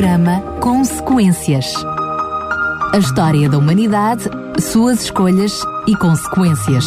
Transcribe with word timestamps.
programa 0.00 0.40
Consequências. 0.62 1.74
A 2.94 2.96
história 2.96 3.50
da 3.50 3.58
humanidade, 3.58 4.24
suas 4.58 5.02
escolhas 5.02 5.60
e 5.86 5.94
consequências. 5.94 6.86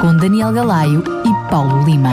Com 0.00 0.16
Daniel 0.16 0.52
Galaio 0.52 1.02
e 1.02 1.50
Paulo 1.50 1.84
Lima. 1.84 2.10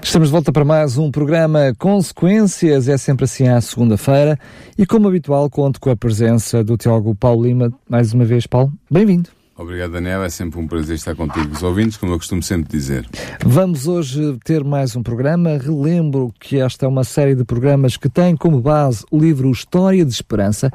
Estamos 0.00 0.28
de 0.28 0.32
volta 0.32 0.52
para 0.52 0.64
mais 0.64 0.96
um 0.96 1.10
programa 1.10 1.74
Consequências, 1.76 2.86
é 2.86 2.96
sempre 2.96 3.24
assim 3.24 3.48
à 3.48 3.60
segunda-feira 3.60 4.38
e 4.78 4.86
como 4.86 5.08
habitual 5.08 5.50
conto 5.50 5.80
com 5.80 5.90
a 5.90 5.96
presença 5.96 6.62
do 6.62 6.76
Tiago 6.76 7.12
Paulo 7.16 7.42
Lima. 7.42 7.72
Mais 7.90 8.12
uma 8.12 8.24
vez, 8.24 8.46
Paulo, 8.46 8.72
bem-vindo. 8.88 9.35
Obrigado, 9.58 9.92
Daniel. 9.92 10.22
É 10.22 10.28
sempre 10.28 10.60
um 10.60 10.66
prazer 10.66 10.96
estar 10.96 11.14
contigo, 11.14 11.50
os 11.50 11.62
ouvintes, 11.62 11.96
como 11.96 12.12
eu 12.12 12.18
costumo 12.18 12.42
sempre 12.42 12.70
dizer. 12.70 13.08
Vamos 13.42 13.88
hoje 13.88 14.36
ter 14.44 14.62
mais 14.62 14.94
um 14.94 15.02
programa. 15.02 15.56
Relembro 15.56 16.30
que 16.38 16.58
esta 16.58 16.84
é 16.84 16.88
uma 16.88 17.04
série 17.04 17.34
de 17.34 17.42
programas 17.42 17.96
que 17.96 18.10
tem 18.10 18.36
como 18.36 18.60
base 18.60 19.02
o 19.10 19.18
livro 19.18 19.50
História 19.50 20.04
de 20.04 20.12
Esperança. 20.12 20.70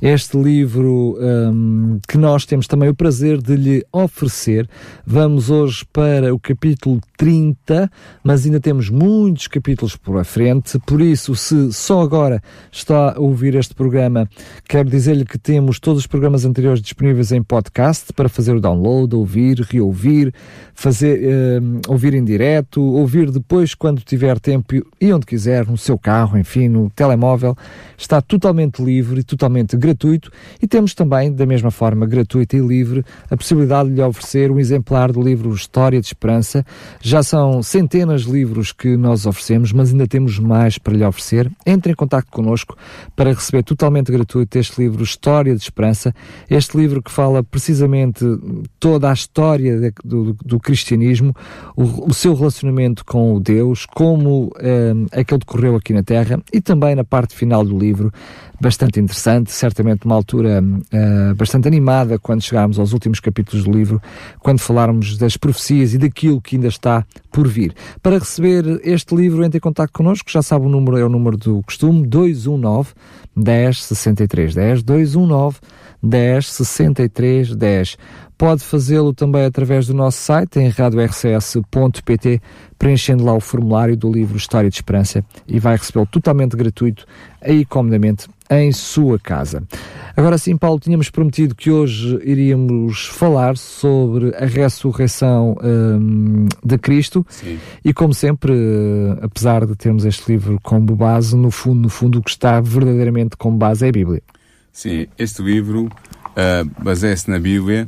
Este 0.00 0.36
livro 0.40 1.18
um, 1.20 1.98
que 2.06 2.16
nós 2.16 2.46
temos 2.46 2.68
também 2.68 2.88
o 2.88 2.94
prazer 2.94 3.42
de 3.42 3.56
lhe 3.56 3.84
oferecer. 3.92 4.68
Vamos 5.04 5.50
hoje 5.50 5.84
para 5.92 6.32
o 6.32 6.38
capítulo 6.38 7.00
30, 7.18 7.90
mas 8.22 8.46
ainda 8.46 8.60
temos 8.60 8.88
muitos 8.88 9.48
capítulos 9.48 9.96
por 9.96 10.16
a 10.16 10.24
frente. 10.24 10.78
Por 10.86 11.00
isso, 11.00 11.34
se 11.34 11.72
só 11.72 12.00
agora 12.00 12.40
está 12.70 13.16
a 13.16 13.20
ouvir 13.20 13.56
este 13.56 13.74
programa, 13.74 14.28
quero 14.68 14.88
dizer-lhe 14.88 15.24
que 15.24 15.36
temos 15.36 15.80
todos 15.80 16.02
os 16.02 16.06
programas 16.06 16.44
anteriores 16.44 16.80
disponíveis 16.80 17.32
em 17.32 17.42
podcast 17.42 18.12
para 18.20 18.28
fazer 18.28 18.54
o 18.54 18.60
download, 18.60 19.16
ouvir, 19.16 19.60
reouvir, 19.60 20.30
fazer, 20.74 21.22
uh, 21.22 21.80
ouvir 21.88 22.12
em 22.12 22.22
direto, 22.22 22.82
ouvir 22.82 23.30
depois 23.30 23.74
quando 23.74 24.02
tiver 24.02 24.38
tempo 24.38 24.74
e 25.00 25.10
onde 25.10 25.24
quiser, 25.24 25.66
no 25.66 25.78
seu 25.78 25.98
carro, 25.98 26.36
enfim, 26.36 26.68
no 26.68 26.90
telemóvel. 26.90 27.56
Está 27.96 28.20
totalmente 28.20 28.82
livre 28.82 29.20
e 29.20 29.22
totalmente 29.22 29.74
gratuito 29.74 30.30
e 30.60 30.66
temos 30.66 30.92
também, 30.92 31.32
da 31.32 31.46
mesma 31.46 31.70
forma, 31.70 32.04
gratuita 32.04 32.58
e 32.58 32.60
livre, 32.60 33.02
a 33.30 33.36
possibilidade 33.38 33.88
de 33.88 33.94
lhe 33.94 34.02
oferecer 34.02 34.50
um 34.50 34.60
exemplar 34.60 35.12
do 35.12 35.22
livro 35.22 35.54
História 35.54 35.98
de 35.98 36.06
Esperança. 36.06 36.62
Já 37.00 37.22
são 37.22 37.62
centenas 37.62 38.24
de 38.24 38.32
livros 38.32 38.70
que 38.70 38.98
nós 38.98 39.24
oferecemos, 39.24 39.72
mas 39.72 39.92
ainda 39.92 40.06
temos 40.06 40.38
mais 40.38 40.76
para 40.76 40.94
lhe 40.94 41.04
oferecer. 41.04 41.50
Entre 41.64 41.92
em 41.92 41.94
contato 41.94 42.26
connosco 42.30 42.76
para 43.16 43.32
receber 43.32 43.62
totalmente 43.62 44.12
gratuito 44.12 44.58
este 44.58 44.82
livro 44.82 45.02
História 45.02 45.54
de 45.54 45.62
Esperança, 45.62 46.14
este 46.50 46.76
livro 46.76 47.02
que 47.02 47.10
fala 47.10 47.42
precisamente 47.42 48.09
toda 48.78 49.10
a 49.10 49.12
história 49.12 49.78
de, 49.78 49.92
do, 50.04 50.36
do, 50.44 50.60
cristianismo, 50.60 51.34
o, 51.76 52.10
o, 52.10 52.14
seu 52.14 52.34
relacionamento 52.34 53.04
com 53.04 53.34
o 53.34 53.40
Deus, 53.40 53.86
como 53.86 54.52
eh, 54.58 54.92
é 55.12 55.24
que 55.24 55.34
ele 55.34 55.40
decorreu 55.40 55.76
aqui 55.76 55.92
na 55.92 56.02
Terra 56.02 56.40
e 56.52 56.60
também 56.60 56.94
na 56.94 57.04
parte 57.04 57.34
final 57.34 57.64
do 57.64 57.78
livro, 57.78 58.12
bastante 58.60 59.00
interessante, 59.00 59.50
certamente 59.50 60.04
uma 60.04 60.14
altura 60.14 60.62
uh, 60.62 61.34
bastante 61.34 61.66
animada 61.66 62.18
quando 62.18 62.42
chegarmos 62.42 62.78
aos 62.78 62.92
últimos 62.92 63.18
capítulos 63.18 63.64
do 63.64 63.70
livro, 63.70 64.02
quando 64.38 64.58
falarmos 64.58 65.16
das 65.16 65.36
profecias 65.36 65.94
e 65.94 65.98
daquilo 65.98 66.40
que 66.40 66.56
ainda 66.56 66.68
está 66.68 67.04
por 67.32 67.48
vir. 67.48 67.74
Para 68.02 68.18
receber 68.18 68.80
este 68.84 69.14
livro, 69.14 69.42
entre 69.44 69.58
em 69.58 69.60
contato 69.60 69.90
connosco, 69.92 70.30
já 70.30 70.42
sabe 70.42 70.66
o 70.66 70.68
número, 70.68 70.98
é 70.98 71.04
o 71.04 71.08
número 71.08 71.36
do 71.36 71.62
costume, 71.62 72.06
219 72.06 72.90
10 73.36 73.82
63 73.84 74.54
10, 74.54 74.82
219 74.82 75.58
10 76.02 76.46
63 76.46 77.56
10. 77.56 77.96
Pode 78.40 78.64
fazê-lo 78.64 79.12
também 79.12 79.44
através 79.44 79.86
do 79.86 79.92
nosso 79.92 80.16
site 80.16 80.58
em 80.58 80.70
radiorcs.pt, 80.70 82.40
preenchendo 82.78 83.22
lá 83.22 83.34
o 83.34 83.38
formulário 83.38 83.94
do 83.94 84.10
livro 84.10 84.38
História 84.38 84.70
de 84.70 84.76
Esperança 84.76 85.22
e 85.46 85.58
vai 85.58 85.76
recebê-lo 85.76 86.06
totalmente 86.06 86.56
gratuito, 86.56 87.04
aí 87.42 87.66
comodamente, 87.66 88.28
em 88.48 88.72
sua 88.72 89.18
casa. 89.18 89.62
Agora 90.16 90.38
sim, 90.38 90.56
Paulo, 90.56 90.80
tínhamos 90.80 91.10
prometido 91.10 91.54
que 91.54 91.70
hoje 91.70 92.18
iríamos 92.24 93.08
falar 93.08 93.58
sobre 93.58 94.34
a 94.34 94.46
ressurreição 94.46 95.54
um, 95.62 96.46
de 96.64 96.78
Cristo 96.78 97.26
Sim. 97.28 97.58
e 97.84 97.92
como 97.92 98.14
sempre, 98.14 98.54
apesar 99.20 99.66
de 99.66 99.76
termos 99.76 100.06
este 100.06 100.32
livro 100.32 100.58
como 100.62 100.96
base, 100.96 101.36
no 101.36 101.50
fundo, 101.50 101.82
no 101.82 101.90
fundo, 101.90 102.20
o 102.20 102.22
que 102.22 102.30
está 102.30 102.58
verdadeiramente 102.58 103.36
como 103.36 103.58
base 103.58 103.84
é 103.84 103.90
a 103.90 103.92
Bíblia. 103.92 104.22
Sim, 104.72 105.08
este 105.18 105.42
livro 105.42 105.84
uh, 105.84 106.82
baseia-se 106.82 107.30
na 107.30 107.38
Bíblia 107.38 107.86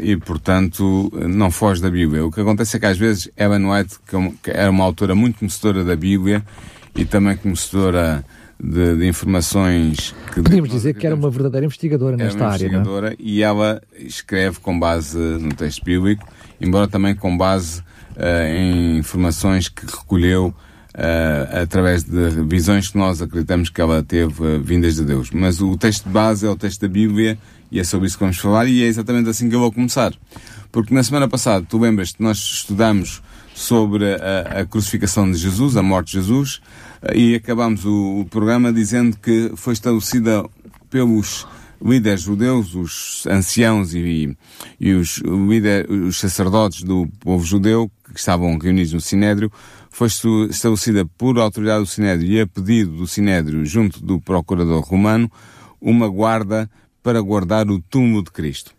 e, 0.00 0.16
portanto, 0.16 1.12
não 1.12 1.50
foge 1.50 1.82
da 1.82 1.90
Bíblia. 1.90 2.24
O 2.24 2.30
que 2.30 2.40
acontece 2.40 2.76
é 2.76 2.80
que 2.80 2.86
às 2.86 2.96
vezes 2.96 3.28
Ellen 3.36 3.66
White, 3.66 3.96
que 4.42 4.50
era 4.50 4.70
uma 4.70 4.84
autora 4.84 5.14
muito 5.14 5.38
conhecedora 5.38 5.84
da 5.84 5.96
Bíblia 5.96 6.44
e 6.94 7.04
também 7.04 7.36
conhecedora 7.36 8.24
de, 8.62 8.96
de 8.96 9.08
informações 9.08 10.14
que 10.32 10.40
podíamos 10.40 10.70
dizer 10.70 10.94
que 10.94 11.04
era 11.04 11.16
uma 11.16 11.28
verdadeira 11.28 11.66
investigadora 11.66 12.16
nesta 12.16 12.46
área, 12.46 12.64
é? 12.64 12.68
investigadora 12.68 13.12
é? 13.12 13.16
e 13.18 13.42
ela 13.42 13.82
escreve 13.98 14.60
com 14.60 14.78
base 14.78 15.18
no 15.18 15.52
texto 15.52 15.84
bíblico, 15.84 16.26
embora 16.60 16.86
também 16.86 17.14
com 17.14 17.36
base 17.36 17.80
uh, 17.80 18.46
em 18.48 18.98
informações 18.98 19.68
que 19.68 19.84
recolheu 19.84 20.54
Uh, 20.94 21.62
através 21.62 22.02
de 22.02 22.42
visões 22.46 22.88
que 22.88 22.98
nós 22.98 23.22
acreditamos 23.22 23.70
que 23.70 23.80
ela 23.80 24.02
teve 24.02 24.42
uh, 24.42 24.62
vindas 24.62 24.96
de 24.96 25.04
Deus. 25.04 25.30
Mas 25.30 25.58
o 25.62 25.74
texto 25.76 26.04
de 26.04 26.10
base 26.10 26.46
é 26.46 26.50
o 26.50 26.56
texto 26.56 26.82
da 26.82 26.88
Bíblia 26.88 27.38
e 27.70 27.80
é 27.80 27.84
sobre 27.84 28.06
isso 28.06 28.18
que 28.18 28.24
vamos 28.24 28.36
falar 28.36 28.66
e 28.66 28.82
é 28.82 28.86
exatamente 28.86 29.30
assim 29.30 29.48
que 29.48 29.54
eu 29.54 29.60
vou 29.60 29.72
começar. 29.72 30.12
Porque 30.70 30.92
na 30.92 31.02
semana 31.02 31.26
passada, 31.26 31.64
tu 31.66 31.78
lembras 31.78 32.12
que 32.12 32.22
nós 32.22 32.36
estudamos 32.36 33.22
sobre 33.54 34.04
a, 34.14 34.60
a 34.60 34.66
crucificação 34.66 35.30
de 35.30 35.38
Jesus, 35.38 35.78
a 35.78 35.82
morte 35.82 36.08
de 36.08 36.18
Jesus, 36.18 36.60
uh, 37.02 37.16
e 37.16 37.36
acabamos 37.36 37.86
o, 37.86 38.20
o 38.20 38.26
programa 38.26 38.70
dizendo 38.70 39.16
que 39.16 39.50
foi 39.56 39.72
estabelecida 39.72 40.44
pelos 40.90 41.46
líderes 41.84 42.22
judeus, 42.22 42.74
os 42.74 43.26
anciãos 43.26 43.94
e, 43.94 44.36
e 44.78 44.92
os, 44.92 45.18
líder, 45.18 45.90
os 45.90 46.18
sacerdotes 46.18 46.82
do 46.82 47.08
povo 47.20 47.44
judeu 47.44 47.90
que 48.12 48.20
estavam 48.20 48.56
reunidos 48.58 48.92
no 48.92 49.00
Sinédrio, 49.00 49.50
foi 49.92 50.08
estabelecida 50.50 51.04
por 51.18 51.38
autoridade 51.38 51.80
do 51.80 51.86
Sinédrio 51.86 52.32
e 52.32 52.40
a 52.40 52.46
pedido 52.46 52.96
do 52.96 53.06
Sinédrio, 53.06 53.64
junto 53.64 54.04
do 54.04 54.18
procurador 54.20 54.82
romano, 54.82 55.30
uma 55.80 56.08
guarda 56.08 56.68
para 57.02 57.20
guardar 57.20 57.70
o 57.70 57.78
túmulo 57.78 58.24
de 58.24 58.30
Cristo. 58.30 58.72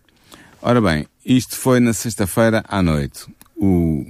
Ora 0.62 0.82
bem, 0.82 1.06
isto 1.24 1.56
foi 1.56 1.80
na 1.80 1.94
sexta-feira 1.94 2.64
à 2.68 2.82
noite. 2.82 3.26
O 3.56 4.06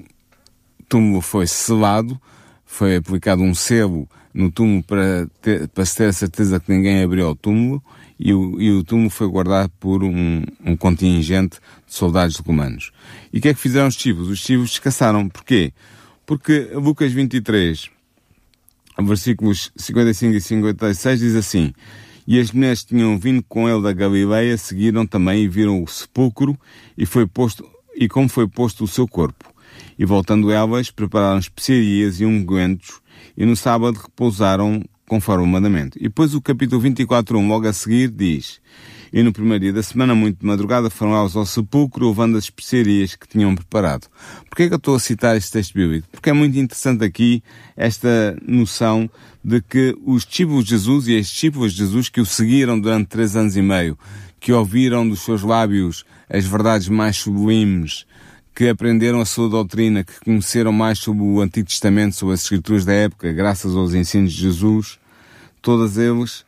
túmulo 0.88 1.22
foi 1.22 1.46
selado, 1.46 2.20
foi 2.66 2.96
aplicado 2.96 3.44
um 3.44 3.54
selo 3.54 4.08
no 4.34 4.50
túmulo 4.50 4.82
para, 4.84 5.28
ter, 5.42 5.68
para 5.68 5.86
se 5.86 5.98
ter 5.98 6.06
a 6.06 6.14
certeza 6.14 6.60
que 6.60 6.72
ninguém 6.72 7.04
abriu 7.04 7.30
o 7.30 7.36
túmulo 7.36 7.84
e 8.20 8.34
o, 8.34 8.62
e 8.62 8.72
o 8.72 8.84
túmulo 8.84 9.10
foi 9.10 9.28
guardado 9.28 9.72
por 9.80 10.04
um, 10.04 10.44
um 10.64 10.78
contingente 10.78 11.60
de 11.86 11.94
soldados 11.94 12.38
romanos. 12.38 12.92
E 13.32 13.40
o 13.40 13.42
que 13.42 13.50
é 13.50 13.54
que 13.54 13.60
fizeram 13.60 13.88
os 13.88 13.96
chivos? 13.96 14.30
Os 14.30 14.40
chivos 14.40 14.70
descansaram. 14.70 15.28
Porquê? 15.28 15.74
Porque 16.34 16.72
Lucas 16.74 17.14
23, 17.14 17.92
versículos 19.04 19.72
55 19.76 20.36
e 20.36 20.42
56 20.42 21.20
diz 21.20 21.36
assim: 21.36 21.72
E 22.26 22.40
as 22.40 22.52
mulheres 22.52 22.84
tinham 22.84 23.20
vindo 23.20 23.44
com 23.44 23.70
ele 23.70 23.84
da 23.84 23.94
Galileia 23.94 24.58
seguiram 24.58 25.06
também 25.06 25.44
e 25.44 25.48
viram 25.48 25.84
o 25.84 25.88
sepulcro 25.88 26.58
e 26.98 27.06
foi 27.06 27.28
posto 27.28 27.64
e 27.96 28.08
como 28.08 28.28
foi 28.28 28.48
posto 28.48 28.84
o 28.84 28.88
seu 28.88 29.08
corpo. 29.08 29.54
E 29.98 30.06
voltando 30.06 30.50
elas, 30.50 30.90
prepararam 30.90 31.38
especiarias 31.38 32.20
e 32.20 32.26
ungüentos 32.26 33.00
e 33.38 33.46
no 33.46 33.56
sábado 33.56 34.00
repousaram 34.02 34.84
conforme 35.08 35.44
o 35.44 35.48
mandamento. 35.48 36.00
E 36.00 36.06
depois 36.06 36.34
o 36.34 36.42
capítulo 36.42 36.82
24, 36.82 37.38
1, 37.38 37.48
logo 37.48 37.68
a 37.68 37.74
seguir, 37.74 38.10
diz: 38.10 38.60
e 39.14 39.22
no 39.22 39.32
primeiro 39.32 39.60
dia 39.60 39.72
da 39.72 39.84
semana, 39.84 40.16
muito 40.16 40.40
de 40.40 40.46
madrugada, 40.46 40.90
foram 40.90 41.16
elas 41.16 41.36
ao 41.36 41.46
sepulcro, 41.46 42.10
levando 42.10 42.36
as 42.36 42.46
especiarias 42.46 43.16
que 43.16 43.28
tinham 43.28 43.54
preparado. 43.54 44.08
Porquê 44.50 44.64
é 44.64 44.68
que 44.68 44.74
eu 44.74 44.78
estou 44.78 44.96
a 44.96 45.00
citar 45.00 45.38
este 45.38 45.52
texto 45.52 45.76
bíblico? 45.76 46.08
Porque 46.12 46.32
é 46.32 46.34
muito 46.34 46.58
interessante 46.58 47.04
aqui 47.06 47.44
esta 47.78 48.36
noção 48.42 49.08
de 49.46 49.62
que 49.62 49.96
os 50.04 50.26
discípulos 50.26 50.64
de 50.64 50.72
Jesus 50.72 51.08
e 51.08 51.16
as 51.16 51.28
discípulas 51.28 51.74
de 51.74 51.78
Jesus 51.78 52.10
que 52.10 52.20
o 52.20 52.26
seguiram 52.26 52.80
durante 52.80 53.06
três 53.06 53.36
anos 53.36 53.56
e 53.56 53.62
meio, 53.62 53.96
que 54.40 54.52
ouviram 54.52 55.08
dos 55.08 55.20
seus 55.20 55.44
lábios 55.44 56.04
as 56.28 56.44
verdades 56.44 56.90
mais 56.90 57.18
sublimes, 57.18 58.08
que 58.56 58.68
aprenderam 58.68 59.22
a 59.22 59.26
sua 59.26 59.48
doutrina, 59.48 60.04
que 60.04 60.20
conheceram 60.22 60.72
mais 60.72 60.98
sobre 60.98 61.22
o 61.22 61.40
Antigo 61.40 61.68
Testamento, 61.68 62.16
sobre 62.16 62.34
as 62.34 62.42
Escrituras 62.42 62.84
da 62.84 62.94
época, 62.94 63.32
graças 63.32 63.76
aos 63.76 63.94
ensinos 63.94 64.34
de 64.34 64.42
Jesus, 64.42 64.98
todos 65.62 66.00
eles 66.00 66.44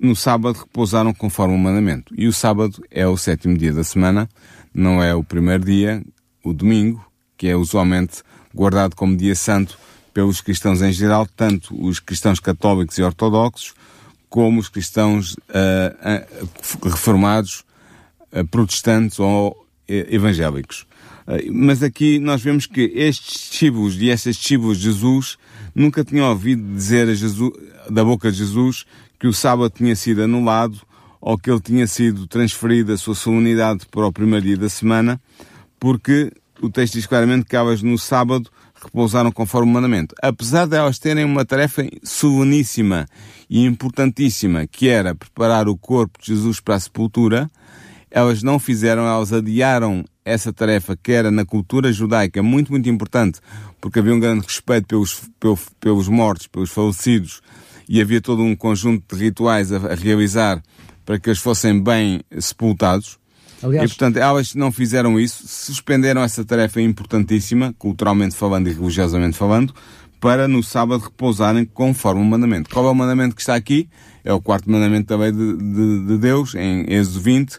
no 0.00 0.14
sábado 0.14 0.58
repousaram 0.58 1.12
conforme 1.12 1.54
o 1.54 1.58
mandamento. 1.58 2.14
E 2.16 2.26
o 2.26 2.32
sábado 2.32 2.82
é 2.90 3.06
o 3.06 3.16
sétimo 3.16 3.56
dia 3.56 3.72
da 3.72 3.84
semana, 3.84 4.28
não 4.74 5.02
é 5.02 5.14
o 5.14 5.24
primeiro 5.24 5.64
dia, 5.64 6.02
o 6.44 6.52
domingo, 6.52 7.04
que 7.36 7.48
é 7.48 7.56
usualmente 7.56 8.22
guardado 8.54 8.94
como 8.94 9.16
dia 9.16 9.34
santo 9.34 9.78
pelos 10.12 10.40
cristãos 10.40 10.80
em 10.80 10.92
geral, 10.92 11.26
tanto 11.36 11.74
os 11.78 12.00
cristãos 12.00 12.40
católicos 12.40 12.96
e 12.96 13.02
ortodoxos, 13.02 13.74
como 14.28 14.58
os 14.58 14.68
cristãos 14.68 15.34
uh, 15.34 16.88
reformados, 16.88 17.64
uh, 18.32 18.46
protestantes 18.46 19.20
ou 19.20 19.66
evangélicos. 19.86 20.86
Uh, 21.26 21.52
mas 21.52 21.82
aqui 21.82 22.18
nós 22.18 22.42
vemos 22.42 22.66
que 22.66 22.92
estes 22.94 23.50
discípulos 23.50 24.00
e 24.00 24.10
estas 24.10 24.36
discípulos 24.36 24.78
de 24.78 24.84
Jesus 24.84 25.36
nunca 25.74 26.02
tinham 26.04 26.28
ouvido 26.30 26.62
dizer 26.74 27.14
Jesus, 27.14 27.52
da 27.90 28.02
boca 28.02 28.32
de 28.32 28.38
Jesus 28.38 28.86
que 29.26 29.30
o 29.30 29.32
sábado 29.32 29.70
tinha 29.70 29.96
sido 29.96 30.22
anulado 30.22 30.78
ou 31.20 31.36
que 31.36 31.50
ele 31.50 31.60
tinha 31.60 31.84
sido 31.88 32.28
transferido 32.28 32.92
a 32.92 32.96
sua 32.96 33.16
solenidade 33.16 33.84
para 33.90 34.06
o 34.06 34.12
primeiro 34.12 34.46
dia 34.46 34.56
da 34.56 34.68
semana, 34.68 35.20
porque 35.80 36.32
o 36.62 36.70
texto 36.70 36.94
diz 36.94 37.06
claramente 37.06 37.44
que 37.44 37.56
elas 37.56 37.82
no 37.82 37.98
sábado 37.98 38.48
repousaram 38.80 39.32
conforme 39.32 39.68
o 39.68 39.74
mandamento. 39.74 40.14
Apesar 40.22 40.66
de 40.66 40.76
elas 40.76 41.00
terem 41.00 41.24
uma 41.24 41.44
tarefa 41.44 41.84
soleníssima 42.04 43.08
e 43.50 43.64
importantíssima, 43.64 44.64
que 44.64 44.88
era 44.88 45.12
preparar 45.12 45.68
o 45.68 45.76
corpo 45.76 46.20
de 46.20 46.28
Jesus 46.28 46.60
para 46.60 46.76
a 46.76 46.80
sepultura, 46.80 47.50
elas 48.08 48.44
não 48.44 48.60
fizeram, 48.60 49.08
elas 49.08 49.32
adiaram 49.32 50.04
essa 50.24 50.52
tarefa 50.52 50.96
que 50.96 51.10
era 51.10 51.32
na 51.32 51.44
cultura 51.44 51.92
judaica 51.92 52.44
muito, 52.44 52.70
muito 52.70 52.88
importante, 52.88 53.40
porque 53.80 53.98
havia 53.98 54.14
um 54.14 54.20
grande 54.20 54.46
respeito 54.46 54.86
pelos, 54.86 55.22
pelos, 55.40 55.68
pelos 55.80 56.08
mortos, 56.08 56.46
pelos 56.46 56.70
falecidos, 56.70 57.42
e 57.88 58.00
havia 58.00 58.20
todo 58.20 58.42
um 58.42 58.56
conjunto 58.56 59.16
de 59.16 59.24
rituais 59.24 59.72
a, 59.72 59.76
a 59.76 59.94
realizar 59.94 60.62
para 61.04 61.18
que 61.18 61.28
eles 61.28 61.38
fossem 61.38 61.80
bem 61.80 62.20
sepultados. 62.38 63.18
Aliás, 63.62 63.90
e, 63.90 63.94
portanto, 63.94 64.18
elas 64.18 64.54
não 64.54 64.70
fizeram 64.70 65.18
isso, 65.18 65.44
suspenderam 65.46 66.22
essa 66.22 66.44
tarefa 66.44 66.80
importantíssima, 66.80 67.74
culturalmente 67.78 68.34
falando 68.34 68.68
e 68.68 68.72
religiosamente 68.72 69.36
falando, 69.36 69.74
para 70.20 70.48
no 70.48 70.62
sábado 70.62 71.04
repousarem 71.04 71.64
conforme 71.64 72.20
o 72.20 72.24
mandamento. 72.24 72.68
Qual 72.68 72.86
é 72.86 72.90
o 72.90 72.94
mandamento 72.94 73.34
que 73.34 73.40
está 73.40 73.54
aqui? 73.54 73.88
É 74.24 74.32
o 74.32 74.40
quarto 74.40 74.70
mandamento 74.70 75.06
também 75.06 75.32
de, 75.32 75.56
de, 75.56 76.06
de 76.06 76.18
Deus, 76.18 76.54
em 76.54 76.84
Êxodo 76.92 77.20
20, 77.20 77.58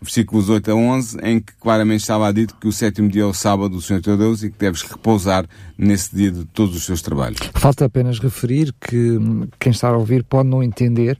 versículos 0.00 0.48
8 0.48 0.70
a 0.70 0.74
11, 0.74 1.18
em 1.22 1.40
que 1.40 1.52
claramente 1.60 2.00
estava 2.00 2.32
dito 2.32 2.54
que 2.60 2.68
o 2.68 2.72
sétimo 2.72 3.08
dia 3.08 3.22
é 3.22 3.26
o 3.26 3.34
sábado 3.34 3.70
do 3.70 3.82
Senhor 3.82 4.00
teu 4.00 4.16
Deus 4.16 4.42
e 4.42 4.50
que 4.50 4.58
deves 4.58 4.82
repousar 4.82 5.46
nesse 5.76 6.14
dia 6.14 6.30
de 6.30 6.44
todos 6.46 6.76
os 6.76 6.86
teus 6.86 7.02
trabalhos. 7.02 7.38
Falta 7.54 7.84
apenas 7.84 8.18
referir 8.18 8.72
que 8.80 9.18
quem 9.58 9.72
está 9.72 9.88
a 9.88 9.96
ouvir 9.96 10.24
pode 10.24 10.48
não 10.48 10.62
entender 10.62 11.18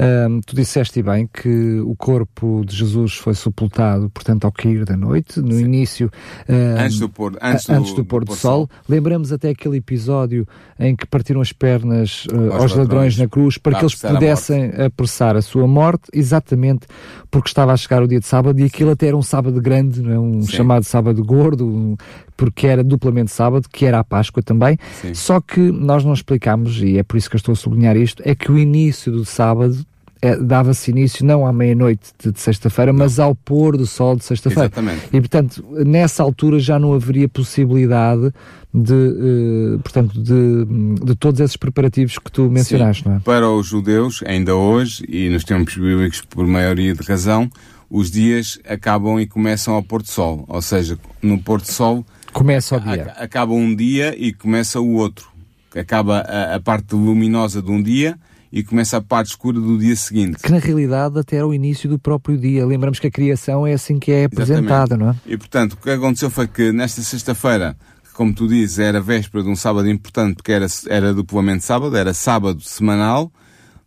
um, 0.00 0.40
tu 0.40 0.56
disseste 0.56 1.02
bem 1.02 1.28
que 1.30 1.80
o 1.80 1.94
corpo 1.94 2.64
de 2.64 2.74
Jesus 2.74 3.14
foi 3.14 3.34
sepultado, 3.34 4.08
portanto, 4.08 4.46
ao 4.46 4.52
cair 4.52 4.86
da 4.86 4.96
noite, 4.96 5.40
no 5.40 5.52
Sim. 5.52 5.64
início. 5.64 6.10
Um, 6.48 6.80
antes 6.80 6.98
do 6.98 7.08
pôr, 7.08 7.36
antes 7.42 7.66
do, 7.66 7.72
antes 7.72 7.92
do 7.92 8.04
pôr 8.04 8.24
do, 8.24 8.32
do 8.32 8.36
sol. 8.36 8.68
sol. 8.68 8.70
Lembramos 8.88 9.30
até 9.30 9.50
aquele 9.50 9.76
episódio 9.76 10.46
em 10.78 10.96
que 10.96 11.06
partiram 11.06 11.42
as 11.42 11.52
pernas 11.52 12.24
uh, 12.26 12.52
aos, 12.52 12.52
ladrões, 12.52 12.76
ladrões, 12.76 13.18
na 13.18 13.28
cruz 13.28 13.58
para 13.58 13.76
que 13.76 13.84
eles 13.84 13.94
pudessem 13.94 14.72
a 14.76 14.86
apressar 14.86 15.36
a 15.36 15.42
sua 15.42 15.66
morte, 15.66 16.04
exatamente 16.14 16.86
porque 17.30 17.48
estava 17.48 17.72
a 17.72 17.76
chegar 17.76 18.02
o 18.02 18.08
dia 18.08 18.20
de 18.20 18.26
sábado 18.26 18.58
e 18.58 18.64
aquilo 18.64 18.90
Sim. 18.90 18.94
até 18.94 19.08
era 19.08 19.16
um 19.16 19.22
sábado 19.22 19.60
grande, 19.60 20.00
não 20.00 20.12
é? 20.12 20.18
um 20.18 20.42
Sim. 20.42 20.52
chamado 20.52 20.84
sábado 20.84 21.22
gordo, 21.22 21.66
um, 21.66 21.96
porque 22.36 22.66
era 22.66 22.82
duplamente 22.82 23.30
sábado, 23.30 23.68
que 23.70 23.84
era 23.84 23.98
a 23.98 24.04
Páscoa 24.04 24.42
também. 24.42 24.78
Só 25.12 25.42
que 25.42 25.60
nós 25.60 26.06
não 26.06 26.14
explicámos, 26.14 26.80
e 26.82 26.96
é 26.96 27.02
por 27.02 27.18
isso 27.18 27.28
que 27.28 27.36
eu 27.36 27.38
estou 27.38 27.52
a 27.52 27.56
sublinhar 27.56 27.98
isto, 27.98 28.22
é 28.24 28.34
que 28.34 28.50
o 28.50 28.58
início 28.58 29.12
do 29.12 29.26
sábado 29.26 29.76
é, 30.22 30.36
dava-se 30.36 30.90
início 30.90 31.24
não 31.24 31.46
à 31.46 31.52
meia-noite 31.52 32.12
de, 32.22 32.32
de 32.32 32.40
sexta-feira, 32.40 32.92
mas 32.92 33.18
ao 33.18 33.34
pôr 33.34 33.76
do 33.76 33.86
sol 33.86 34.16
de 34.16 34.24
sexta-feira. 34.24 34.66
Exatamente. 34.66 35.08
E, 35.12 35.20
portanto, 35.20 35.64
nessa 35.86 36.22
altura 36.22 36.58
já 36.58 36.78
não 36.78 36.92
haveria 36.92 37.28
possibilidade 37.28 38.32
de, 38.72 38.92
uh, 38.92 39.78
portanto, 39.82 40.20
de, 40.20 41.04
de 41.04 41.14
todos 41.16 41.40
esses 41.40 41.56
preparativos 41.56 42.18
que 42.18 42.30
tu 42.30 42.50
mencionaste, 42.50 43.02
Sim. 43.02 43.08
não 43.08 43.16
é? 43.16 43.20
Para 43.20 43.50
os 43.50 43.66
judeus, 43.66 44.22
ainda 44.26 44.54
hoje, 44.54 45.04
e 45.08 45.28
nos 45.30 45.42
tempos 45.42 45.74
bíblicos 45.74 46.20
por 46.20 46.46
maioria 46.46 46.94
de 46.94 47.02
razão, 47.02 47.50
os 47.88 48.10
dias 48.10 48.60
acabam 48.68 49.18
e 49.18 49.26
começam 49.26 49.74
ao 49.74 49.82
pôr 49.82 50.02
do 50.02 50.08
sol. 50.08 50.44
Ou 50.48 50.62
seja, 50.62 50.98
no 51.22 51.38
pôr 51.38 51.60
do 51.60 51.72
sol... 51.72 52.04
Começa 52.32 52.76
o 52.76 52.80
dia. 52.80 53.14
Acaba 53.16 53.52
um 53.52 53.74
dia 53.74 54.14
e 54.16 54.32
começa 54.32 54.78
o 54.78 54.92
outro. 54.92 55.28
Acaba 55.74 56.18
a, 56.20 56.54
a 56.56 56.60
parte 56.60 56.94
luminosa 56.94 57.60
de 57.60 57.70
um 57.70 57.82
dia 57.82 58.16
e 58.52 58.62
começa 58.64 58.96
a 58.96 59.00
parte 59.00 59.28
escura 59.28 59.60
do 59.60 59.78
dia 59.78 59.94
seguinte. 59.94 60.38
Que 60.42 60.50
na 60.50 60.58
realidade 60.58 61.18
até 61.18 61.36
era 61.36 61.46
o 61.46 61.54
início 61.54 61.88
do 61.88 61.98
próprio 61.98 62.36
dia. 62.36 62.66
Lembramos 62.66 62.98
que 62.98 63.06
a 63.06 63.10
criação 63.10 63.66
é 63.66 63.72
assim 63.74 63.98
que 63.98 64.10
é 64.10 64.24
apresentada, 64.24 64.96
não 64.96 65.10
é? 65.10 65.16
E 65.26 65.36
portanto, 65.36 65.74
o 65.74 65.76
que 65.76 65.90
aconteceu 65.90 66.30
foi 66.30 66.48
que 66.48 66.72
nesta 66.72 67.00
sexta-feira, 67.02 67.76
como 68.14 68.34
tu 68.34 68.48
dizes, 68.48 68.78
era 68.78 69.00
véspera 69.00 69.44
de 69.44 69.50
um 69.50 69.56
sábado 69.56 69.88
importante, 69.88 70.36
porque 70.36 70.52
era, 70.52 70.66
era 70.88 71.14
duplamente 71.14 71.64
sábado, 71.64 71.96
era 71.96 72.12
sábado 72.12 72.60
semanal, 72.62 73.30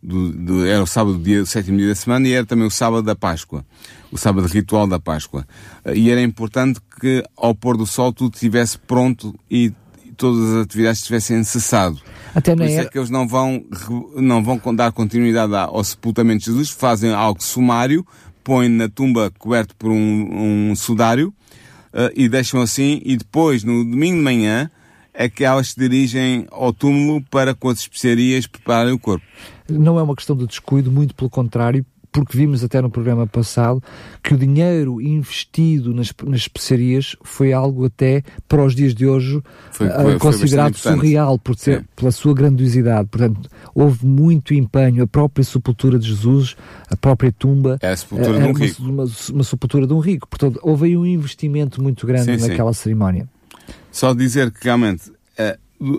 do, 0.02 0.32
do, 0.32 0.66
era 0.66 0.82
o 0.82 0.86
sábado, 0.86 1.18
dia, 1.18 1.42
o 1.42 1.46
sétimo 1.46 1.78
dia 1.78 1.88
da 1.88 1.94
semana, 1.94 2.28
e 2.28 2.32
era 2.32 2.44
também 2.44 2.66
o 2.66 2.70
sábado 2.70 3.02
da 3.02 3.14
Páscoa, 3.14 3.64
o 4.10 4.18
sábado 4.18 4.46
ritual 4.46 4.86
da 4.86 5.00
Páscoa. 5.00 5.46
E 5.94 6.10
era 6.10 6.20
importante 6.20 6.80
que 7.00 7.22
ao 7.36 7.54
pôr 7.54 7.76
do 7.76 7.86
sol 7.86 8.12
tudo 8.12 8.34
estivesse 8.34 8.78
pronto 8.78 9.34
e 9.50 9.72
todas 10.16 10.50
as 10.50 10.64
atividades 10.64 11.02
tivessem 11.02 11.42
cessado. 11.44 12.00
Até 12.34 12.56
Por 12.56 12.66
isso 12.66 12.80
é 12.80 12.84
que 12.86 12.98
eles 12.98 13.10
não 13.10 13.28
vão, 13.28 13.64
não 14.16 14.42
vão 14.42 14.60
dar 14.74 14.90
continuidade 14.90 15.54
ao 15.54 15.84
sepultamento 15.84 16.40
de 16.40 16.46
Jesus, 16.46 16.70
fazem 16.70 17.12
algo 17.12 17.42
sumário, 17.42 18.04
põem 18.42 18.68
na 18.68 18.88
tumba 18.88 19.32
coberto 19.38 19.74
por 19.76 19.90
um, 19.90 20.70
um 20.70 20.74
sudário 20.74 21.32
uh, 21.92 22.10
e 22.14 22.28
deixam 22.28 22.60
assim, 22.60 23.00
e 23.04 23.16
depois, 23.16 23.62
no 23.62 23.84
domingo 23.84 24.18
de 24.18 24.22
manhã, 24.22 24.70
é 25.14 25.28
que 25.28 25.44
elas 25.44 25.68
se 25.68 25.78
dirigem 25.78 26.46
ao 26.50 26.72
túmulo 26.72 27.22
para 27.30 27.54
com 27.54 27.68
as 27.68 27.78
especiarias 27.78 28.48
prepararem 28.48 28.92
o 28.92 28.98
corpo. 28.98 29.24
Não 29.68 29.98
é 29.98 30.02
uma 30.02 30.16
questão 30.16 30.36
de 30.36 30.46
descuido, 30.46 30.90
muito 30.90 31.14
pelo 31.14 31.30
contrário, 31.30 31.86
porque 32.14 32.38
vimos 32.38 32.62
até 32.62 32.80
no 32.80 32.88
programa 32.88 33.26
passado 33.26 33.82
que 34.22 34.34
o 34.34 34.38
dinheiro 34.38 35.00
investido 35.00 35.92
nas, 35.92 36.14
nas 36.24 36.42
especiarias 36.42 37.16
foi 37.24 37.52
algo 37.52 37.86
até 37.86 38.22
para 38.46 38.64
os 38.64 38.72
dias 38.72 38.94
de 38.94 39.04
hoje 39.04 39.42
foi, 39.72 39.88
ah, 39.88 40.00
foi, 40.00 40.18
considerado 40.20 40.76
foi 40.76 40.92
surreal 40.92 41.36
por 41.40 41.56
ter, 41.56 41.84
pela 41.96 42.12
sua 42.12 42.32
grandiosidade. 42.32 43.08
Portanto, 43.08 43.50
houve 43.74 44.06
muito 44.06 44.54
empenho, 44.54 45.02
a 45.02 45.06
própria 45.08 45.42
sepultura 45.42 45.98
de 45.98 46.06
Jesus, 46.06 46.54
a 46.88 46.96
própria 46.96 47.32
tumba. 47.32 47.78
É 47.82 47.90
a 47.90 47.96
sepultura 47.96 48.38
de 48.38 48.44
um 48.44 48.52
rico. 48.52 48.82
Uma, 48.82 49.04
uma, 49.32 49.44
sepultura 49.44 49.86
de 49.88 49.92
um 49.92 49.98
rico. 49.98 50.28
Portanto, 50.28 50.60
houve 50.62 50.86
aí 50.86 50.96
um 50.96 51.04
investimento 51.04 51.82
muito 51.82 52.06
grande 52.06 52.40
sim, 52.40 52.48
naquela 52.48 52.72
sim. 52.72 52.82
cerimónia. 52.82 53.28
Só 53.90 54.14
dizer 54.14 54.52
que 54.52 54.62
realmente 54.62 55.10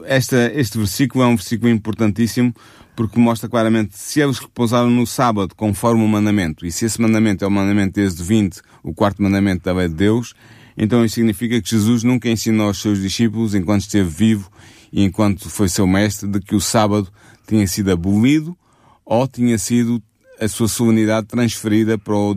esta, 0.06 0.52
este 0.54 0.78
versículo 0.78 1.24
é 1.24 1.28
um 1.28 1.36
versículo 1.36 1.72
importantíssimo 1.72 2.54
porque 2.96 3.20
mostra 3.20 3.50
claramente 3.50 3.98
se 3.98 4.22
eles 4.22 4.40
repousaram 4.40 4.90
no 4.90 5.06
sábado 5.06 5.54
conforme 5.56 6.04
o 6.04 6.08
mandamento, 6.08 6.66
e 6.66 6.72
se 6.72 6.86
esse 6.86 7.02
mandamento 7.02 7.44
é 7.44 7.48
o 7.48 7.52
mandamento 7.52 7.96
desde 7.96 8.24
20, 8.24 8.62
o 8.84 8.94
quarto 8.94 9.22
mandamento 9.22 9.64
da 9.66 9.74
lei 9.74 9.90
de 9.90 9.96
Deus, 9.96 10.34
então 10.78 11.04
isso 11.04 11.16
significa 11.16 11.62
que 11.62 11.70
Jesus 11.70 12.04
nunca 12.04 12.30
ensinou 12.30 12.68
aos 12.68 12.82
seus 12.82 13.02
discípulos, 13.02 13.54
enquanto 13.54 13.82
esteve 13.82 14.10
vivo 14.10 14.50
e 14.92 15.04
enquanto 15.04 15.50
foi 15.50 15.68
seu 15.68 15.86
mestre, 15.86 16.28
de 16.28 16.40
que 16.40 16.56
o 16.56 16.62
sábado 16.62 17.12
tinha 17.48 17.68
sido 17.68 17.92
abolido 17.92 18.58
ou 19.06 19.28
tinha 19.28 19.58
sido 19.58 20.02
a 20.40 20.48
sua 20.48 20.68
solenidade 20.68 21.28
transferida 21.28 21.98
para 21.98 22.16
o 22.16 22.36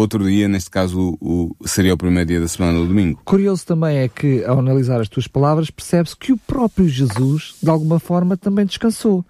outro 0.00 0.24
dia, 0.24 0.46
neste 0.46 0.70
caso 0.70 1.16
o, 1.20 1.56
seria 1.64 1.94
o 1.94 1.96
primeiro 1.96 2.28
dia 2.28 2.40
da 2.40 2.48
semana, 2.48 2.78
o 2.78 2.86
domingo. 2.86 3.20
Curioso 3.24 3.64
também 3.66 3.98
é 3.98 4.08
que, 4.08 4.44
ao 4.44 4.58
analisar 4.58 5.00
as 5.00 5.08
tuas 5.08 5.26
palavras, 5.26 5.70
percebe-se 5.70 6.16
que 6.16 6.32
o 6.32 6.36
próprio 6.36 6.86
Jesus, 6.86 7.54
de 7.62 7.70
alguma 7.70 7.98
forma, 7.98 8.36
também 8.36 8.66
descansou. 8.66 9.24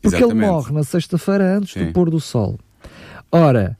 Porque 0.00 0.16
Exatamente. 0.16 0.44
ele 0.44 0.46
morre 0.46 0.72
na 0.72 0.84
sexta-feira 0.84 1.56
antes 1.56 1.72
Sim. 1.72 1.86
do 1.86 1.92
pôr 1.92 2.08
do 2.08 2.20
sol. 2.20 2.58
Ora, 3.30 3.76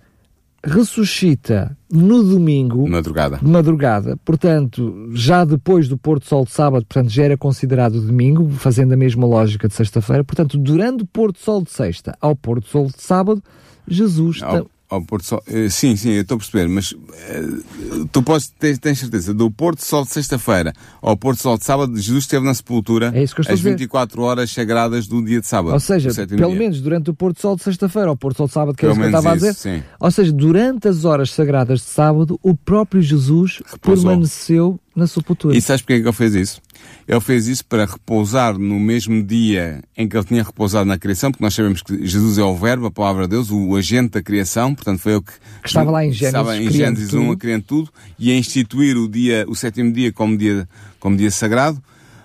ressuscita 0.65 1.77
no 1.91 2.23
domingo. 2.23 2.89
Madrugada. 2.89 3.39
De 3.39 3.49
madrugada. 3.49 4.17
Portanto, 4.25 5.11
já 5.13 5.45
depois 5.45 5.89
do 5.89 5.97
pôr 5.97 6.19
do 6.19 6.25
sol 6.25 6.45
de 6.45 6.53
sábado, 6.53 6.85
portanto, 6.87 7.11
já 7.11 7.25
era 7.25 7.37
considerado 7.37 8.01
domingo, 8.01 8.49
fazendo 8.51 8.93
a 8.93 8.97
mesma 8.97 9.27
lógica 9.27 9.69
de 9.69 9.75
sexta-feira. 9.75 10.25
Portanto, 10.25 10.59
durante 10.59 11.03
o 11.03 11.07
pôr 11.07 11.33
do 11.33 11.39
sol 11.39 11.63
de 11.63 11.71
sexta 11.71 12.17
ao 12.21 12.35
pôr 12.35 12.61
do 12.61 12.67
sol 12.67 12.87
de 12.87 13.01
sábado, 13.01 13.43
Jesus. 13.87 14.43
Ao, 14.43 14.71
ao 14.93 15.03
Porto 15.03 15.25
Sol. 15.25 15.43
Uh, 15.49 15.71
sim, 15.71 15.97
sim, 15.97 16.11
eu 16.11 16.23
estou 16.23 16.35
a 16.35 16.39
perceber, 16.39 16.69
mas 16.69 16.93
uh, 16.93 18.09
tu 18.13 18.23
podes 18.23 18.49
ter, 18.49 18.77
tens 18.79 18.99
certeza, 18.99 19.33
do 19.33 19.51
Porto 19.51 19.83
Sol 19.85 20.05
de 20.05 20.11
sexta-feira 20.11 20.73
ao 21.01 21.17
Porto 21.17 21.41
Sol 21.41 21.57
de 21.57 21.65
sábado, 21.65 21.97
Jesus 21.99 22.25
esteve 22.25 22.45
na 22.45 22.53
sepultura 22.53 23.11
é 23.15 23.23
isso 23.23 23.35
que 23.35 23.41
eu 23.41 23.53
às 23.53 23.61
24 23.61 24.23
horas 24.23 24.51
sagradas 24.51 25.07
do 25.07 25.25
dia 25.25 25.41
de 25.41 25.47
sábado. 25.47 25.73
Ou 25.73 25.81
seja, 25.81 26.11
pelo 26.27 26.51
dia. 26.51 26.59
menos 26.59 26.81
durante 26.81 27.11
o 27.11 27.15
Porto 27.15 27.41
Sol 27.41 27.57
de 27.57 27.63
sexta-feira 27.63 28.09
ao 28.09 28.17
Porto 28.17 28.37
Sol 28.37 28.47
de 28.47 28.53
sábado, 28.53 28.77
que 28.77 28.85
é 28.85 28.91
isso 28.91 28.99
que 28.99 29.05
eu 29.05 29.09
estava 29.09 29.31
a 29.31 29.35
dizer. 29.35 29.55
Sim. 29.55 29.83
Ou 29.99 30.11
seja, 30.11 30.33
durante 30.33 30.89
as 30.89 31.05
horas 31.05 31.31
sagradas 31.31 31.81
de 31.81 31.87
sábado, 31.87 32.39
o 32.43 32.55
próprio 32.55 33.01
Jesus 33.01 33.63
Repousou. 33.65 34.05
permaneceu 34.05 34.81
na 34.95 35.07
sepultura. 35.07 35.57
E 35.57 35.61
sabes 35.61 35.83
porque 35.83 35.95
é 35.95 36.01
que 36.01 36.07
ele 36.07 36.13
fez 36.13 36.35
isso? 36.35 36.61
Ele 37.09 37.21
fez 37.21 37.47
isso 37.47 37.65
para 37.65 37.87
repousar 37.87 38.59
no 38.59 38.79
mesmo 38.79 39.23
dia 39.23 39.83
em 39.97 40.09
que 40.09 40.17
ele 40.17 40.25
tinha 40.25 40.43
repousado 40.43 40.85
na 40.85 40.99
criação, 40.99 41.31
porque 41.31 41.43
nós 41.43 41.55
sabemos 41.55 41.83
que 41.83 42.07
Jesus 42.07 42.39
é 42.39 42.43
o 42.43 42.55
Verbo, 42.55 42.87
a 42.87 42.91
palavra 42.91 43.25
de 43.25 43.31
Deus, 43.31 43.51
o 43.51 43.75
agente 43.75 44.11
da 44.11 44.23
criação, 44.23 44.75
portanto 44.75 44.99
foi 44.99 45.13
ele 45.13 45.23
que, 45.23 45.33
que 45.33 45.67
estava 45.67 45.91
lá 45.91 46.05
em 46.05 46.13
Gênesis, 46.13 46.27
estava 46.27 46.57
em 46.57 46.71
Gênesis 46.71 47.15
1 47.15 47.31
a 47.33 47.37
criar 47.37 47.63
tudo 47.63 47.91
e 48.19 48.31
a 48.31 48.37
instituir 48.37 48.97
o 48.97 49.09
dia, 49.09 49.45
o 49.49 49.55
sétimo 49.55 49.93
dia 49.93 50.13
como 50.13 50.37
dia, 50.37 50.69
como 51.01 51.17
dia 51.17 51.31
sagrado. 51.31 51.83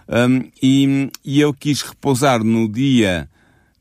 Um, 0.09 0.50
e, 0.63 1.09
e 1.24 1.41
ele 1.41 1.53
quis 1.53 1.81
repousar 1.81 2.41
no 2.43 2.69
dia 2.69 3.29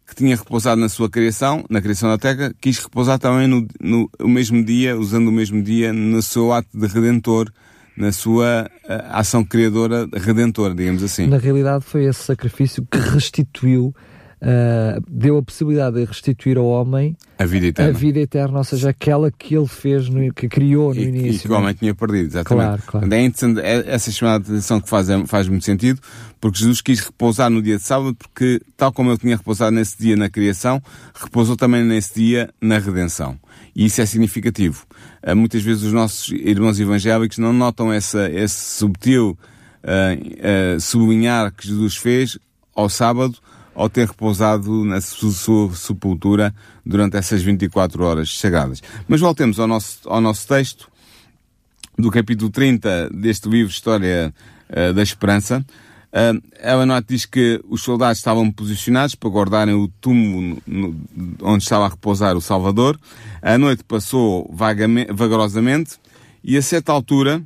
que 0.07 0.15
tinha 0.15 0.37
repousado 0.37 0.81
na 0.81 0.89
sua 0.89 1.11
criação, 1.11 1.65
na 1.69 1.81
criação 1.81 2.09
da 2.09 2.17
terra, 2.17 2.55
quis 2.61 2.79
repousar 2.79 3.19
também 3.19 3.49
no, 3.49 3.67
no, 3.81 4.09
no 4.19 4.29
mesmo 4.29 4.65
dia, 4.65 4.97
usando 4.97 5.29
o 5.29 5.33
mesmo 5.33 5.61
dia, 5.63 5.93
no 5.93 6.23
seu 6.23 6.53
ato 6.53 6.69
de 6.73 6.87
redentor, 6.87 7.51
na 7.97 8.13
sua 8.13 8.71
uh, 8.85 8.93
ação 9.11 9.45
criadora, 9.45 10.09
redentora, 10.13 10.75
digamos 10.75 11.03
assim. 11.03 11.27
Na 11.27 11.39
realidade, 11.39 11.85
foi 11.85 12.05
esse 12.05 12.23
sacrifício 12.23 12.87
que 12.91 12.99
restituiu 12.99 13.95
uh, 14.43 15.03
deu 15.09 15.39
a 15.39 15.43
possibilidade 15.43 15.97
de 15.97 16.05
restituir 16.05 16.59
ao 16.59 16.67
homem 16.67 17.17
a 17.39 17.45
vida 17.45 17.67
eterna, 17.67 17.91
a 17.91 17.93
vida 17.93 18.19
eterna 18.19 18.59
ou 18.59 18.65
seja, 18.65 18.91
aquela 18.91 19.31
que 19.31 19.55
ele 19.55 19.67
fez, 19.67 20.09
no, 20.09 20.33
que 20.33 20.49
criou 20.49 20.95
no 20.95 21.01
e, 21.01 21.05
início. 21.05 21.31
E 21.31 21.39
que 21.41 21.53
o 21.53 21.55
homem 21.55 21.75
tinha 21.75 21.95
perdido, 21.95 22.27
exatamente. 22.27 22.67
Claro, 22.67 22.83
claro. 22.87 23.15
É 23.15 23.21
interessante, 23.25 23.61
é, 23.61 23.95
essa 23.95 24.11
chamada 24.11 24.45
de 24.45 24.51
atenção 24.53 24.81
que 24.81 24.89
faz, 24.89 25.09
faz 25.27 25.49
muito 25.49 25.65
sentido, 25.65 26.01
porque 26.41 26.59
Jesus 26.59 26.81
quis 26.81 27.01
repousar 27.01 27.51
no 27.51 27.61
dia 27.61 27.77
de 27.77 27.83
sábado, 27.83 28.15
porque, 28.15 28.61
tal 28.77 28.93
como 28.93 29.11
ele 29.11 29.19
tinha 29.19 29.37
repousado 29.37 29.73
nesse 29.73 29.99
dia 29.99 30.17
na 30.17 30.31
criação, 30.31 30.83
repousou 31.15 31.57
também 31.57 31.85
nesse 31.85 32.15
dia 32.15 32.51
na 32.61 32.79
redenção. 32.79 33.39
E 33.75 33.85
isso 33.85 34.01
é 34.01 34.07
significativo. 34.07 34.87
Uh, 35.27 35.35
muitas 35.35 35.63
vezes 35.63 35.83
os 35.83 35.93
nossos 35.93 36.29
irmãos 36.31 36.79
evangélicos 36.79 37.39
não 37.39 37.53
notam 37.53 37.93
essa, 37.93 38.31
esse 38.31 38.79
subtil 38.79 39.37
uh, 39.83 40.77
uh, 40.77 40.81
sublinhar 40.81 41.53
que 41.53 41.67
Jesus 41.67 41.97
fez 41.97 42.39
ao 42.75 42.89
sábado 42.89 43.37
ao 43.75 43.91
ter 43.91 44.07
repousado 44.07 44.85
na 44.85 45.01
sua 45.01 45.75
sepultura 45.75 46.55
durante 46.85 47.17
essas 47.17 47.43
24 47.43 48.03
horas 48.03 48.39
sagradas. 48.39 48.83
Mas 49.07 49.21
voltemos 49.21 49.61
ao 49.61 49.67
nosso, 49.67 50.01
ao 50.09 50.21
nosso 50.21 50.49
texto, 50.49 50.89
do 51.99 52.11
capítulo 52.11 52.51
30 52.51 53.11
deste 53.11 53.49
livro 53.49 53.71
História 53.71 54.33
uh, 54.71 54.95
da 54.95 55.03
Esperança. 55.03 55.65
Uh, 56.17 56.43
ela 56.61 56.87
não 56.87 56.99
diz 57.07 57.27
que 57.27 57.61
os 57.69 57.83
soldados 57.83 58.17
estavam 58.17 58.51
posicionados 58.51 59.15
para 59.15 59.29
guardarem 59.29 59.75
o 59.75 59.87
túmulo 60.01 60.57
no, 60.67 60.89
no, 61.15 61.37
onde 61.43 61.63
estava 61.63 61.85
a 61.85 61.89
repousar 61.91 62.35
o 62.35 62.41
Salvador. 62.41 62.99
A 63.43 63.59
noite 63.59 63.85
passou 63.85 64.51
vagamente, 64.51 65.13
vagarosamente 65.13 65.99
e 66.43 66.57
a 66.57 66.63
certa 66.63 66.91
altura, 66.91 67.43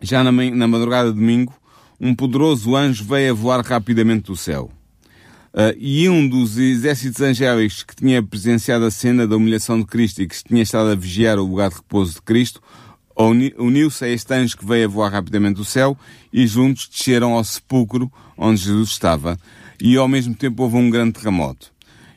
já 0.00 0.22
na, 0.22 0.30
na 0.30 0.68
madrugada 0.68 1.12
de 1.12 1.18
domingo, 1.18 1.52
um 2.00 2.14
poderoso 2.14 2.76
anjo 2.76 3.04
veio 3.04 3.32
a 3.32 3.34
voar 3.34 3.64
rapidamente 3.64 4.26
do 4.26 4.36
céu. 4.36 4.70
Uh, 5.52 5.74
e 5.76 6.08
um 6.08 6.28
dos 6.28 6.56
exércitos 6.58 7.20
angélicos 7.20 7.82
que 7.82 7.96
tinha 7.96 8.22
presenciado 8.22 8.84
a 8.84 8.90
cena 8.90 9.26
da 9.26 9.36
humilhação 9.36 9.80
de 9.80 9.86
Cristo 9.86 10.22
e 10.22 10.28
que 10.28 10.44
tinha 10.44 10.62
estado 10.62 10.90
a 10.90 10.94
vigiar 10.94 11.40
o 11.40 11.44
lugar 11.44 11.70
de 11.70 11.76
repouso 11.76 12.14
de 12.14 12.22
Cristo, 12.22 12.62
uniu-se 13.16 14.04
a 14.04 14.08
este 14.08 14.34
anjo 14.34 14.56
que 14.56 14.66
veio 14.66 14.86
a 14.86 14.88
voar 14.88 15.12
rapidamente 15.12 15.56
do 15.56 15.64
céu 15.64 15.96
e 16.32 16.46
juntos 16.46 16.88
desceram 16.88 17.34
ao 17.34 17.44
sepulcro 17.44 18.10
onde 18.36 18.62
Jesus 18.62 18.90
estava. 18.90 19.38
E 19.80 19.96
ao 19.96 20.08
mesmo 20.08 20.34
tempo 20.34 20.62
houve 20.62 20.76
um 20.76 20.90
grande 20.90 21.12
terremoto. 21.12 21.72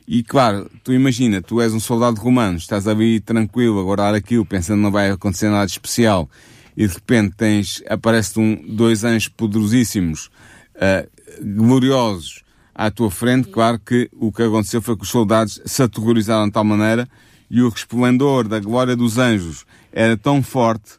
E 0.08 0.22
claro, 0.22 0.70
tu 0.84 0.92
imagina, 0.92 1.42
tu 1.42 1.60
és 1.60 1.74
um 1.74 1.80
soldado 1.80 2.20
romano, 2.20 2.56
estás 2.56 2.86
ali 2.86 3.18
tranquilo 3.18 3.80
a 3.80 3.82
guardar 3.82 4.14
aquilo, 4.14 4.46
pensando 4.46 4.76
que 4.78 4.82
não 4.84 4.92
vai 4.92 5.10
acontecer 5.10 5.50
nada 5.50 5.66
especial, 5.66 6.30
e 6.76 6.86
de 6.86 6.94
repente 6.94 7.34
tens, 7.36 7.82
aparece 7.88 8.38
um, 8.38 8.54
dois 8.68 9.02
anjos 9.02 9.26
poderosíssimos, 9.28 10.30
uh, 10.76 11.10
gloriosos, 11.42 12.44
à 12.72 12.88
tua 12.88 13.10
frente, 13.10 13.48
claro 13.48 13.80
que 13.80 14.08
o 14.12 14.30
que 14.30 14.42
aconteceu 14.42 14.80
foi 14.80 14.96
que 14.96 15.02
os 15.02 15.08
soldados 15.08 15.60
se 15.64 15.82
aterrorizaram 15.82 16.46
de 16.46 16.52
tal 16.52 16.62
maneira 16.62 17.08
e 17.50 17.62
o 17.62 17.68
resplendor 17.68 18.46
da 18.46 18.60
glória 18.60 18.94
dos 18.94 19.18
anjos 19.18 19.64
era 19.96 20.14
tão 20.14 20.42
forte, 20.42 20.92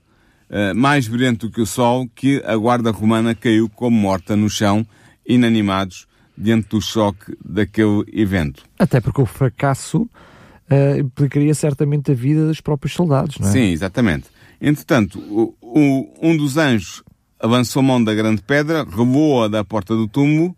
uh, 0.50 0.75
mais 0.75 1.08
brilhante 1.08 1.46
do 1.46 1.51
que 1.51 1.62
o 1.62 1.68
sol, 1.68 2.10
que 2.16 2.42
a 2.44 2.58
guarda 2.58 2.89
romana 2.89 3.36
caiu 3.36 3.70
como 3.70 3.96
morta 3.96 4.36
no 4.36 4.50
chão, 4.50 4.84
inanimados, 5.24 6.08
diante 6.36 6.70
do 6.70 6.82
choque 6.82 7.38
daquele 7.46 8.04
evento. 8.12 8.63
Até 8.80 9.00
porque 9.00 9.22
o 9.22 9.25
fracasso 9.25 10.01
uh, 10.01 11.00
implicaria 11.00 11.54
certamente 11.54 12.12
a 12.12 12.16
vida 12.16 12.48
dos 12.48 12.60
próprios 12.60 12.94
soldados, 12.94 13.38
não 13.38 13.48
é? 13.48 13.51
Sim, 13.51 13.72
exatamente. 13.72 14.25
Entretanto, 14.60 15.20
o, 15.20 15.54
o, 15.62 16.10
um 16.20 16.36
dos 16.36 16.58
anjos 16.58 17.04
avançou 17.39 17.82
a 17.82 17.84
mão 17.84 18.04
da 18.04 18.16
grande 18.16 18.42
pedra, 18.42 18.84
relou-a 18.84 19.48
da 19.48 19.63
porta 19.63 19.96
do 19.96 20.08
túmulo 20.08 20.56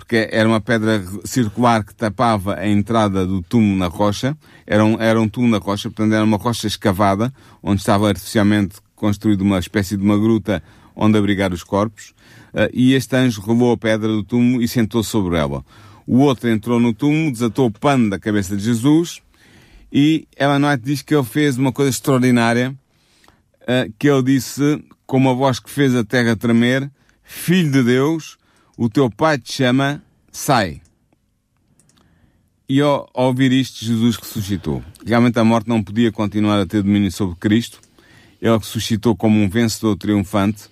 porque 0.00 0.30
era 0.32 0.48
uma 0.48 0.62
pedra 0.62 1.04
circular 1.26 1.84
que 1.84 1.94
tapava 1.94 2.58
a 2.58 2.66
entrada 2.66 3.26
do 3.26 3.42
túmulo 3.42 3.76
na 3.76 3.86
rocha. 3.86 4.34
Era 4.66 4.82
um, 4.82 4.98
era 4.98 5.20
um 5.20 5.28
túmulo 5.28 5.52
na 5.52 5.58
rocha, 5.58 5.90
portanto 5.90 6.14
era 6.14 6.24
uma 6.24 6.38
rocha 6.38 6.66
escavada, 6.66 7.30
onde 7.62 7.82
estava 7.82 8.08
artificialmente 8.08 8.76
construída 8.96 9.44
uma 9.44 9.58
espécie 9.58 9.98
de 9.98 10.02
uma 10.02 10.16
gruta 10.16 10.62
onde 10.96 11.18
abrigar 11.18 11.52
os 11.52 11.62
corpos. 11.62 12.14
Uh, 12.54 12.70
e 12.72 12.94
este 12.94 13.14
anjo 13.14 13.42
rolou 13.42 13.72
a 13.72 13.76
pedra 13.76 14.08
do 14.08 14.24
túmulo 14.24 14.62
e 14.62 14.66
sentou 14.66 15.02
sobre 15.02 15.36
ela. 15.36 15.62
O 16.06 16.20
outro 16.20 16.48
entrou 16.48 16.80
no 16.80 16.94
túmulo, 16.94 17.30
desatou 17.30 17.66
o 17.66 17.70
pano 17.70 18.08
da 18.08 18.18
cabeça 18.18 18.56
de 18.56 18.64
Jesus 18.64 19.20
e 19.92 20.26
ela 20.34 20.58
não 20.58 20.74
diz 20.78 21.02
que 21.02 21.14
ele 21.14 21.24
fez 21.24 21.58
uma 21.58 21.72
coisa 21.72 21.90
extraordinária, 21.90 22.74
uh, 23.62 23.92
que 23.98 24.08
ele 24.08 24.22
disse, 24.22 24.82
com 25.06 25.18
uma 25.18 25.34
voz 25.34 25.60
que 25.60 25.68
fez 25.68 25.94
a 25.94 26.02
terra 26.02 26.34
tremer, 26.34 26.90
Filho 27.22 27.70
de 27.70 27.82
Deus, 27.82 28.39
o 28.80 28.88
teu 28.88 29.10
pai 29.10 29.36
te 29.36 29.52
chama, 29.52 30.02
sai. 30.32 30.80
E 32.66 32.80
ao, 32.80 33.10
ouvir 33.12 33.52
isto, 33.52 33.84
Jesus 33.84 34.16
ressuscitou. 34.16 34.82
Realmente 35.04 35.38
a 35.38 35.44
morte 35.44 35.68
não 35.68 35.82
podia 35.82 36.10
continuar 36.10 36.58
a 36.58 36.64
ter 36.64 36.82
domínio 36.82 37.12
sobre 37.12 37.36
Cristo. 37.36 37.78
Ele 38.40 38.56
ressuscitou 38.56 39.14
como 39.14 39.38
um 39.38 39.50
vencedor 39.50 39.96
triunfante. 39.98 40.70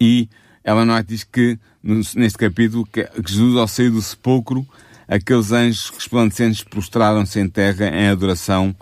E 0.00 0.28
ela 0.62 0.84
não 0.84 1.02
diz 1.02 1.24
que, 1.24 1.58
neste 1.82 2.38
capítulo, 2.38 2.86
que 2.86 3.10
Jesus, 3.26 3.56
ao 3.56 3.66
sair 3.66 3.90
do 3.90 4.00
sepulcro, 4.00 4.64
aqueles 5.08 5.50
anjos 5.50 5.90
resplandecentes 5.90 6.62
prostraram-se 6.62 7.40
em 7.40 7.48
terra 7.48 7.88
em 7.88 8.06
adoração, 8.06 8.72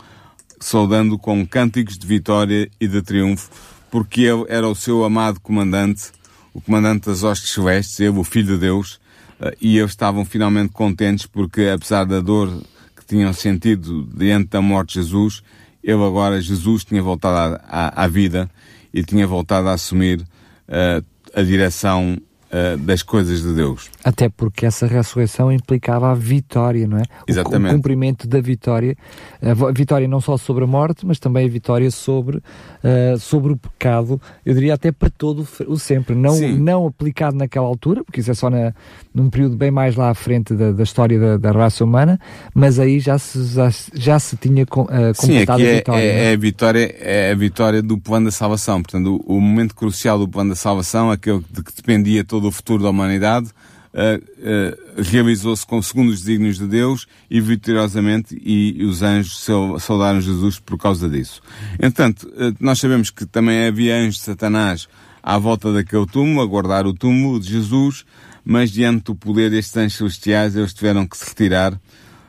saudando 0.61 1.17
com 1.17 1.47
cânticos 1.47 1.97
de 1.97 2.07
vitória 2.07 2.71
e 2.79 2.87
de 2.87 3.01
triunfo, 3.01 3.51
porque 3.91 4.21
ele 4.21 4.45
era 4.51 4.69
o 4.69 4.75
seu 4.75 5.03
amado 5.03 5.41
comandante 5.41 6.13
o 6.53 6.61
comandante 6.61 7.07
das 7.07 7.23
hostes 7.23 7.51
celestes, 7.51 7.99
ele, 8.01 8.19
o 8.19 8.25
Filho 8.25 8.55
de 8.55 8.59
Deus, 8.59 9.01
eh, 9.41 9.57
e 9.61 9.79
eles 9.79 9.91
estavam 9.91 10.25
finalmente 10.25 10.73
contentes 10.73 11.27
porque, 11.27 11.63
apesar 11.75 12.05
da 12.05 12.21
dor 12.21 12.49
que 12.97 13.05
tinham 13.07 13.33
sentido 13.33 14.09
diante 14.15 14.49
da 14.49 14.61
morte 14.61 14.95
de 14.95 15.05
Jesus, 15.05 15.43
ele 15.83 16.05
agora, 16.05 16.41
Jesus, 16.41 16.85
tinha 16.85 17.03
voltado 17.03 17.61
à, 17.67 17.89
à, 17.95 18.05
à 18.05 18.09
vida 18.09 18.51
e 18.93 19.03
tinha 19.03 19.27
voltado 19.27 19.69
a 19.69 19.73
assumir 19.73 20.21
uh, 20.21 21.05
a 21.35 21.43
direção 21.43 22.19
uh, 22.51 22.77
das 22.79 23.03
coisas 23.03 23.43
de 23.43 23.55
Deus. 23.55 23.91
Até 24.05 24.29
porque 24.29 24.67
essa 24.67 24.87
ressurreição 24.87 25.51
implicava 25.51 26.11
a 26.11 26.15
vitória, 26.15 26.87
não 26.87 26.99
é? 26.99 27.03
Exatamente. 27.27 27.73
O, 27.73 27.77
cumprimento 27.77 28.29
da 28.29 28.41
vitória. 28.41 28.97
A 29.41 29.73
vitória 29.73 30.07
não 30.07 30.21
só 30.21 30.37
sobre 30.37 30.65
a 30.65 30.67
morte, 30.67 31.07
mas 31.07 31.19
também 31.19 31.47
a 31.47 31.51
vitória 31.51 31.91
sobre, 31.91 32.43
uh, 32.85 33.19
sobre 33.19 33.53
o 33.53 33.57
pecado, 33.57 34.21
eu 34.45 34.55
diria 34.55 34.75
até 34.75 34.93
para 34.93 35.11
todo 35.11 35.47
o 35.67 35.79
sempre. 35.79 36.15
Não, 36.15 36.39
não 36.41 36.87
aplicado 36.87 37.37
naquela 37.37 37.67
altura, 37.67 38.05
porque 38.05 38.21
isso 38.21 38.31
é 38.31 38.35
só 38.35 38.51
na, 38.51 38.75
num 39.15 39.31
período 39.31 39.57
bem 39.57 39.71
mais 39.71 39.97
lá 39.97 40.11
à 40.11 40.15
frente 40.15 40.55
da, 40.55 40.73
da 40.73 40.83
história 40.83 41.19
da, 41.19 41.37
da, 41.37 41.53
raça 41.53 41.85
humana, 41.85 42.19
mas 42.55 42.79
aí 42.79 43.01
já 43.01 43.19
se, 43.19 43.45
já, 43.55 43.71
já 43.95 44.19
se 44.19 44.37
tinha 44.37 44.65
uh, 44.65 44.67
completado 44.67 45.61
Sim, 45.61 45.69
a 45.69 45.75
vitória. 45.75 46.03
É, 46.03 46.07
é, 46.07 46.31
é, 46.31 46.33
a 46.33 46.37
vitória. 46.37 46.97
é 47.01 47.33
a 47.33 47.35
vitória 47.35 47.83
do 47.83 47.99
plano 47.99 48.27
da 48.27 48.33
salvação. 48.33 48.83
Portanto, 48.83 49.23
o, 49.27 49.37
o 49.37 49.41
momento 49.41 49.75
crucial 49.75 50.19
do 50.19 50.29
plano 50.29 50.51
da 50.51 50.57
salvação, 50.57 51.11
aquele 51.11 51.43
de 51.51 51.63
que 51.63 51.75
dependia 51.75 52.25
todo 52.25 52.49
o 52.49 52.53
futuro 52.53 52.83
da 52.83 52.91
humanidade, 52.91 53.51
uh, 53.95 54.99
uh, 54.99 55.03
realizou-se 55.03 55.67
com 55.67 55.81
segundo 55.83 56.11
os 56.11 56.21
desígnios 56.21 56.59
de 56.59 56.67
Deus 56.67 57.07
e 57.31 57.41
vitoriosamente, 57.41 58.41
e, 58.43 58.85
os 58.85 59.03
anjos 59.03 59.45
saudaram 59.81 60.21
Jesus 60.21 60.59
por 60.59 60.79
causa 60.79 61.09
disso. 61.09 61.41
Entretanto, 61.75 62.29
uh, 62.29 62.55
nós 62.61 62.79
sabemos 62.79 63.11
que 63.11 63.27
também 63.27 63.67
havia 63.67 63.97
anjos 63.97 64.17
de 64.17 64.23
Satanás 64.23 64.89
à 65.23 65.39
volta 65.39 65.73
daquele 65.73 66.07
túmulo, 66.07 66.41
a 66.41 66.47
guardar 66.47 66.87
o 66.87 66.95
túmulo 66.95 67.39
de 67.39 67.49
Jesus, 67.49 68.05
mas 68.45 68.71
diante 68.71 69.05
do 69.05 69.15
poder 69.15 69.51
destes 69.51 69.77
anjos 69.77 69.99
celestiais, 69.99 70.57
eles 70.57 70.73
tiveram 70.73 71.07
que 71.07 71.17
se 71.17 71.29
retirar, 71.29 71.79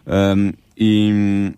um, 0.05 0.51
e 0.77 1.11
um, 1.13 1.53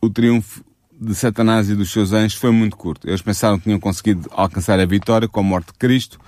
o 0.00 0.08
triunfo 0.08 0.64
de 0.98 1.14
Satanás 1.14 1.68
e 1.68 1.74
dos 1.74 1.90
seus 1.90 2.12
anjos 2.12 2.38
foi 2.38 2.50
muito 2.50 2.76
curto. 2.76 3.06
Eles 3.06 3.20
pensaram 3.20 3.58
que 3.58 3.64
tinham 3.64 3.78
conseguido 3.78 4.30
alcançar 4.32 4.80
a 4.80 4.86
vitória 4.86 5.28
com 5.28 5.40
a 5.40 5.42
morte 5.42 5.66
de 5.66 5.78
Cristo, 5.78 6.18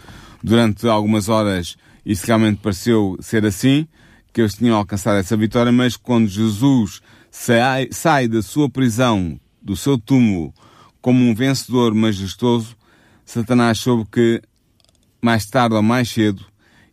durante 0.43 0.87
algumas 0.87 1.29
horas 1.29 1.77
isso 2.09 2.27
realmente 2.27 2.59
pareceu 2.63 3.19
ser 3.21 3.45
assim, 3.45 3.87
que 4.33 4.41
eles 4.41 4.55
tinham 4.55 4.79
alcançado 4.79 5.19
essa 5.19 5.37
vitória, 5.37 5.71
mas 5.71 5.95
quando 5.95 6.27
Jesus 6.27 7.03
sai, 7.31 7.89
sai 7.91 8.27
da 8.27 8.41
sua 8.41 8.71
prisão, 8.71 9.39
do 9.61 9.77
seu 9.77 9.99
túmulo, 9.99 10.55
como 11.03 11.23
um 11.23 11.35
vencedor 11.35 11.95
majestoso, 11.95 12.75
Satanás 13.27 13.79
soube 13.79 14.09
que 14.11 14.41
mais 15.21 15.45
tarde 15.45 15.75
ou 15.75 15.83
mais 15.83 16.09
cedo 16.09 16.47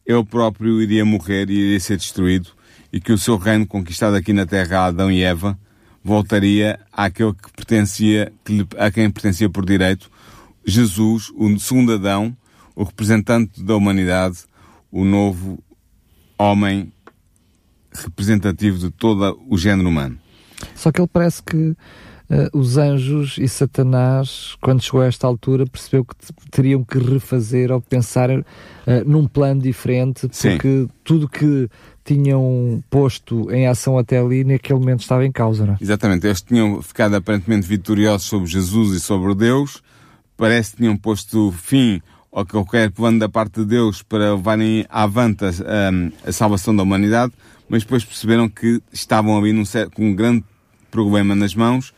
ele 0.05 0.23
próprio 0.25 0.81
iria 0.81 1.05
morrer 1.05 1.49
e 1.49 1.53
iria 1.53 1.79
ser 1.79 1.95
destruído 1.95 2.49
e 2.91 2.99
que 2.99 3.13
o 3.13 3.17
seu 3.17 3.37
reino 3.37 3.65
conquistado 3.65 4.17
aqui 4.17 4.33
na 4.33 4.45
terra 4.45 4.79
a 4.79 4.85
Adão 4.87 5.09
e 5.09 5.23
Eva 5.23 5.57
voltaria 6.03 6.77
àquele 6.91 7.33
que 7.33 7.53
pertencia, 7.55 8.33
a 8.77 8.91
quem 8.91 9.09
pertencia 9.09 9.49
por 9.49 9.65
direito, 9.65 10.11
Jesus, 10.65 11.31
o 11.37 11.57
segundo 11.57 11.93
Adão, 11.93 12.35
o 12.75 12.83
representante 12.83 13.63
da 13.63 13.77
humanidade, 13.77 14.39
o 14.95 15.03
novo 15.03 15.59
homem 16.37 16.89
representativo 17.91 18.77
de 18.77 18.89
todo 18.89 19.37
o 19.49 19.57
género 19.57 19.89
humano. 19.89 20.17
Só 20.73 20.89
que 20.89 21.01
ele 21.01 21.09
parece 21.11 21.43
que 21.43 21.57
uh, 21.57 21.75
os 22.53 22.77
anjos 22.77 23.37
e 23.37 23.45
Satanás, 23.45 24.55
quando 24.61 24.81
chegou 24.81 25.01
a 25.01 25.07
esta 25.07 25.27
altura, 25.27 25.65
percebeu 25.65 26.05
que 26.05 26.15
teriam 26.49 26.81
que 26.81 26.97
refazer 26.97 27.73
ou 27.73 27.81
pensar 27.81 28.29
uh, 28.29 28.43
num 29.05 29.27
plano 29.27 29.61
diferente, 29.61 30.29
porque 30.29 30.83
Sim. 30.83 30.89
tudo 31.03 31.27
que 31.27 31.69
tinham 32.05 32.81
posto 32.89 33.51
em 33.51 33.67
ação 33.67 33.97
até 33.97 34.17
ali, 34.17 34.45
naquele 34.45 34.79
momento 34.79 35.01
estava 35.01 35.25
em 35.25 35.31
causa, 35.31 35.65
não 35.65 35.73
é? 35.73 35.77
Exatamente, 35.81 36.25
eles 36.25 36.41
tinham 36.41 36.81
ficado 36.81 37.15
aparentemente 37.15 37.67
vitoriosos 37.67 38.27
sobre 38.27 38.47
Jesus 38.47 38.95
e 38.95 39.01
sobre 39.01 39.35
Deus, 39.35 39.83
parece 40.37 40.71
que 40.71 40.77
tinham 40.77 40.95
posto 40.95 41.51
fim 41.51 42.01
a 42.35 42.45
qualquer 42.45 42.91
plano 42.91 43.17
da 43.17 43.29
parte 43.29 43.61
de 43.61 43.65
Deus 43.65 44.03
para 44.03 44.35
levarem 44.35 44.85
avante 44.89 45.45
a, 45.45 45.49
a, 45.49 46.29
a 46.29 46.31
salvação 46.33 46.75
da 46.75 46.83
humanidade, 46.83 47.31
mas 47.69 47.83
depois 47.83 48.03
perceberam 48.03 48.49
que 48.49 48.81
estavam 48.91 49.37
ali 49.37 49.53
num, 49.53 49.63
com 49.93 50.09
um 50.09 50.13
grande 50.13 50.43
problema 50.91 51.33
nas 51.33 51.55
mãos, 51.55 51.89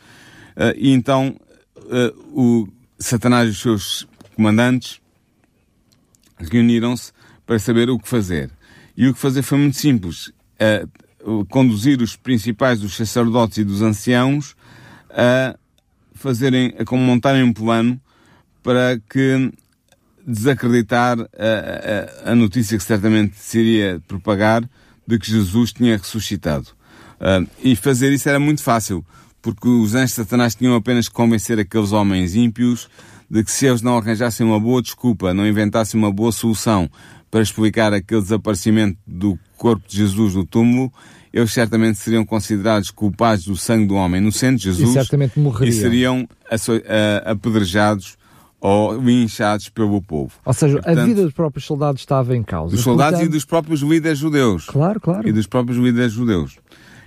uh, 0.56 0.74
e 0.76 0.92
então 0.92 1.36
uh, 1.76 2.40
o 2.40 2.68
Satanás 2.98 3.48
e 3.48 3.50
os 3.50 3.60
seus 3.60 4.08
comandantes 4.36 5.00
reuniram-se 6.38 7.12
para 7.44 7.58
saber 7.58 7.90
o 7.90 7.98
que 7.98 8.08
fazer. 8.08 8.50
E 8.96 9.08
o 9.08 9.14
que 9.14 9.18
fazer 9.18 9.42
foi 9.42 9.58
muito 9.58 9.76
simples. 9.76 10.28
Uh, 10.60 11.44
conduzir 11.46 12.00
os 12.00 12.14
principais 12.14 12.80
dos 12.80 12.94
sacerdotes 12.96 13.58
e 13.58 13.64
dos 13.64 13.82
anciãos 13.82 14.56
a 15.10 15.56
fazerem, 16.14 16.74
a 16.78 16.96
montarem 16.96 17.42
um 17.42 17.52
plano 17.52 18.00
para 18.62 19.00
que 19.10 19.52
desacreditar 20.28 21.18
a, 21.18 22.28
a, 22.28 22.32
a, 22.32 22.34
notícia 22.34 22.76
que 22.76 22.84
certamente 22.84 23.34
se 23.36 23.58
iria 23.58 24.02
propagar 24.06 24.62
de 25.06 25.18
que 25.18 25.30
Jesus 25.30 25.72
tinha 25.72 25.96
ressuscitado. 25.96 26.66
Uh, 27.18 27.48
e 27.64 27.74
fazer 27.74 28.12
isso 28.12 28.28
era 28.28 28.38
muito 28.38 28.62
fácil, 28.62 29.04
porque 29.40 29.66
os 29.66 29.94
anjos 29.94 30.10
de 30.10 30.16
Satanás 30.16 30.54
tinham 30.54 30.74
apenas 30.74 31.08
que 31.08 31.14
convencer 31.14 31.58
aqueles 31.58 31.92
homens 31.92 32.34
ímpios 32.34 32.90
de 33.30 33.42
que 33.42 33.50
se 33.50 33.66
eles 33.66 33.80
não 33.80 33.96
arranjassem 33.96 34.46
uma 34.46 34.60
boa 34.60 34.82
desculpa, 34.82 35.32
não 35.32 35.46
inventassem 35.46 35.98
uma 35.98 36.12
boa 36.12 36.30
solução 36.30 36.90
para 37.30 37.40
explicar 37.40 37.94
aquele 37.94 38.20
desaparecimento 38.20 38.98
do 39.06 39.38
corpo 39.56 39.82
de 39.88 39.96
Jesus 39.96 40.34
do 40.34 40.44
túmulo, 40.44 40.92
eles 41.32 41.52
certamente 41.52 41.98
seriam 41.98 42.24
considerados 42.24 42.90
culpados 42.90 43.44
do 43.46 43.56
sangue 43.56 43.86
do 43.86 43.94
homem 43.94 44.20
inocente, 44.20 44.64
Jesus, 44.64 44.90
e, 44.90 44.92
certamente 44.92 45.38
morreriam. 45.38 45.76
e 45.76 45.80
seriam 45.80 46.28
apedrejados 47.24 48.17
ou 48.60 49.00
linchados 49.00 49.68
pelo 49.68 50.02
povo. 50.02 50.32
Ou 50.44 50.52
seja, 50.52 50.74
Portanto, 50.74 50.98
a 50.98 51.04
vida 51.04 51.22
dos 51.22 51.32
próprios 51.32 51.64
soldados 51.64 52.02
estava 52.02 52.36
em 52.36 52.42
causa. 52.42 52.74
Dos 52.74 52.84
soldados 52.84 53.18
Portanto... 53.18 53.30
e 53.30 53.32
dos 53.32 53.44
próprios 53.44 53.80
líderes 53.80 54.18
judeus. 54.18 54.66
Claro, 54.66 55.00
claro. 55.00 55.28
E 55.28 55.32
dos 55.32 55.46
próprios 55.46 55.78
líderes 55.78 56.12
judeus. 56.12 56.58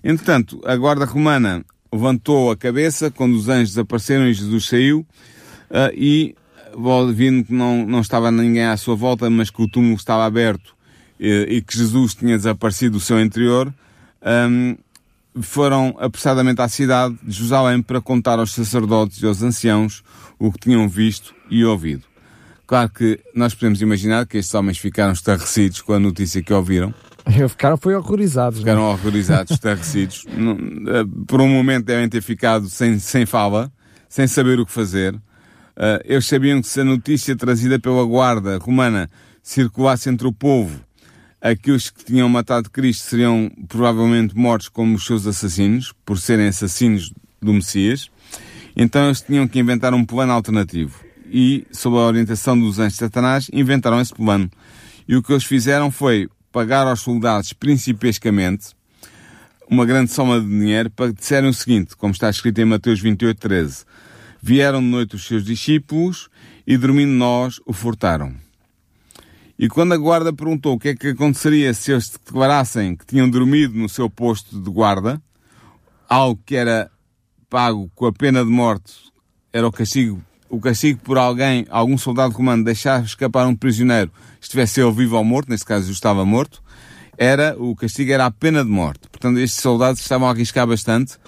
Entretanto, 0.04 0.62
a 0.66 0.76
guarda 0.76 1.06
romana 1.06 1.64
levantou 1.94 2.52
a 2.52 2.58
cabeça 2.58 3.12
quando 3.12 3.36
os 3.36 3.50
anjos 3.50 3.70
desapareceram 3.70 4.28
e 4.28 4.34
Jesus 4.34 4.66
saiu 4.66 5.06
uh, 5.70 5.92
e 5.94 6.36
vindo 7.14 7.44
que 7.44 7.54
não, 7.54 7.86
não 7.86 8.00
estava 8.00 8.32
ninguém 8.32 8.66
à 8.66 8.78
sua 8.78 8.96
volta, 8.96 9.30
mas 9.30 9.50
que 9.50 9.62
o 9.62 9.68
túmulo 9.68 9.96
estava 9.96 10.26
aberto 10.26 10.74
e, 11.20 11.58
e 11.58 11.62
que 11.62 11.78
Jesus 11.78 12.16
tinha 12.16 12.38
desaparecido 12.38 12.94
do 12.94 13.00
seu 13.00 13.20
interior, 13.20 13.74
um, 14.50 14.78
foram 15.40 15.96
apressadamente 16.00 16.62
à 16.62 16.68
cidade 16.68 17.18
de 17.24 17.32
Jerusalém 17.32 17.82
para 17.82 18.02
contar 18.02 18.40
aos 18.40 18.52
sacerdotes 18.52 19.22
e 19.22 19.26
aos 19.26 19.42
anciãos 19.42 20.04
o 20.38 20.52
que 20.52 20.60
tinham 20.60 20.90
visto 20.90 21.34
e 21.50 21.64
ouvido. 21.64 22.04
Claro 22.68 22.90
que 22.90 23.20
nós 23.36 23.54
podemos 23.54 23.82
imaginar 23.82 24.26
que 24.26 24.38
estes 24.38 24.54
homens 24.54 24.78
ficaram 24.78 25.12
estarrecidos 25.12 25.82
com 25.82 25.94
a 25.94 26.00
notícia 26.00 26.42
que 26.42 26.54
ouviram. 26.54 26.94
Ficaram 27.50 27.78
foi 27.78 27.96
horrorizados. 27.96 28.60
É? 28.60 28.62
Ficaram 28.62 28.82
não? 28.82 28.90
horrorizados, 28.92 29.52
estarrecidos. 29.52 30.26
Eh, 30.32 31.04
por 31.28 31.40
um 31.40 31.48
momento 31.48 31.86
devem 31.86 32.10
ter 32.10 32.22
ficado 32.22 32.68
sem, 32.68 32.98
sem 32.98 33.26
fala, 33.26 33.72
sem 34.10 34.26
saber 34.26 34.60
o 34.60 34.66
que 34.66 34.72
fazer. 34.72 35.14
Uh, 35.14 36.02
eles 36.04 36.26
sabiam 36.26 36.62
que 36.62 36.68
se 36.68 36.82
a 36.82 36.84
notícia 36.84 37.36
trazida 37.36 37.80
pela 37.80 38.04
guarda 38.04 38.58
romana 38.58 39.10
circulasse 39.44 40.10
entre 40.10 40.28
o 40.28 40.34
povo, 40.34 40.80
aqueles 41.42 41.90
que 41.90 42.06
tinham 42.06 42.30
matado 42.30 42.70
Cristo 42.70 43.04
seriam 43.04 43.52
provavelmente 43.68 44.38
mortos 44.38 44.70
como 44.70 44.96
os 44.96 45.06
seus 45.06 45.26
assassinos, 45.26 45.94
por 46.06 46.20
serem 46.20 46.48
assassinos 46.48 47.12
do 47.42 47.52
Messias. 47.52 48.10
Então 48.76 49.06
eles 49.06 49.22
tinham 49.22 49.48
que 49.48 49.60
inventar 49.60 49.94
um 49.94 50.06
plano 50.06 50.32
alternativo. 50.32 51.04
E, 51.26 51.66
sob 51.72 51.98
a 51.98 52.02
orientação 52.02 52.60
dos 52.60 52.78
anjos 52.78 52.94
de 52.94 53.00
Satanás, 53.00 53.50
inventaram 53.52 54.00
esse 54.00 54.14
plano. 54.14 54.50
E 55.08 55.16
o 55.16 55.24
que 55.24 55.32
eles 55.32 55.44
fizeram 55.44 55.90
foi 55.90 56.30
pagar 56.52 56.86
aos 56.86 57.00
soldados 57.00 57.54
principescamente 57.54 58.76
uma 59.70 59.86
grande 59.86 60.12
soma 60.12 60.40
de 60.40 60.48
dinheiro 60.48 60.90
para 60.90 61.14
disserem 61.14 61.50
o 61.50 61.54
seguinte, 61.54 61.96
como 61.96 62.12
está 62.12 62.30
escrito 62.30 62.60
em 62.60 62.66
Mateus 62.66 63.00
28, 63.00 63.40
13. 63.40 63.86
Vieram 64.42 64.82
de 64.82 64.88
noite 64.88 65.16
os 65.16 65.26
seus 65.26 65.46
discípulos 65.46 66.30
e 66.68 66.78
dormindo 66.78 67.12
nós 67.12 67.62
o 67.66 67.72
furtaram. 67.72 68.36
E 69.62 69.70
quando 69.70 69.94
a 69.94 69.98
guarda 69.98 70.34
perguntou 70.34 70.74
o 70.74 70.80
que 70.80 70.90
é 70.90 70.96
que 70.96 71.10
aconteceria 71.10 71.72
se 71.72 71.92
eles 71.92 72.10
declarassem 72.10 72.96
que 72.96 73.06
tinham 73.06 73.30
dormido 73.30 73.78
no 73.78 73.88
seu 73.88 74.10
posto 74.10 74.60
de 74.60 74.70
guarda, 74.72 75.22
algo 76.10 76.42
que 76.44 76.56
era 76.56 76.90
pago 77.48 77.92
com 77.94 78.08
a 78.08 78.12
pena 78.12 78.44
de 78.44 78.50
morte, 78.50 78.92
era 79.54 79.68
o 79.68 79.72
castigo, 79.72 80.20
o 80.50 80.60
castigo 80.60 81.00
por 81.04 81.16
alguém, 81.20 81.68
algum 81.70 81.96
soldado 81.96 82.32
de 82.32 82.38
comando 82.38 82.66
deixar 82.66 83.04
escapar 83.04 83.46
um 83.46 83.56
prisioneiro, 83.56 84.12
estivesse 84.42 84.82
ele 84.82 84.92
vivo 84.92 85.16
ou 85.16 85.24
morto, 85.24 85.50
neste 85.50 85.68
caso 85.68 85.92
estava 85.92 86.26
morto, 86.26 86.64
era, 87.16 87.56
o 87.56 87.76
castigo 87.76 88.12
era 88.12 88.26
a 88.26 88.32
pena 88.32 88.66
de 88.66 88.72
morte. 88.72 89.08
Portanto, 89.12 89.38
estes 89.38 89.62
soldados 89.62 90.02
estavam 90.02 90.28
a 90.28 90.32
arriscar 90.32 90.66
bastante 90.66 91.20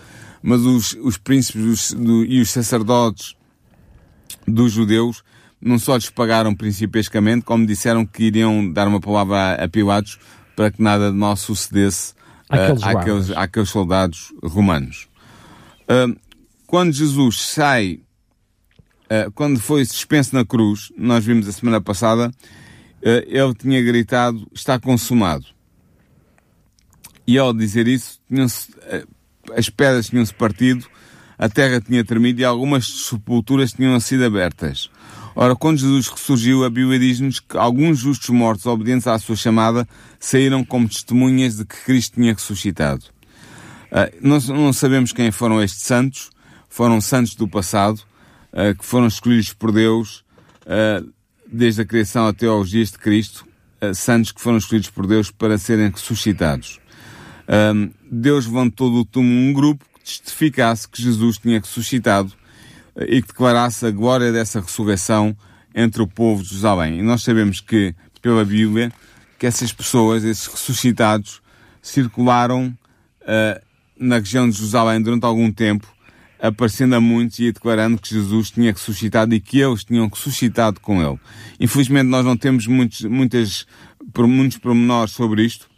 mas 0.44 0.60
os, 0.62 0.98
os 1.02 1.18
príncipes 1.18 1.94
do, 1.94 2.26
e 2.26 2.42
os 2.42 2.52
sacerdotes 2.52 3.34
dos 4.46 4.74
judeus 4.74 5.24
não 5.64 5.80
só 5.80 5.96
lhes 5.96 6.10
pagaram 6.10 6.54
principescamente, 6.54 7.46
como 7.46 7.66
disseram 7.66 8.06
que 8.06 8.26
iriam 8.26 8.72
dar 8.72 8.88
uma 8.88 9.00
palavra 9.00 9.38
a, 9.38 9.64
a 9.64 9.70
Pilatos 9.70 10.20
para 10.56 10.72
que 10.72 10.82
nada 10.82 11.12
de 11.12 11.18
mal 11.18 11.36
sucedesse 11.36 12.14
uh, 12.52 12.86
àqueles, 12.86 13.32
àqueles, 13.32 13.70
soldados 13.70 14.34
romanos. 14.44 15.08
Uh, 15.84 16.16
quando 16.68 16.92
Jesus 16.92 17.42
sai, 17.42 18.02
uh, 19.06 19.32
quando 19.34 19.60
foi 19.60 19.86
suspenso 19.86 20.36
na 20.36 20.46
cruz, 20.46 20.92
nós 20.98 21.26
vimos 21.26 21.48
a 21.48 21.52
semana 21.52 21.82
passada, 21.82 22.32
ele 23.02 23.54
tinha 23.56 23.82
gritado, 23.82 24.48
está 24.54 24.80
consumado. 24.80 25.46
E 27.28 27.38
ao 27.38 27.54
dizer 27.54 27.86
isso, 27.86 28.22
as 29.54 29.70
pedras 29.70 30.08
tinham-se 30.08 30.34
partido, 30.34 30.88
a 31.38 31.50
terra 31.50 31.82
tinha 31.82 32.04
tremido 32.06 32.40
e 32.40 32.46
algumas 32.46 32.86
sepulturas 32.88 33.74
tinham 33.74 34.00
sido 34.00 34.24
abertas. 34.24 34.90
Ora, 35.36 35.56
quando 35.56 35.80
Jesus 35.80 36.08
ressurgiu, 36.08 36.64
a 36.64 36.70
Bíblia 36.70 37.00
diz-nos 37.00 37.40
que 37.40 37.58
alguns 37.58 38.00
justos 38.00 38.30
mortos, 38.30 38.66
obedientes 38.68 39.08
à 39.08 39.18
sua 39.18 39.36
chamada, 39.36 39.88
saíram 40.20 40.64
como 40.64 40.88
testemunhas 40.88 41.58
de 41.58 41.66
que 41.66 41.76
Cristo 41.84 42.16
tinha 42.16 42.34
ressuscitado. 42.34 43.06
Uh, 43.92 44.16
não, 44.22 44.40
não, 44.40 44.74
sabemos 44.74 45.12
quem 45.12 45.32
foram 45.32 45.62
estes 45.62 45.84
santos, 45.84 46.30
foram 46.70 47.02
santos 47.02 47.34
do 47.36 47.48
passado, 47.48 48.02
uh, 48.52 48.78
que 48.78 48.86
foram 48.86 49.08
escolhidos 49.08 49.54
por 49.54 49.72
Deus, 49.72 50.24
uh, 50.66 51.12
desde 51.52 51.82
a 51.82 51.86
criação 51.86 52.28
até 52.28 52.46
aos 52.46 52.70
dias 52.70 52.92
de 52.92 52.98
Cristo, 53.00 53.46
santos 53.94 54.32
que 54.32 54.40
foram 54.40 54.58
escolhidos 54.58 54.90
por 54.90 55.06
Deus 55.06 55.30
para 55.30 55.58
serem 55.58 55.90
ressuscitados. 55.90 56.80
Deus 58.10 58.46
levantou 58.46 58.90
do 58.90 59.04
túmulo 59.04 59.50
um 59.50 59.52
grupo 59.52 59.86
que 59.94 60.00
testificasse 60.06 60.88
que 60.88 61.02
Jesus 61.02 61.38
tinha 61.38 61.60
ressuscitado 61.60 62.32
e 62.96 63.22
que 63.22 63.28
declarasse 63.30 63.86
a 63.86 63.92
glória 63.92 64.32
dessa 64.32 64.60
ressurreição 64.60 65.36
entre 65.74 66.02
o 66.02 66.08
povo 66.08 66.44
de 66.44 66.50
Jerusalém. 66.50 67.00
E 67.00 67.02
nós 67.02 67.24
sabemos 67.24 67.60
que, 67.60 67.96
pela 68.22 68.46
Bíblia, 68.46 68.92
que 69.40 69.46
essas 69.46 69.74
pessoas, 69.74 70.24
esses 70.24 70.48
ressuscitados, 70.48 71.42
circularam 71.82 72.68
uh, 73.22 73.62
na 73.98 74.18
região 74.18 74.50
de 74.50 74.56
Jerusalém 74.56 75.02
durante 75.02 75.26
algum 75.26 75.52
tempo, 75.52 75.88
aparecendo 76.40 76.94
a 76.94 77.02
muitos 77.02 77.40
e 77.40 77.52
declarando 77.52 77.98
que 77.98 78.10
Jesus 78.10 78.52
tinha 78.52 78.72
ressuscitado 78.72 79.34
e 79.34 79.40
que 79.40 79.60
eles 79.60 79.84
tinham 79.84 80.08
ressuscitado 80.08 80.80
com 80.80 81.02
ele. 81.02 81.20
Infelizmente 81.60 82.08
nós 82.08 82.26
não 82.26 82.38
temos 82.38 82.68
muitos, 82.68 83.02
muitas, 83.02 83.66
muitos 84.18 84.58
pormenores 84.58 85.14
sobre 85.14 85.44
isto, 85.46 85.70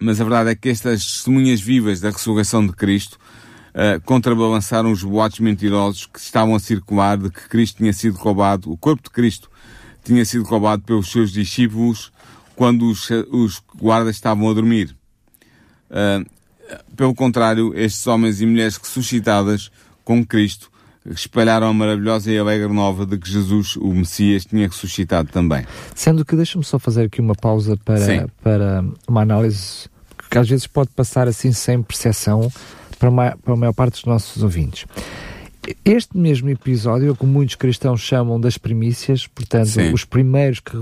mas 0.00 0.20
a 0.20 0.24
verdade 0.24 0.50
é 0.50 0.54
que 0.54 0.68
estas 0.68 1.04
testemunhas 1.04 1.60
vivas 1.60 2.00
da 2.00 2.10
ressurreição 2.10 2.64
de 2.64 2.72
Cristo 2.72 3.18
uh, 3.74 4.00
contrabalançaram 4.04 4.90
os 4.90 5.02
boatos 5.02 5.40
mentirosos 5.40 6.06
que 6.06 6.18
estavam 6.18 6.54
a 6.54 6.60
circular 6.60 7.16
de 7.16 7.30
que 7.30 7.48
Cristo 7.48 7.78
tinha 7.78 7.92
sido 7.92 8.16
roubado, 8.16 8.70
o 8.70 8.76
corpo 8.76 9.02
de 9.04 9.10
Cristo 9.10 9.50
tinha 10.04 10.24
sido 10.24 10.44
roubado 10.44 10.82
pelos 10.82 11.10
seus 11.10 11.32
discípulos 11.32 12.12
quando 12.56 12.90
os, 12.90 13.08
os 13.30 13.62
guardas 13.76 14.16
estavam 14.16 14.50
a 14.50 14.54
dormir. 14.54 14.94
Uh, 15.90 16.28
pelo 16.96 17.14
contrário, 17.14 17.72
estes 17.74 18.06
homens 18.06 18.40
e 18.40 18.46
mulheres 18.46 18.76
ressuscitadas 18.76 19.70
com 20.04 20.24
Cristo 20.24 20.70
espalharam 21.06 21.68
a 21.68 21.72
maravilhosa 21.72 22.30
e 22.30 22.38
alegre 22.38 22.72
nova 22.72 23.06
de 23.06 23.16
que 23.16 23.30
Jesus, 23.30 23.76
o 23.76 23.92
Messias, 23.92 24.44
tinha 24.44 24.66
ressuscitado 24.66 25.30
também. 25.30 25.66
Sendo 25.94 26.24
que, 26.24 26.36
deixa-me 26.36 26.64
só 26.64 26.78
fazer 26.78 27.04
aqui 27.04 27.20
uma 27.20 27.34
pausa 27.34 27.76
para, 27.84 28.28
para 28.42 28.84
uma 29.06 29.22
análise 29.22 29.88
que 30.30 30.38
às 30.38 30.48
vezes 30.48 30.66
pode 30.66 30.90
passar 30.90 31.26
assim 31.26 31.52
sem 31.52 31.82
percepção, 31.82 32.50
para, 32.98 33.08
a, 33.08 33.36
para 33.36 33.54
a 33.54 33.56
maior 33.56 33.72
parte 33.72 33.94
dos 33.94 34.04
nossos 34.04 34.42
ouvintes. 34.42 34.86
Este 35.84 36.16
mesmo 36.16 36.48
episódio, 36.48 37.14
como 37.14 37.32
muitos 37.32 37.54
cristãos 37.54 38.00
chamam 38.00 38.40
das 38.40 38.56
primícias, 38.56 39.26
portanto, 39.26 39.68
Sim. 39.68 39.92
os 39.92 40.04
primeiros 40.04 40.60
que 40.60 40.72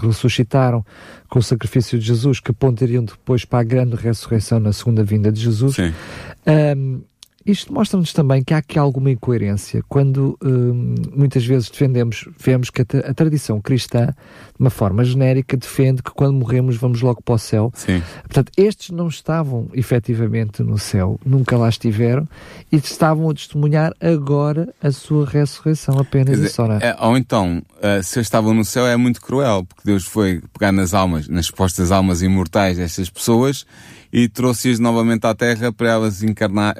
ressuscitaram 0.00 0.84
com 1.30 1.38
o 1.38 1.42
sacrifício 1.42 1.98
de 1.98 2.04
Jesus, 2.04 2.38
que 2.38 2.50
apontariam 2.50 3.04
depois 3.04 3.44
para 3.44 3.60
a 3.60 3.62
grande 3.62 3.96
ressurreição 3.96 4.60
na 4.60 4.72
segunda 4.72 5.02
vinda 5.02 5.32
de 5.32 5.40
Jesus, 5.40 5.76
um, 5.78 7.00
isto 7.44 7.72
mostra-nos 7.72 8.12
também 8.12 8.42
que 8.42 8.54
há 8.54 8.58
aqui 8.58 8.78
alguma 8.78 9.10
incoerência 9.10 9.82
quando 9.88 10.38
hum, 10.42 10.94
muitas 11.14 11.44
vezes 11.44 11.68
defendemos, 11.68 12.28
vemos 12.38 12.70
que 12.70 12.82
a, 12.82 13.10
a, 13.10 13.14
tradição 13.14 13.60
cristã, 13.60 14.06
de 14.06 14.60
uma 14.60 14.70
forma 14.70 15.04
genérica, 15.04 15.56
defende 15.56 16.02
que 16.02 16.10
quando 16.10 16.34
morremos 16.34 16.76
vamos 16.76 17.00
logo 17.00 17.22
para 17.22 17.34
o 17.34 17.38
céu. 17.38 17.72
Sim. 17.74 18.02
Portanto, 18.22 18.52
estes 18.56 18.90
não 18.90 19.08
estavam 19.08 19.68
efetivamente 19.72 20.62
no 20.62 20.78
céu, 20.78 21.18
nunca 21.24 21.56
lá 21.56 21.68
estiveram 21.68 22.28
e 22.70 22.76
estavam 22.76 23.28
a 23.30 23.34
testemunhar 23.34 23.92
agora 24.00 24.72
a 24.82 24.90
sua 24.90 25.26
ressurreição 25.26 25.98
apenas 25.98 26.36
dizer, 26.36 26.46
isso. 26.46 26.62
É, 26.62 26.96
ou 27.00 27.16
então, 27.16 27.62
uh, 27.78 28.02
se 28.02 28.20
estavam 28.20 28.54
no 28.54 28.64
céu 28.64 28.86
é 28.86 28.96
muito 28.96 29.20
cruel, 29.20 29.64
porque 29.64 29.82
Deus 29.84 30.04
foi 30.04 30.40
pegar 30.52 30.72
nas 30.72 30.94
almas, 30.94 31.28
nas 31.28 31.46
supostas 31.46 31.90
almas 31.90 32.22
imortais 32.22 32.76
destas 32.76 33.10
pessoas 33.10 33.66
e 34.12 34.28
trouxe-as 34.28 34.78
novamente 34.78 35.26
à 35.26 35.34
Terra 35.34 35.72
para 35.72 35.88
elas 35.88 36.22
encarnar, 36.22 36.76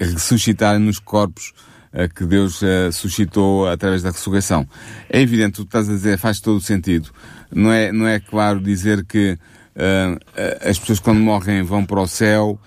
ressuscitarem 0.00 0.80
nos 0.80 0.98
corpos 0.98 1.52
uh, 1.92 2.12
que 2.12 2.24
Deus 2.24 2.60
uh, 2.62 2.90
suscitou 2.90 3.68
através 3.68 4.02
da 4.02 4.10
ressurreição. 4.10 4.66
É 5.08 5.20
evidente, 5.20 5.60
o 5.60 5.64
que 5.64 5.68
estás 5.68 5.88
a 5.88 5.92
dizer 5.92 6.18
faz 6.18 6.40
todo 6.40 6.56
o 6.56 6.60
sentido. 6.60 7.10
Não 7.50 7.70
é, 7.70 7.92
não 7.92 8.08
é 8.08 8.18
claro 8.18 8.60
dizer 8.60 9.04
que 9.04 9.38
uh, 9.76 10.68
as 10.68 10.78
pessoas 10.78 10.98
quando 10.98 11.20
morrem 11.20 11.62
vão 11.62 11.84
para 11.84 12.00
o 12.00 12.06
céu, 12.08 12.58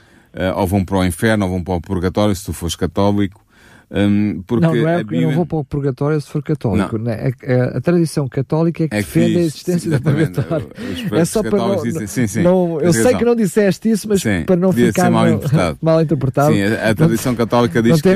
ou 0.58 0.68
vão 0.68 0.84
para 0.84 0.98
o 0.98 1.06
inferno, 1.06 1.46
ou 1.46 1.52
vão 1.52 1.64
para 1.64 1.76
o 1.76 1.82
purgatório, 1.82 2.36
se 2.36 2.44
tu 2.44 2.52
fores 2.52 2.76
católico, 2.76 3.45
um, 3.92 4.42
porque 4.48 4.66
não, 4.66 4.76
não 4.76 4.90
é, 4.90 4.98
Bíblia... 4.98 5.22
eu 5.22 5.28
não 5.30 5.36
vou 5.36 5.46
para 5.46 5.58
o 5.58 5.64
purgatório 5.64 6.20
se 6.20 6.28
for 6.28 6.42
católico. 6.42 6.98
Né? 6.98 7.32
A, 7.48 7.54
a, 7.54 7.78
a, 7.78 7.82
tradição 7.82 8.28
católica 8.28 8.84
é 8.84 8.88
que, 8.88 8.96
é 8.96 9.04
que 9.04 9.06
defende 9.06 9.38
a 9.38 9.42
existência 9.42 9.92
do 9.92 10.02
purgatório. 10.02 10.72
É 11.12 11.26
só 11.26 11.44
para 11.44 11.58
não, 11.58 11.84
dizem, 11.84 12.08
sim, 12.08 12.28
sim, 12.28 12.42
não 12.42 12.82
eu 12.82 12.92
sei 12.92 13.04
razão. 13.04 13.20
que 13.20 13.26
não 13.26 13.36
disseste 13.36 13.90
isso, 13.90 14.08
mas 14.10 14.22
sim, 14.22 14.44
para 14.46 14.56
não 14.56 14.72
ficar 14.72 15.12
mal 15.12 15.28
interpretado. 15.30 15.78
mal 15.82 16.02
interpretado. 16.02 16.54
Sim, 16.54 16.64
a, 16.64 16.90
a 16.90 16.96
tradição 16.96 17.36
católica 17.36 17.82
diz 17.82 18.02
que 18.02 18.10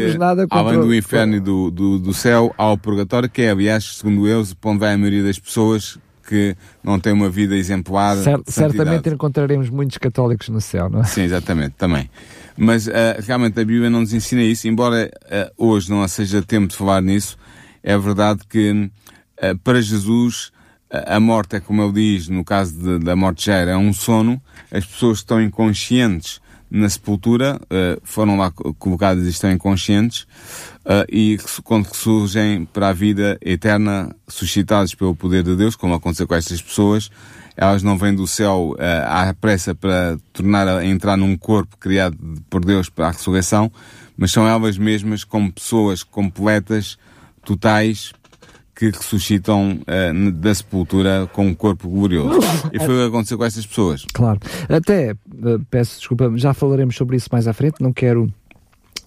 além 0.50 0.80
do 0.80 0.94
inferno 0.94 1.36
e 1.36 1.40
do, 1.40 1.70
do, 1.70 2.00
do 2.00 2.14
céu, 2.14 2.54
há 2.58 2.72
o 2.72 2.78
purgatório, 2.78 3.30
que 3.30 3.44
é, 3.44 3.52
aliás, 3.52 3.98
segundo 3.98 4.28
eu, 4.28 4.44
onde 4.64 4.80
vai 4.80 4.94
a 4.94 4.98
maioria 4.98 5.24
das 5.24 5.38
pessoas 5.38 6.00
que 6.28 6.56
não 6.84 7.00
têm 7.00 7.12
uma 7.12 7.30
vida 7.30 7.56
exemplar. 7.56 8.16
certamente 8.46 9.10
encontraremos 9.10 9.70
muitos 9.70 9.98
católicos 9.98 10.50
no 10.50 10.62
céu, 10.62 10.88
não 10.88 11.02
é? 11.02 11.04
Sim, 11.04 11.24
exatamente, 11.24 11.74
também. 11.76 12.10
Mas 12.62 12.88
uh, 12.88 12.91
realmente 13.26 13.58
a 13.58 13.63
Bíblia 13.63 13.89
não 13.89 14.02
nos 14.02 14.12
ensina 14.12 14.43
isso, 14.43 14.67
embora 14.67 15.10
uh, 15.24 15.65
hoje 15.65 15.89
não 15.89 16.06
seja 16.10 16.41
tempo 16.41 16.67
de 16.67 16.76
falar 16.76 17.02
nisso, 17.02 17.38
é 17.82 17.98
verdade 17.98 18.41
que 18.50 18.72
uh, 19.41 19.58
para 19.63 19.80
Jesus 19.82 20.52
a 20.91 21.19
morte 21.22 21.56
é 21.56 21.60
como 21.62 21.82
ele 21.84 21.93
diz, 21.93 22.28
no 22.28 22.43
caso 22.43 22.74
de, 22.74 23.00
da 23.06 23.15
morte 23.15 23.45
já 23.45 23.56
era, 23.56 23.72
é 23.72 23.78
um 23.78 23.93
sono, 23.93 24.41
as 24.69 24.86
pessoas 24.86 25.19
estão 25.19 25.41
inconscientes 25.41 26.41
na 26.69 26.89
sepultura, 26.89 27.62
foram 28.04 28.38
lá 28.38 28.52
colocadas 28.52 29.26
e 29.26 29.30
estão 29.30 29.52
inconscientes, 29.52 30.28
e 31.08 31.38
quando 31.63 31.93
surgem 31.95 32.65
para 32.65 32.89
a 32.89 32.93
vida 32.93 33.38
eterna, 33.41 34.15
suscitados 34.28 34.95
pelo 34.95 35.15
poder 35.15 35.43
de 35.43 35.56
Deus, 35.56 35.76
como 35.76 35.93
aconteceu 35.93 36.28
com 36.28 36.34
estas 36.34 36.60
pessoas, 36.60 37.12
elas 37.62 37.84
não 37.84 37.98
vêm 37.98 38.15
do 38.15 38.26
céu 38.26 38.74
uh, 38.74 39.06
à 39.06 39.34
pressa 39.34 39.76
para 39.76 40.17
tornar 40.32 40.65
a 40.65 40.86
entrar 40.86 41.17
num 41.17 41.36
corpo 41.36 41.76
criado 41.78 42.17
por 42.50 42.63
Deus 42.63 42.89
para 42.89 43.08
a 43.08 43.12
ressurreição, 43.12 43.69
mas 44.15 44.32
são 44.32 44.48
elas 44.48 44.78
mesmas 44.78 45.26
como 45.26 45.52
pessoas 45.52 46.02
completas, 46.02 46.98
totais, 47.43 48.13
que 48.74 48.86
ressuscitam 48.86 49.82
uh, 49.82 50.32
da 50.32 50.56
sepultura 50.56 51.30
com 51.34 51.48
um 51.48 51.54
corpo 51.54 51.89
glorioso. 51.89 52.39
E 52.72 52.80
foi 52.80 52.95
o 52.95 52.98
que 53.02 53.08
aconteceu 53.10 53.38
com 53.38 53.43
essas 53.43 53.65
pessoas. 53.65 54.06
Claro. 54.13 54.39
Até, 54.69 55.12
uh, 55.12 55.60
peço 55.69 55.98
desculpa, 55.98 56.32
já 56.36 56.54
falaremos 56.54 56.95
sobre 56.95 57.17
isso 57.17 57.28
mais 57.30 57.45
à 57.45 57.52
frente, 57.52 57.82
não 57.82 57.91
quero 57.91 58.34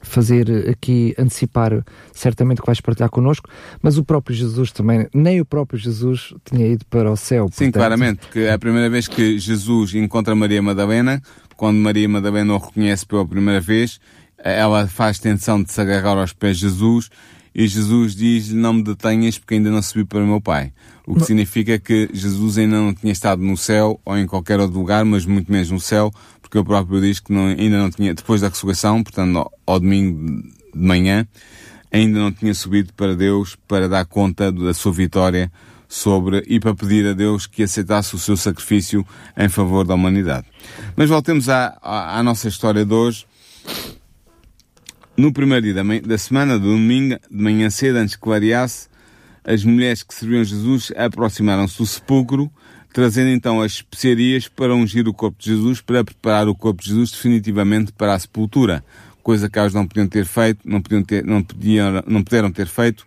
fazer 0.02 0.68
aqui, 0.68 1.14
antecipar 1.18 1.84
certamente 2.12 2.60
que 2.60 2.66
vais 2.66 2.80
partilhar 2.80 3.08
connosco, 3.08 3.48
mas 3.80 3.96
o 3.96 4.04
próprio 4.04 4.36
Jesus 4.36 4.72
também, 4.72 5.08
nem 5.14 5.40
o 5.40 5.44
próprio 5.44 5.78
Jesus 5.78 6.34
tinha 6.44 6.66
ido 6.66 6.84
para 6.86 7.10
o 7.10 7.16
céu. 7.16 7.46
Sim, 7.46 7.66
portanto... 7.66 7.74
claramente, 7.74 8.18
porque 8.18 8.40
é 8.40 8.52
a 8.52 8.58
primeira 8.58 8.90
vez 8.90 9.08
que 9.08 9.38
Jesus 9.38 9.94
encontra 9.94 10.34
Maria 10.34 10.60
Madalena, 10.60 11.22
quando 11.56 11.78
Maria 11.78 12.08
Madalena 12.08 12.54
o 12.54 12.58
reconhece 12.58 13.06
pela 13.06 13.26
primeira 13.26 13.60
vez, 13.60 14.00
ela 14.36 14.86
faz 14.88 15.18
tensão 15.18 15.62
de 15.62 15.70
se 15.70 15.80
agarrar 15.80 16.18
aos 16.18 16.32
pés 16.32 16.58
de 16.58 16.62
Jesus 16.62 17.08
e 17.54 17.68
Jesus 17.68 18.16
diz-lhe 18.16 18.58
não 18.58 18.72
me 18.72 18.82
detenhas 18.82 19.38
porque 19.38 19.54
ainda 19.54 19.70
não 19.70 19.82
subi 19.82 20.04
para 20.04 20.22
o 20.22 20.26
meu 20.26 20.40
Pai. 20.40 20.72
O 21.06 21.16
que 21.16 21.24
significa 21.24 21.78
que 21.78 22.08
Jesus 22.12 22.58
ainda 22.58 22.76
não 22.76 22.94
tinha 22.94 23.12
estado 23.12 23.42
no 23.42 23.56
céu 23.56 24.00
ou 24.04 24.16
em 24.16 24.26
qualquer 24.26 24.58
outro 24.60 24.78
lugar, 24.78 25.04
mas 25.04 25.26
muito 25.26 25.50
menos 25.50 25.70
no 25.70 25.80
céu, 25.80 26.10
porque 26.52 26.58
o 26.58 26.64
próprio 26.66 27.00
diz 27.00 27.18
que 27.18 27.32
não, 27.32 27.46
ainda 27.46 27.78
não 27.78 27.90
tinha, 27.90 28.12
depois 28.12 28.42
da 28.42 28.48
ressurreição, 28.50 29.02
portanto, 29.02 29.38
ao, 29.38 29.52
ao 29.66 29.80
domingo 29.80 30.42
de 30.74 30.78
manhã, 30.78 31.26
ainda 31.90 32.18
não 32.18 32.30
tinha 32.30 32.52
subido 32.52 32.92
para 32.92 33.16
Deus 33.16 33.56
para 33.66 33.88
dar 33.88 34.04
conta 34.04 34.52
da 34.52 34.74
sua 34.74 34.92
vitória 34.92 35.50
sobre 35.88 36.44
e 36.46 36.60
para 36.60 36.74
pedir 36.74 37.06
a 37.06 37.14
Deus 37.14 37.46
que 37.46 37.62
aceitasse 37.62 38.14
o 38.14 38.18
seu 38.18 38.36
sacrifício 38.36 39.02
em 39.34 39.48
favor 39.48 39.86
da 39.86 39.94
humanidade. 39.94 40.46
Mas 40.94 41.08
voltemos 41.08 41.48
à, 41.48 41.78
à, 41.80 42.18
à 42.18 42.22
nossa 42.22 42.48
história 42.48 42.84
de 42.84 42.92
hoje. 42.92 43.24
No 45.16 45.32
primeiro 45.32 45.62
dia 45.62 45.72
da, 45.72 45.82
da 46.06 46.18
semana, 46.18 46.58
do 46.58 46.66
domingo, 46.66 47.18
de 47.30 47.42
manhã 47.42 47.70
cedo, 47.70 47.96
antes 47.96 48.14
que 48.14 48.20
clareasse, 48.20 48.88
as 49.42 49.64
mulheres 49.64 50.02
que 50.02 50.12
serviam 50.12 50.44
Jesus 50.44 50.92
aproximaram-se 50.94 51.78
do 51.78 51.86
sepulcro 51.86 52.52
trazendo 52.92 53.30
então 53.30 53.60
as 53.60 53.72
especiarias 53.72 54.48
para 54.48 54.74
ungir 54.74 55.08
o 55.08 55.14
corpo 55.14 55.38
de 55.40 55.50
Jesus, 55.50 55.80
para 55.80 56.04
preparar 56.04 56.48
o 56.48 56.54
corpo 56.54 56.82
de 56.82 56.90
Jesus 56.90 57.10
definitivamente 57.10 57.90
para 57.92 58.14
a 58.14 58.18
sepultura, 58.18 58.84
coisa 59.22 59.48
que 59.48 59.58
elas 59.58 59.72
não 59.72 59.86
podiam 59.86 60.06
ter 60.06 60.26
feito, 60.26 60.60
não 60.64 60.82
podiam 60.82 61.02
ter, 61.02 61.24
não 61.24 61.42
podiam, 61.42 62.02
não 62.06 62.22
puderam 62.22 62.52
ter 62.52 62.66
feito 62.66 63.00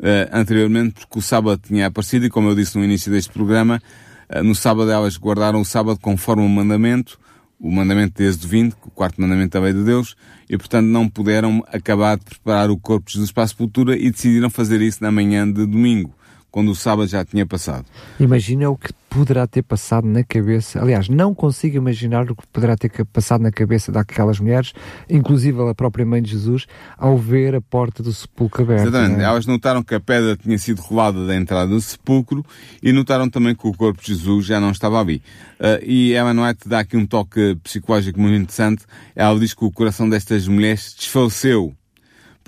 uh, 0.00 0.28
anteriormente, 0.32 1.00
porque 1.00 1.18
o 1.18 1.22
sábado 1.22 1.60
tinha 1.66 1.86
aparecido 1.86 2.26
e 2.26 2.30
como 2.30 2.48
eu 2.48 2.54
disse 2.54 2.76
no 2.76 2.84
início 2.84 3.10
deste 3.10 3.32
programa, 3.32 3.80
uh, 4.28 4.42
no 4.42 4.54
sábado 4.54 4.90
elas 4.90 5.16
guardaram 5.16 5.60
o 5.60 5.64
sábado 5.64 5.98
conforme 5.98 6.44
o 6.44 6.48
mandamento, 6.48 7.18
o 7.58 7.70
mandamento 7.70 8.20
de 8.20 8.28
Êxodo 8.28 8.48
20, 8.48 8.76
o 8.84 8.90
quarto 8.90 9.20
mandamento 9.20 9.56
da 9.56 9.64
lei 9.64 9.72
de 9.72 9.84
Deus, 9.84 10.14
e 10.50 10.58
portanto 10.58 10.86
não 10.86 11.08
puderam 11.08 11.64
acabar 11.72 12.18
de 12.18 12.24
preparar 12.24 12.70
o 12.70 12.76
corpo 12.76 13.06
de 13.06 13.14
Jesus 13.14 13.32
para 13.32 13.44
a 13.44 13.48
sepultura 13.48 13.96
e 13.96 14.10
decidiram 14.10 14.50
fazer 14.50 14.82
isso 14.82 15.02
na 15.02 15.10
manhã 15.10 15.50
de 15.50 15.64
domingo 15.64 16.12
quando 16.52 16.70
o 16.70 16.74
sábado 16.76 17.08
já 17.08 17.24
tinha 17.24 17.46
passado. 17.46 17.86
Imagina 18.20 18.68
o 18.68 18.76
que 18.76 18.92
poderá 19.08 19.46
ter 19.46 19.62
passado 19.62 20.06
na 20.06 20.22
cabeça, 20.22 20.80
aliás, 20.80 21.08
não 21.08 21.34
consigo 21.34 21.76
imaginar 21.76 22.30
o 22.30 22.36
que 22.36 22.46
poderá 22.46 22.76
ter 22.76 22.90
passado 23.06 23.42
na 23.42 23.50
cabeça 23.50 23.90
daquelas 23.90 24.38
mulheres, 24.38 24.72
inclusive 25.08 25.60
a 25.68 25.74
própria 25.74 26.06
mãe 26.06 26.22
de 26.22 26.30
Jesus, 26.30 26.66
ao 26.96 27.18
ver 27.18 27.54
a 27.54 27.60
porta 27.60 28.02
do 28.02 28.12
sepulcro 28.12 28.62
aberta. 28.62 28.88
Exatamente. 28.88 29.20
É? 29.20 29.24
Elas 29.24 29.46
notaram 29.46 29.82
que 29.82 29.94
a 29.94 30.00
pedra 30.00 30.36
tinha 30.36 30.56
sido 30.58 30.80
rolada 30.80 31.26
da 31.26 31.34
entrada 31.34 31.68
do 31.68 31.80
sepulcro 31.80 32.44
e 32.82 32.92
notaram 32.92 33.28
também 33.28 33.54
que 33.54 33.66
o 33.66 33.72
corpo 33.72 34.00
de 34.00 34.08
Jesus 34.08 34.46
já 34.46 34.60
não 34.60 34.70
estava 34.70 35.00
ali. 35.00 35.22
Uh, 35.58 35.82
e 35.84 36.12
Ellen 36.12 36.40
White 36.40 36.68
dá 36.68 36.80
aqui 36.80 36.96
um 36.96 37.06
toque 37.06 37.56
psicológico 37.62 38.20
muito 38.20 38.36
interessante. 38.36 38.84
Ela 39.14 39.38
diz 39.38 39.54
que 39.54 39.64
o 39.64 39.70
coração 39.70 40.08
destas 40.08 40.46
mulheres 40.48 40.94
desfaleceu 40.98 41.74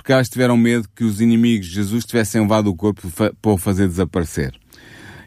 porque 0.05 0.13
elas 0.13 0.29
tiveram 0.29 0.55
medo 0.55 0.87
que 0.95 1.03
os 1.03 1.19
inimigos 1.19 1.67
de 1.67 1.77
Jesus 1.77 2.05
tivessem 2.05 2.43
levado 2.43 2.67
o 2.67 2.77
corpo 2.77 3.11
para 3.11 3.51
o 3.51 3.57
fazer 3.57 3.89
desaparecer. 3.89 4.53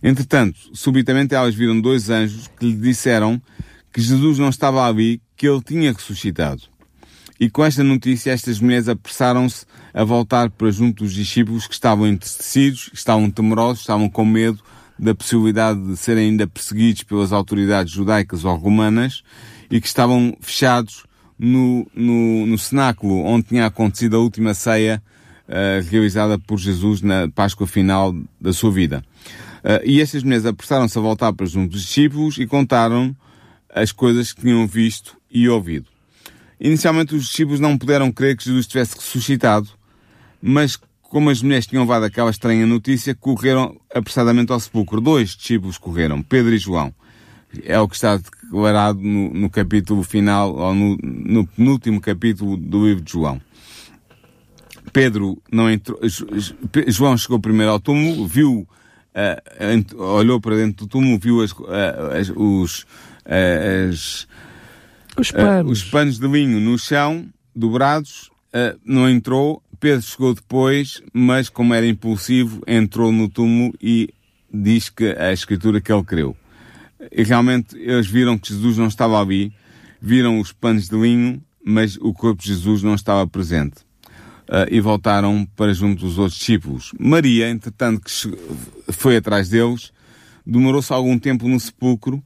Entretanto, 0.04 0.60
subitamente 0.72 1.34
elas 1.34 1.56
viram 1.56 1.82
dois 1.82 2.12
anjos 2.12 2.48
que 2.48 2.68
lhe 2.68 2.76
disseram 2.76 3.42
que 3.92 4.00
Jesus 4.00 4.38
não 4.38 4.50
estava 4.50 4.88
ali, 4.88 5.20
que 5.36 5.48
ele 5.48 5.64
tinha 5.64 5.92
ressuscitado. 5.92 6.62
E 7.40 7.50
com 7.50 7.66
esta 7.66 7.84
notícia, 7.84 8.30
estas 8.30 8.60
mulheres 8.60 8.88
apressaram-se 8.88 9.66
a 9.92 10.04
voltar 10.04 10.52
para 10.52 10.70
junto 10.70 11.04
dos 11.04 11.12
discípulos 11.12 11.66
que 11.66 11.74
estavam 11.74 12.06
entristecidos, 12.06 12.92
estavam 12.94 13.32
temerosos, 13.32 13.80
estavam 13.80 14.08
com 14.08 14.24
medo 14.24 14.60
da 15.00 15.16
possibilidade 15.16 15.82
de 15.88 15.98
serem 15.98 16.30
ainda 16.30 16.46
perseguidos 16.46 17.02
pelas 17.02 17.32
autoridades 17.32 17.92
judaicas 17.92 18.46
ou 18.46 18.56
romanas 18.56 19.24
e 19.72 19.82
que 19.82 19.88
estavam 19.88 20.38
fechados 20.40 21.07
no, 21.38 21.88
no, 21.94 22.46
no 22.46 22.58
cenáculo 22.58 23.24
onde 23.24 23.48
tinha 23.48 23.66
acontecido 23.66 24.18
a 24.18 24.20
última 24.20 24.54
ceia 24.54 25.02
uh, 25.48 25.88
realizada 25.90 26.38
por 26.40 26.58
Jesus 26.58 27.02
na 27.02 27.28
Páscoa 27.30 27.68
final 27.68 28.16
da 28.40 28.54
sua 28.54 28.72
vida. 28.72 29.04
Uh, 29.64 29.84
e 29.86 30.02
estas 30.02 30.24
mulheres 30.24 30.46
apressaram-se 30.46 30.98
a 30.98 31.02
voltar 31.02 31.34
para 31.34 31.46
junto 31.46 31.72
dos 31.72 31.82
discípulos 31.82 32.38
e 32.38 32.48
contaram 32.48 33.16
as 33.74 33.92
coisas 33.92 34.34
que 34.34 34.42
tinham 34.42 34.66
visto 34.66 35.18
e 35.30 35.48
ouvido. 35.48 35.88
Inicialmente 36.60 37.16
os 37.16 37.26
discípulos 37.26 37.60
não 37.60 37.78
puderam 37.78 38.12
crer 38.12 38.36
que 38.36 38.46
Jesus 38.46 38.66
tivesse 38.66 38.96
ressuscitado, 38.96 39.70
mas 40.42 40.80
como 41.10 41.30
as 41.30 41.42
mulheres 41.42 41.68
tinham 41.68 41.84
levado 41.84 42.04
aquela 42.04 42.32
estranha 42.32 42.66
notícia, 42.66 43.16
correram 43.16 43.80
apressadamente 43.94 44.52
ao 44.52 44.60
sepulcro. 44.60 45.00
Dois 45.00 45.36
discípulos 45.36 45.78
correram, 45.78 46.22
Pedro 46.22 46.54
e 46.54 46.58
João. 46.58 46.94
É 47.66 47.80
o 47.80 47.88
que 47.88 47.96
está 47.96 48.18
declarado 48.18 49.00
no, 49.00 49.34
no 49.34 49.50
capítulo 49.50 50.04
final, 50.04 50.56
ou 50.56 50.74
no, 50.74 50.98
no 51.02 51.48
penúltimo 51.48 52.00
capítulo 52.00 52.58
do 52.58 52.86
livro 52.86 53.04
de 53.04 53.12
João. 53.12 53.42
Pedro 54.92 55.42
não 55.52 55.70
entrou, 55.70 56.00
João 56.88 57.18
chegou 57.18 57.40
primeiro 57.40 57.72
ao 57.72 57.80
túmulo, 57.80 58.26
viu, 58.26 58.68
uh, 59.16 60.02
olhou 60.02 60.40
para 60.40 60.56
dentro 60.56 60.86
do 60.86 60.90
túmulo, 60.90 61.20
viu 61.20 61.42
as, 61.42 61.52
uh, 61.52 61.66
as, 62.20 62.30
os, 62.30 62.82
uh, 63.26 63.90
as, 63.92 64.28
os, 65.18 65.32
panos. 65.32 65.72
os 65.72 65.84
panos 65.84 66.20
de 66.20 66.28
linho 66.28 66.60
no 66.60 66.78
chão, 66.80 67.28
dobrados, 67.56 68.32
não 68.84 69.08
entrou, 69.08 69.62
Pedro 69.80 70.02
chegou 70.02 70.34
depois, 70.34 71.04
mas 71.14 71.48
como 71.50 71.74
era 71.76 71.86
impulsivo, 71.86 72.64
entrou 72.66 73.12
no 73.12 73.30
túmulo 73.30 73.74
e 73.80 74.12
diz 74.52 74.90
que 74.90 75.16
a 75.18 75.32
escritura 75.32 75.80
que 75.80 75.92
ele 75.92 76.04
creu. 76.04 76.36
E 77.12 77.24
realmente 77.24 77.78
eles 77.78 78.08
viram 78.08 78.38
que 78.38 78.50
Jesus 78.50 78.78
não 78.78 78.88
estava 78.88 79.22
ali, 79.22 79.54
viram 80.02 80.40
os 80.40 80.52
panos 80.52 80.90
de 80.90 80.96
linho, 80.96 81.42
mas 81.64 81.98
o 81.98 82.14
corpo 82.14 82.42
de 82.42 82.50
Jesus 82.50 82.82
não 82.84 82.96
estava 82.96 83.28
presente. 83.28 83.86
Uh, 84.50 84.64
e 84.72 84.80
voltaram 84.80 85.46
para 85.58 85.74
junto 85.74 86.06
dos 86.06 86.18
outros 86.18 86.40
discípulos. 86.40 86.94
Maria, 86.98 87.50
entretanto, 87.50 88.02
que 88.02 88.12
foi 88.94 89.18
atrás 89.18 89.50
deles, 89.50 89.92
demorou-se 90.46 90.94
algum 90.94 91.20
tempo 91.20 91.50
no 91.50 91.60
sepulcro, 91.60 92.24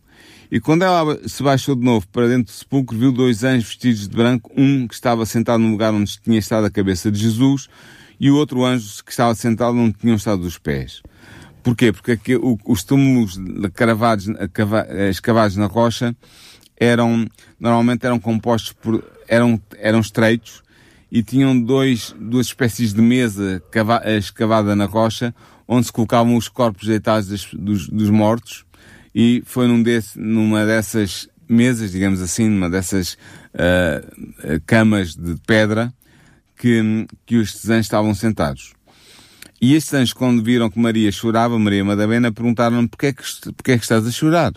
e 0.52 0.60
quando 0.60 0.84
ela 0.84 1.18
se 1.28 1.42
baixou 1.42 1.76
de 1.76 1.84
novo 1.84 2.06
para 2.10 2.28
dentro 2.28 2.54
do 2.54 2.56
sepulcro, 2.56 2.96
viu 2.96 3.12
dois 3.12 3.44
anjos 3.44 3.70
vestidos 3.70 4.08
de 4.08 4.16
branco, 4.16 4.52
um 4.56 4.88
que 4.88 4.94
estava 4.94 5.26
sentado 5.26 5.64
no 5.64 5.72
lugar 5.72 5.94
onde 5.94 6.20
tinha 6.22 6.38
estado 6.38 6.66
a 6.66 6.70
cabeça 6.70 7.10
de 7.10 7.18
Jesus, 7.18 7.68
e 8.20 8.30
o 8.30 8.36
outro 8.36 8.64
anjo 8.64 9.04
que 9.04 9.12
estava 9.12 9.34
sentado 9.34 9.76
onde 9.78 9.98
tinham 9.98 10.16
estado 10.16 10.42
os 10.42 10.60
pés. 10.60 11.02
Porquê? 11.64 11.92
Porque 11.92 12.12
aqui, 12.14 12.36
o, 12.36 12.58
os 12.66 12.84
túmulos 12.84 13.40
cravados, 13.74 14.28
escavados 15.10 15.56
na 15.58 15.68
rocha 15.68 16.16
eram, 16.78 17.28
normalmente 17.60 18.06
eram 18.06 18.20
compostos 18.20 18.74
por, 18.74 19.04
eram, 19.28 19.62
eram 19.78 20.00
estreitos 20.00 20.64
e 21.12 21.22
tinham 21.22 21.60
dois, 21.60 22.16
duas 22.20 22.48
espécies 22.48 22.94
de 22.94 23.02
mesa 23.02 23.62
cava, 23.70 24.02
escavada 24.18 24.76
na 24.76 24.86
rocha 24.86 25.36
onde 25.68 25.86
se 25.86 25.94
colocavam 25.94 26.36
os 26.36 26.48
corpos 26.48 26.88
deitados 26.88 27.28
dos, 27.54 27.88
dos, 27.88 28.10
mortos 28.10 28.66
e 29.14 29.44
foi 29.46 29.68
num 29.68 29.84
desse, 29.84 30.20
numa 30.20 30.66
dessas 30.66 31.30
mesas, 31.48 31.92
digamos 31.92 32.22
assim, 32.22 32.50
numa 32.50 32.70
dessas 32.70 33.14
uh, 33.54 34.62
camas 34.66 35.16
de 35.16 35.36
pedra 35.46 35.94
que, 36.58 37.08
que 37.26 37.38
os 37.38 37.70
anjos 37.70 37.86
estavam 37.86 38.14
sentados. 38.14 38.74
E 39.62 39.76
estes 39.76 39.94
anjos, 39.94 40.14
quando 40.14 40.42
viram 40.42 40.72
que 40.72 40.80
Maria 40.80 41.12
chorava, 41.12 41.60
Maria 41.60 41.86
Madalena, 41.86 42.32
perguntaram-lhe 42.32 42.88
porquê 42.88 43.08
é, 43.08 43.14
que, 43.14 43.24
porquê 43.54 43.74
é 43.74 43.78
que 43.78 43.84
estás 43.84 44.08
a 44.08 44.12
chorar? 44.12 44.54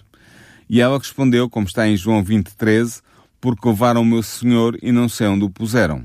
E 0.67 0.81
ela 0.81 0.97
respondeu, 0.97 1.51
como 1.51 1.67
está 1.67 1.87
em 1.87 1.95
João 1.95 2.25
20, 2.25 2.55
13, 2.57 3.03
porque 3.39 3.69
levaram 3.69 4.01
o 4.01 4.05
meu 4.05 4.23
Senhor 4.23 4.79
e 4.83 4.91
não 4.91 5.07
sei 5.07 5.27
onde 5.27 5.45
o 5.45 5.51
puseram. 5.51 5.99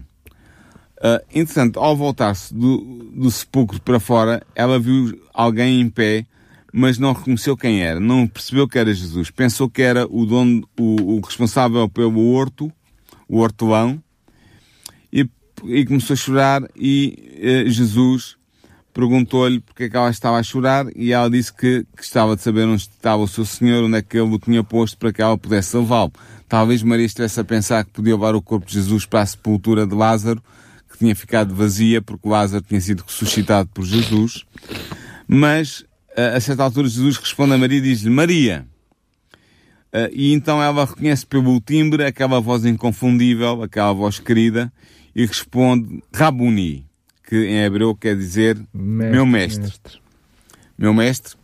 Uh, 0.98 1.24
entretanto, 1.34 1.80
ao 1.80 1.96
voltar-se 1.96 2.54
do, 2.54 3.10
do 3.16 3.32
sepulcro 3.32 3.82
para 3.82 4.02
fora, 4.02 4.46
ela 4.54 4.78
viu 4.78 5.18
alguém 5.34 5.80
em 5.80 5.90
pé, 5.90 6.26
mas 6.74 6.98
não 6.98 7.14
reconheceu 7.14 7.56
quem 7.56 7.82
era, 7.82 8.02
não 8.02 8.28
percebeu 8.28 8.68
que 8.68 8.78
era 8.78 8.94
Jesus. 8.94 9.32
Pensou 9.32 9.70
que 9.70 9.82
era 9.82 10.06
o 10.10 10.26
dono, 10.26 10.68
o, 10.78 11.16
o 11.16 11.20
responsável 11.22 11.88
pelo 11.88 12.34
horto, 12.34 12.70
o 13.30 13.38
hortelão, 13.38 14.04
e, 15.12 15.26
e 15.64 15.86
começou 15.86 16.16
a 16.16 16.18
chorar 16.18 16.64
e 16.76 17.64
uh, 17.66 17.70
Jesus 17.70 18.38
perguntou-lhe 19.00 19.62
porque 19.62 19.86
é 19.86 19.90
que 19.90 19.96
ela 19.96 20.10
estava 20.10 20.38
a 20.38 20.44
chorar 20.44 20.86
e 20.94 21.14
ela 21.14 21.30
disse 21.30 21.54
que, 21.54 21.86
que, 21.96 22.04
estava 22.04 22.36
de 22.36 22.42
saber 22.42 22.68
onde 22.68 22.82
estava 22.82 23.24
o 23.24 23.28
seu 23.28 23.46
senhor, 23.46 23.86
onde 23.86 23.98
é 23.98 24.02
que 24.02 24.18
ele 24.18 24.36
o 24.36 24.38
tinha 24.38 24.62
posto 24.62 24.98
para 24.98 25.14
que 25.14 25.22
ela 25.22 25.38
pudesse 25.38 25.78
levá-lo. 25.78 26.12
Talvez 26.50 26.84
Maria 26.84 27.06
estivesse 27.06 27.40
a 27.40 27.44
pensar 27.46 27.86
que 27.86 27.92
podia 27.92 28.14
levar 28.14 28.36
o 28.36 28.42
corpo 28.42 28.68
de 28.68 28.74
Jesus 28.74 29.06
para 29.06 29.22
a 29.22 29.26
sepultura 29.26 29.88
de 29.88 29.96
Lázaro, 29.96 30.44
que 30.92 30.98
tinha 30.98 31.16
ficado 31.16 31.56
vazia 31.56 32.02
porque 32.02 32.28
Lázaro 32.28 32.62
tinha 32.62 32.82
sido 32.82 33.04
ressuscitado 33.08 33.70
por 33.74 33.86
Jesus. 33.86 34.44
Mas, 35.26 35.86
a 36.36 36.40
certa 36.42 36.64
altura, 36.64 36.90
Jesus 36.90 37.16
responde 37.18 37.54
a 37.54 37.58
Maria 37.58 37.78
e 37.78 37.82
diz-lhe, 37.82 38.10
Maria. 38.10 38.68
E 40.12 40.34
então 40.34 40.62
ela 40.62 40.84
reconhece 40.84 41.26
pelo 41.26 41.62
timbre 41.62 42.04
aquela 42.04 42.42
voz 42.42 42.66
inconfundível, 42.66 43.64
aquela 43.64 43.94
voz 43.94 44.20
querida, 44.20 44.74
e 45.16 45.26
responde, 45.26 46.04
Rabuni 46.14 46.89
que 47.30 47.36
em 47.46 47.64
hebreu 47.64 47.96
quer 47.96 48.16
dizer 48.16 48.58
mestre, 48.74 49.12
meu 49.12 49.24
mestre. 49.24 49.62
mestre. 49.62 50.02
Meu 50.76 50.94
mestre. 50.96 51.36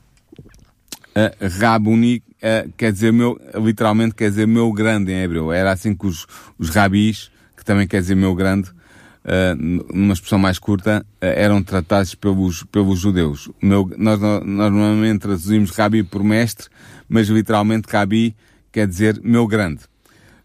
Uh, 1.15 1.59
Rabuni 1.59 2.23
uh, 2.41 2.73
quer 2.75 2.91
dizer 2.91 3.13
meu, 3.13 3.39
literalmente 3.53 4.15
quer 4.15 4.31
dizer 4.31 4.47
meu 4.47 4.73
grande 4.73 5.11
em 5.11 5.21
hebreu. 5.21 5.51
Era 5.51 5.71
assim 5.71 5.93
que 5.93 6.07
os, 6.07 6.25
os 6.57 6.69
rabis, 6.69 7.29
que 7.55 7.63
também 7.63 7.87
quer 7.87 8.01
dizer 8.01 8.15
meu 8.15 8.33
grande, 8.33 8.71
uh, 8.71 9.55
numa 9.93 10.13
expressão 10.13 10.39
mais 10.39 10.57
curta, 10.57 11.05
uh, 11.05 11.25
eram 11.25 11.61
tratados 11.61 12.15
pelos, 12.15 12.63
pelos 12.63 12.99
judeus. 12.99 13.47
Meu, 13.61 13.87
nós, 13.95 14.19
nós 14.19 14.43
normalmente 14.43 15.19
traduzimos 15.19 15.69
rabi 15.69 16.01
por 16.01 16.23
mestre, 16.23 16.67
mas 17.07 17.27
literalmente 17.27 17.87
rabi 17.91 18.35
quer 18.71 18.87
dizer 18.87 19.21
meu 19.23 19.45
grande. 19.45 19.83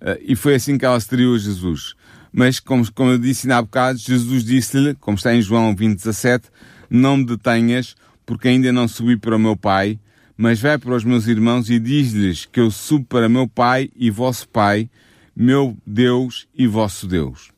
Uh, 0.03 0.21
e 0.21 0.37
foi 0.37 0.57
assim 0.57 0.77
que 0.77 0.85
ela 0.85 1.01
se 1.01 1.09
dirigiu 1.09 1.35
a 1.35 1.39
Jesus. 1.39 1.95
Mas, 2.33 2.61
como, 2.61 2.91
como 2.93 3.11
eu 3.11 3.19
disse 3.19 3.51
há 3.51 3.61
bocado, 3.61 3.99
Jesus 3.99 4.45
disse-lhe, 4.45 4.95
como 4.95 5.17
está 5.17 5.35
em 5.35 5.43
João 5.43 5.75
20:17, 5.75 6.45
não 6.89 7.17
me 7.17 7.25
detenhas, 7.25 7.95
porque 8.25 8.49
ainda 8.49 8.73
não 8.73 8.87
subi 8.87 9.17
para 9.17 9.37
o 9.37 9.39
meu 9.39 9.57
Pai, 9.57 9.99
mas 10.37 10.61
vai 10.61 10.79
para 10.79 10.95
os 10.95 11.05
meus 11.05 11.27
irmãos 11.27 11.69
e 11.69 11.79
diz-lhes 11.79 12.47
que 12.47 12.61
eu 12.61 12.71
subo 12.71 13.05
para 13.05 13.29
meu 13.29 13.49
Pai 13.49 13.91
e 13.97 14.11
vosso 14.11 14.49
Pai, 14.49 14.89
meu 15.35 15.77
Deus 15.87 16.47
e 16.55 16.67
vosso 16.67 17.07
Deus. 17.07 17.51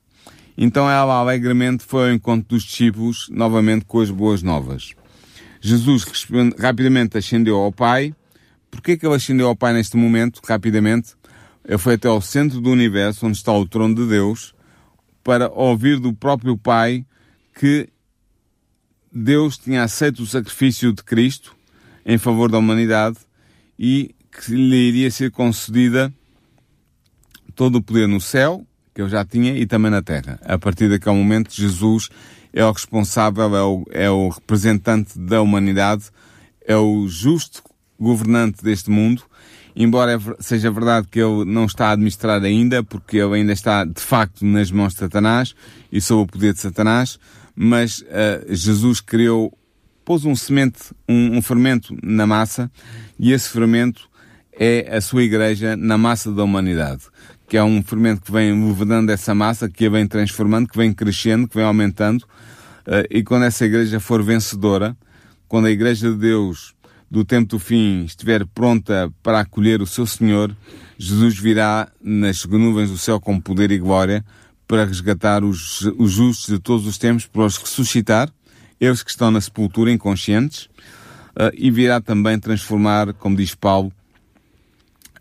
Então 0.56 0.88
ela 0.88 1.14
alegremente 1.14 1.84
foi 1.84 2.08
ao 2.08 2.14
encontro 2.14 2.48
dos 2.48 2.64
discípulos, 2.64 3.28
novamente 3.30 3.84
com 3.84 4.00
as 4.00 4.10
boas 4.10 4.42
novas. 4.42 4.94
Jesus 5.60 6.04
rapidamente 6.58 7.16
ascendeu 7.16 7.56
ao 7.56 7.70
Pai. 7.70 8.14
Porquê 8.70 8.96
que 8.96 9.06
ele 9.06 9.14
ascendeu 9.14 9.48
ao 9.48 9.56
Pai 9.56 9.72
neste 9.72 9.96
momento, 9.96 10.40
rapidamente? 10.44 11.10
Ele 11.64 11.78
foi 11.78 11.94
até 11.94 12.08
ao 12.08 12.20
centro 12.20 12.60
do 12.60 12.70
universo, 12.70 13.26
onde 13.26 13.36
está 13.36 13.52
o 13.52 13.66
trono 13.66 13.94
de 13.94 14.06
Deus, 14.06 14.54
para 15.22 15.50
ouvir 15.50 15.98
do 15.98 16.12
próprio 16.12 16.56
Pai 16.56 17.04
que 17.54 17.88
Deus 19.12 19.58
tinha 19.58 19.82
aceito 19.82 20.22
o 20.22 20.26
sacrifício 20.26 20.92
de 20.92 21.02
Cristo 21.02 21.54
em 22.04 22.18
favor 22.18 22.50
da 22.50 22.58
humanidade 22.58 23.18
e 23.78 24.14
que 24.30 24.52
lhe 24.52 24.88
iria 24.88 25.10
ser 25.10 25.30
concedida 25.30 26.12
todo 27.54 27.76
o 27.76 27.82
poder 27.82 28.08
no 28.08 28.20
céu, 28.20 28.66
que 28.94 29.02
eu 29.02 29.08
já 29.08 29.24
tinha, 29.24 29.56
e 29.56 29.66
também 29.66 29.90
na 29.90 30.02
terra. 30.02 30.40
A 30.42 30.58
partir 30.58 30.88
daquele 30.88 31.16
momento, 31.16 31.54
Jesus 31.54 32.08
é 32.52 32.64
o 32.64 32.72
responsável, 32.72 33.56
é 33.56 33.62
o, 33.62 33.84
é 33.90 34.10
o 34.10 34.28
representante 34.28 35.18
da 35.18 35.42
humanidade, 35.42 36.04
é 36.66 36.76
o 36.76 37.06
justo 37.06 37.62
governante 37.98 38.62
deste 38.62 38.90
mundo 38.90 39.22
embora 39.74 40.18
seja 40.38 40.70
verdade 40.70 41.08
que 41.08 41.20
ele 41.20 41.44
não 41.44 41.64
está 41.64 41.88
a 41.88 41.92
administrar 41.92 42.42
ainda, 42.42 42.82
porque 42.82 43.16
ele 43.18 43.36
ainda 43.36 43.52
está 43.52 43.84
de 43.84 44.00
facto 44.00 44.44
nas 44.44 44.70
mãos 44.70 44.92
de 44.92 45.00
Satanás 45.00 45.54
e 45.90 46.00
sob 46.00 46.22
o 46.22 46.26
poder 46.26 46.52
de 46.52 46.60
Satanás, 46.60 47.18
mas 47.54 48.00
uh, 48.00 48.54
Jesus 48.54 49.00
criou, 49.00 49.56
pôs 50.04 50.24
um 50.24 50.34
semente, 50.34 50.92
um, 51.08 51.38
um 51.38 51.42
fermento 51.42 51.96
na 52.02 52.26
massa 52.26 52.70
e 53.18 53.32
esse 53.32 53.48
fermento 53.48 54.08
é 54.52 54.96
a 54.96 55.00
sua 55.00 55.22
igreja 55.22 55.76
na 55.76 55.96
massa 55.96 56.30
da 56.30 56.44
humanidade, 56.44 57.02
que 57.48 57.56
é 57.56 57.64
um 57.64 57.82
fermento 57.82 58.22
que 58.22 58.32
vem 58.32 58.52
levedando 58.66 59.10
essa 59.10 59.34
massa, 59.34 59.68
que 59.68 59.86
a 59.86 59.90
vem 59.90 60.06
transformando, 60.06 60.68
que 60.68 60.76
vem 60.76 60.92
crescendo, 60.92 61.48
que 61.48 61.56
vem 61.56 61.64
aumentando, 61.64 62.22
uh, 62.22 63.06
e 63.10 63.22
quando 63.22 63.44
essa 63.44 63.64
igreja 63.64 63.98
for 63.98 64.22
vencedora, 64.22 64.96
quando 65.48 65.66
a 65.66 65.70
igreja 65.70 66.10
de 66.10 66.16
Deus 66.16 66.74
do 67.12 67.26
tempo 67.26 67.46
do 67.50 67.58
fim 67.58 68.04
estiver 68.06 68.46
pronta 68.46 69.12
para 69.22 69.40
acolher 69.40 69.82
o 69.82 69.86
seu 69.86 70.06
Senhor, 70.06 70.56
Jesus 70.96 71.38
virá 71.38 71.92
nas 72.02 72.42
nuvens 72.46 72.88
do 72.88 72.96
céu 72.96 73.20
com 73.20 73.38
poder 73.38 73.70
e 73.70 73.76
glória 73.76 74.24
para 74.66 74.86
resgatar 74.86 75.44
os, 75.44 75.82
os 75.98 76.10
justos 76.10 76.46
de 76.46 76.58
todos 76.58 76.86
os 76.86 76.96
tempos, 76.96 77.26
para 77.26 77.44
os 77.44 77.58
ressuscitar, 77.58 78.32
eles 78.80 79.02
que 79.02 79.10
estão 79.10 79.30
na 79.30 79.42
sepultura 79.42 79.92
inconscientes, 79.92 80.70
uh, 81.36 81.52
e 81.52 81.70
virá 81.70 82.00
também 82.00 82.38
transformar, 82.38 83.12
como 83.12 83.36
diz 83.36 83.54
Paulo, 83.54 83.92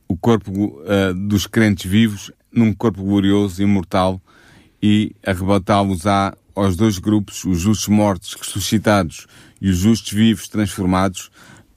o 0.07 0.15
corpo 0.15 0.49
uh, 0.49 1.13
dos 1.13 1.45
crentes 1.45 1.91
vivos 1.91 2.31
num 2.53 2.73
corpo 2.73 3.03
glorioso, 3.03 3.61
imortal, 3.61 4.21
e 4.81 5.13
arrebatá-los 5.25 6.03
aos 6.55 6.77
dois 6.77 6.97
grupos, 6.99 7.43
os 7.43 7.59
justos 7.59 7.89
mortos 7.89 8.33
ressuscitados 8.33 9.27
e 9.59 9.69
os 9.69 9.77
justos 9.77 10.13
vivos 10.13 10.47
transformados, 10.47 11.29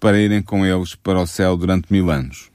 para 0.05 0.21
irem 0.21 0.43
com 0.43 0.67
eles 0.67 0.95
para 0.95 1.19
o 1.19 1.27
céu 1.27 1.57
durante 1.57 1.91
mil 1.91 2.11
anos. 2.11 2.51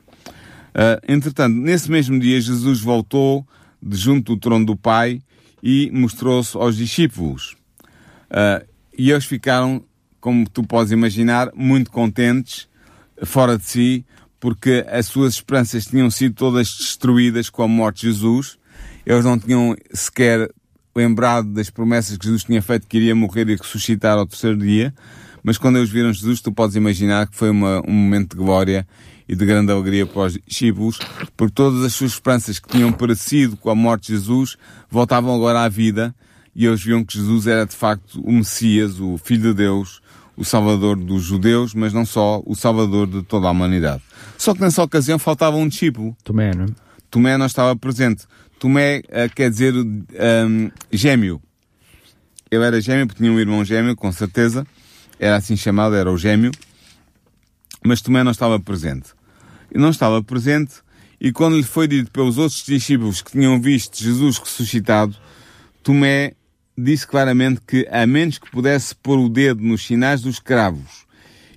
Uh, 0.69 1.01
entretanto, 1.07 1.55
nesse 1.55 1.89
mesmo 1.89 2.19
dia, 2.19 2.39
Jesus 2.39 2.79
voltou 2.79 3.43
de 3.81 3.97
junto 3.97 4.35
do 4.35 4.39
trono 4.39 4.67
do 4.67 4.75
Pai 4.75 5.19
e 5.63 5.89
mostrou-se 5.91 6.55
aos 6.55 6.77
discípulos. 6.77 7.57
Uh, 8.29 8.63
e 8.95 9.09
eles 9.09 9.25
ficaram, 9.25 9.83
como 10.21 10.47
tu 10.47 10.62
podes 10.62 10.91
imaginar, 10.91 11.49
muito 11.55 11.89
contentes, 11.89 12.67
fora 13.23 13.57
de 13.57 13.65
si, 13.65 14.05
porque 14.39 14.85
as 14.88 15.07
suas 15.07 15.33
esperanças 15.33 15.88
tinham 15.88 16.12
sido 16.12 16.35
todas 16.35 16.67
destruídas 16.77 17.49
com 17.49 17.63
a 17.63 17.67
morte 17.67 18.01
de 18.01 18.12
Jesus. 18.12 18.59
Eles 19.03 19.25
não 19.25 19.39
tinham 19.39 19.75
sequer 19.91 20.51
lembrado 20.95 21.51
das 21.51 21.71
promessas 21.71 22.15
que 22.15 22.25
Jesus 22.25 22.43
tinha 22.43 22.62
feito 22.62 22.85
que 22.85 22.97
iria 22.97 23.15
morrer 23.15 23.49
e 23.49 23.55
ressuscitar 23.55 24.19
ao 24.19 24.27
terceiro 24.27 24.57
dia. 24.57 24.93
Mas 25.43 25.58
quando 25.58 25.78
eles 25.78 25.89
viram 25.89 26.12
Jesus, 26.12 26.41
tu 26.41 26.52
podes 26.52 26.75
imaginar 26.75 27.28
que 27.28 27.36
foi 27.36 27.49
uma, 27.49 27.82
um 27.88 27.93
momento 27.93 28.36
de 28.36 28.43
glória 28.43 28.88
e 29.28 29.36
de 29.36 29.45
grande 29.45 29.71
alegria 29.71 30.06
para 30.06 30.23
os 30.23 30.39
discípulos, 30.45 30.97
porque 31.38 31.54
todas 31.54 31.84
as 31.84 31.93
suas 31.93 32.13
esperanças 32.13 32.58
que 32.58 32.67
tinham 32.67 32.91
parecido 32.91 33.56
com 33.58 33.69
a 33.69 33.75
morte 33.75 34.08
de 34.08 34.13
Jesus 34.13 34.58
voltavam 34.89 35.36
agora 35.36 35.62
à 35.62 35.69
vida 35.69 36.15
e 36.56 36.65
eles 36.65 36.84
viam 36.84 37.04
que 37.04 37.13
Jesus 37.13 37.45
era 37.45 37.65
de 37.65 37.75
facto 37.75 38.19
o 38.21 38.32
Messias, 38.32 38.99
o 38.99 39.17
Filho 39.17 39.49
de 39.49 39.54
Deus, 39.54 40.02
o 40.36 40.43
Salvador 40.43 40.95
dos 40.95 41.23
judeus, 41.23 41.73
mas 41.73 41.93
não 41.93 42.06
só, 42.06 42.41
o 42.45 42.56
Salvador 42.56 43.08
de 43.08 43.21
toda 43.23 43.47
a 43.47 43.52
humanidade. 43.52 44.02
Só 44.38 44.54
que 44.54 44.62
nessa 44.62 44.82
ocasião 44.82 45.19
faltava 45.19 45.58
um 45.58 45.67
discípulo. 45.67 46.15
Tomé, 46.23 46.56
não 46.56 46.65
é? 46.65 46.67
Tomé 47.12 47.38
não 47.38 47.45
estava 47.45 47.75
presente. 47.75 48.25
Tomé 48.58 48.99
uh, 48.99 49.34
quer 49.36 49.49
dizer 49.49 49.73
um, 49.75 50.71
gêmeo. 50.91 51.41
Ele 52.49 52.63
era 52.63 52.82
gêmeo 52.82 53.06
porque 53.06 53.21
tinha 53.21 53.32
um 53.32 53.39
irmão 53.39 53.63
gêmeo, 53.63 53.95
com 53.95 54.12
certeza. 54.12 54.65
Era 55.19 55.36
assim 55.36 55.58
chamado, 55.58 55.95
era 55.95 56.12
o 56.12 56.17
gêmeo. 56.17 56.51
Mas 57.86 58.01
Tomé 58.01 58.23
não 58.23 58.32
estava 58.32 58.60
presente. 58.60 59.10
Não 59.75 59.89
estava 59.89 60.23
presente 60.23 60.82
e 61.21 61.34
quando 61.34 61.58
lhe 61.58 61.63
foi 61.63 61.86
dito 61.86 62.10
pelos 62.12 62.38
outros 62.38 62.63
discípulos 62.63 63.21
que 63.21 63.34
tinham 63.34 63.60
visto 63.60 64.01
Jesus 64.01 64.38
ressuscitado, 64.38 65.15
Tomé 65.84 66.34
disse 66.77 67.05
claramente 67.05 67.60
que, 67.67 67.86
a 67.91 68.08
menos 68.08 68.38
que 68.38 68.49
pudesse 68.49 68.95
pôr 68.95 69.19
o 69.19 69.27
dedo 69.27 69.62
nos 69.62 69.86
sinais 69.86 70.21
dos 70.21 70.39
cravos 70.39 71.05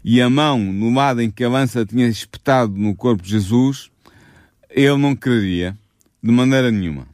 e 0.04 0.20
a 0.20 0.28
mão 0.28 0.58
no 0.58 0.92
lado 0.92 1.22
em 1.22 1.30
que 1.30 1.44
a 1.44 1.48
lança 1.48 1.86
tinha 1.86 2.08
espetado 2.08 2.74
no 2.76 2.96
corpo 2.96 3.22
de 3.22 3.30
Jesus, 3.30 3.88
ele 4.68 4.96
não 4.96 5.14
creria 5.14 5.78
de 6.20 6.32
maneira 6.32 6.72
nenhuma. 6.72 7.06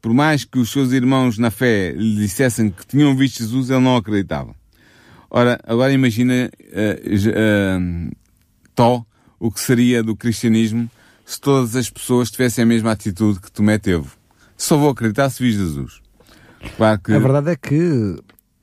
Por 0.00 0.14
mais 0.14 0.44
que 0.44 0.60
os 0.60 0.70
seus 0.70 0.92
irmãos 0.92 1.38
na 1.38 1.50
fé 1.50 1.90
lhe 1.90 2.14
dissessem 2.14 2.70
que 2.70 2.86
tinham 2.86 3.16
visto 3.16 3.38
Jesus, 3.38 3.68
ele 3.68 3.80
não 3.80 3.96
acreditava. 3.96 4.54
Ora, 5.36 5.58
agora 5.66 5.92
imagina 5.92 6.48
uh, 6.60 8.08
uh, 8.08 8.16
Tó 8.72 9.04
o 9.40 9.50
que 9.50 9.58
seria 9.58 10.00
do 10.00 10.14
cristianismo 10.14 10.88
se 11.26 11.40
todas 11.40 11.74
as 11.74 11.90
pessoas 11.90 12.30
tivessem 12.30 12.62
a 12.62 12.66
mesma 12.66 12.92
atitude 12.92 13.40
que 13.40 13.50
Tomé 13.50 13.76
teve. 13.76 14.06
Só 14.56 14.76
vou 14.76 14.90
acreditar 14.90 15.28
se 15.30 15.42
vi 15.42 15.50
Jesus. 15.50 16.00
Claro 16.76 17.00
que... 17.00 17.12
A 17.12 17.18
verdade 17.18 17.50
é 17.50 17.56
que, 17.56 18.16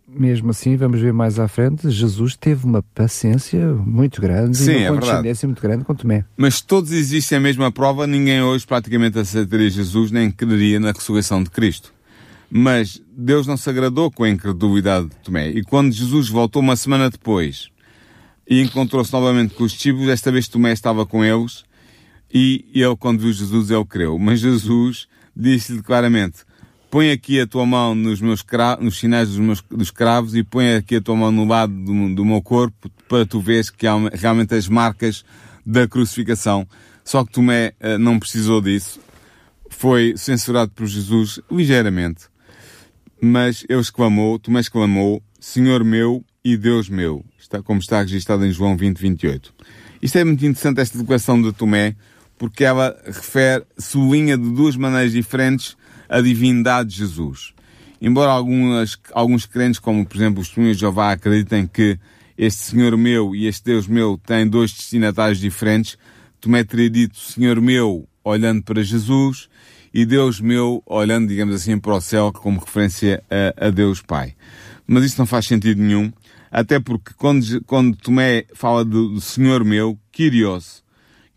mesmo 0.07 0.51
assim, 0.51 0.77
vamos 0.77 1.01
ver 1.01 1.11
mais 1.11 1.39
à 1.39 1.47
frente, 1.49 1.89
Jesus 1.89 2.37
teve 2.37 2.65
uma 2.65 2.81
paciência 2.81 3.73
muito 3.73 4.21
grande 4.21 4.55
Sim, 4.55 4.71
e 4.71 4.75
uma 4.77 4.83
é 4.85 4.89
condescendência 4.91 5.47
muito 5.49 5.61
grande 5.61 5.83
com 5.83 5.93
Tomé. 5.93 6.23
Mas 6.37 6.61
todos 6.61 6.93
existem 6.93 7.37
a 7.37 7.41
mesma 7.41 7.69
prova, 7.69 8.07
ninguém 8.07 8.41
hoje 8.41 8.65
praticamente 8.65 9.19
aceitaria 9.19 9.69
Jesus 9.69 10.09
nem 10.09 10.31
creria 10.31 10.79
na 10.79 10.93
ressurreição 10.93 11.43
de 11.43 11.49
Cristo. 11.49 11.93
Mas 12.53 13.01
Deus 13.09 13.47
não 13.47 13.55
se 13.55 13.69
agradou 13.69 14.11
com 14.11 14.25
a 14.25 14.29
incredulidade 14.29 15.07
de 15.07 15.15
Tomé. 15.23 15.49
E 15.49 15.63
quando 15.63 15.93
Jesus 15.93 16.27
voltou 16.27 16.61
uma 16.61 16.75
semana 16.75 17.09
depois 17.09 17.69
e 18.47 18.61
encontrou-se 18.61 19.13
novamente 19.13 19.53
com 19.53 19.63
os 19.63 19.71
discípulos, 19.71 20.07
desta 20.07 20.31
vez 20.31 20.49
Tomé 20.49 20.73
estava 20.73 21.05
com 21.05 21.23
eles 21.23 21.63
e 22.33 22.65
ele, 22.73 22.95
quando 22.97 23.21
viu 23.21 23.31
Jesus, 23.31 23.71
ele 23.71 23.85
creu. 23.85 24.19
Mas 24.19 24.41
Jesus 24.41 25.07
disse-lhe 25.33 25.81
claramente, 25.81 26.39
põe 26.89 27.11
aqui 27.11 27.39
a 27.39 27.47
tua 27.47 27.65
mão 27.65 27.95
nos 27.95 28.19
meus 28.19 28.43
nos 28.81 28.99
sinais 28.99 29.29
dos 29.29 29.37
meus 29.37 29.61
dos 29.61 29.91
cravos 29.91 30.35
e 30.35 30.43
põe 30.43 30.75
aqui 30.75 30.97
a 30.97 31.01
tua 31.01 31.15
mão 31.15 31.31
no 31.31 31.45
lado 31.45 31.73
do, 31.73 32.15
do 32.15 32.25
meu 32.25 32.41
corpo 32.41 32.89
para 33.07 33.25
tu 33.25 33.39
veres 33.39 33.69
que 33.69 33.87
há 33.87 33.95
realmente 34.13 34.53
as 34.53 34.67
marcas 34.67 35.23
da 35.65 35.87
crucificação. 35.87 36.67
Só 37.03 37.23
que 37.23 37.31
Tomé 37.31 37.73
uh, 37.79 37.97
não 37.97 38.19
precisou 38.19 38.61
disso. 38.61 38.99
Foi 39.69 40.15
censurado 40.17 40.71
por 40.71 40.85
Jesus 40.85 41.39
ligeiramente. 41.49 42.30
Mas 43.21 43.63
ele 43.69 43.79
exclamou, 43.79 44.39
Tomé 44.39 44.59
exclamou, 44.59 45.21
Senhor 45.39 45.83
meu 45.83 46.25
e 46.43 46.57
Deus 46.57 46.89
meu. 46.89 47.23
Está, 47.37 47.61
como 47.61 47.79
está 47.79 48.01
registrado 48.01 48.43
em 48.45 48.51
João 48.51 48.75
20, 48.75 48.97
28. 48.97 49.53
Isto 50.01 50.17
é 50.17 50.23
muito 50.23 50.43
interessante, 50.43 50.81
esta 50.81 50.97
declaração 50.97 51.39
de 51.39 51.53
Tomé, 51.53 51.95
porque 52.37 52.63
ela 52.63 52.99
refere, 53.05 53.63
sublinha 53.77 54.35
de 54.35 54.49
duas 54.51 54.75
maneiras 54.75 55.11
diferentes 55.11 55.77
a 56.09 56.19
divindade 56.19 56.89
de 56.89 56.95
Jesus. 56.97 57.53
Embora 58.01 58.31
algumas, 58.31 58.97
alguns 59.13 59.45
crentes, 59.45 59.79
como 59.79 60.03
por 60.03 60.17
exemplo 60.17 60.41
os 60.41 60.47
testemunhos 60.47 60.77
de 60.77 60.81
Jeová, 60.81 61.11
acreditem 61.11 61.67
que 61.67 61.99
este 62.35 62.63
Senhor 62.63 62.97
meu 62.97 63.35
e 63.35 63.45
este 63.45 63.65
Deus 63.65 63.87
meu 63.87 64.17
têm 64.17 64.47
dois 64.47 64.73
destinatários 64.73 65.39
diferentes, 65.39 65.95
Tomé 66.39 66.63
teria 66.63 66.89
dito 66.89 67.19
Senhor 67.19 67.61
meu 67.61 68.07
olhando 68.23 68.63
para 68.63 68.81
Jesus 68.81 69.47
e 69.93 70.05
Deus 70.05 70.39
meu 70.39 70.81
olhando, 70.85 71.27
digamos 71.27 71.55
assim, 71.55 71.77
para 71.77 71.95
o 71.95 72.01
céu 72.01 72.31
como 72.31 72.59
referência 72.59 73.23
a, 73.29 73.67
a 73.67 73.69
Deus 73.69 74.01
Pai. 74.01 74.35
Mas 74.87 75.03
isso 75.05 75.19
não 75.19 75.25
faz 75.25 75.45
sentido 75.45 75.81
nenhum, 75.81 76.11
até 76.49 76.79
porque 76.79 77.13
quando, 77.17 77.61
quando 77.65 77.95
Tomé 77.95 78.45
fala 78.53 78.83
do, 78.83 79.09
do 79.09 79.21
Senhor 79.21 79.63
meu, 79.63 79.97
Kyrios, 80.11 80.83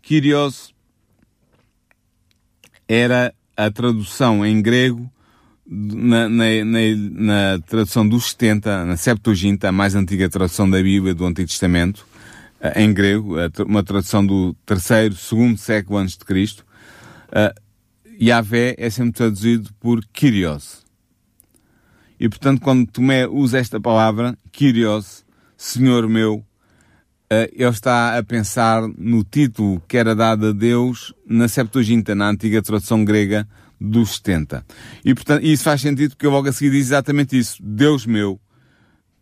Kyrios 0.01 0.73
era 2.87 3.33
a 3.57 3.71
tradução 3.71 4.45
em 4.45 4.61
grego 4.61 5.09
na, 5.67 6.29
na, 6.29 6.45
na, 6.63 6.79
na, 7.11 7.59
tradução 7.65 8.07
dos 8.07 8.31
70, 8.31 8.85
na 8.85 8.97
Septuaginta, 8.97 9.69
a 9.69 9.71
mais 9.71 9.95
antiga 9.95 10.29
tradução 10.29 10.69
da 10.69 10.81
Bíblia 10.81 11.15
do 11.15 11.25
Antigo 11.25 11.47
Testamento, 11.47 12.05
eh, 12.61 12.83
em 12.83 12.93
grego, 12.93 13.35
uma 13.65 13.83
tradução 13.83 14.23
do 14.23 14.53
terceiro, 14.65 15.15
segundo 15.15 15.57
século 15.57 15.97
antes 15.97 16.17
de 16.17 16.25
Cristo, 16.25 16.63
uh, 17.29 17.64
Yahvé 18.21 18.75
é 18.77 18.89
sempre 18.89 19.13
traduzido 19.13 19.73
por 19.79 20.03
Kyrios. 20.05 20.83
E 22.19 22.29
portanto, 22.29 22.61
quando 22.61 22.89
Tomé 22.89 23.27
usa 23.27 23.57
esta 23.57 23.79
palavra, 23.79 24.37
Kyrios, 24.51 25.25
Senhor 25.57 26.07
meu, 26.07 26.35
uh, 26.35 26.45
ele 27.51 27.69
está 27.69 28.17
a 28.17 28.23
pensar 28.23 28.87
no 28.97 29.23
título 29.23 29.81
que 29.87 29.97
era 29.97 30.15
dado 30.15 30.47
a 30.47 30.51
Deus 30.51 31.13
na 31.27 31.47
Septuaginta, 31.47 32.15
na 32.15 32.29
antiga 32.29 32.61
tradução 32.61 33.03
grega 33.03 33.47
dos 33.79 34.15
70. 34.15 34.65
E 35.03 35.13
portanto, 35.13 35.43
isso 35.43 35.63
faz 35.63 35.81
sentido 35.81 36.11
porque 36.11 36.27
logo 36.27 36.47
a 36.47 36.53
seguir 36.53 36.71
diz 36.71 36.87
exatamente 36.87 37.37
isso. 37.37 37.61
Deus 37.61 38.05
meu, 38.05 38.39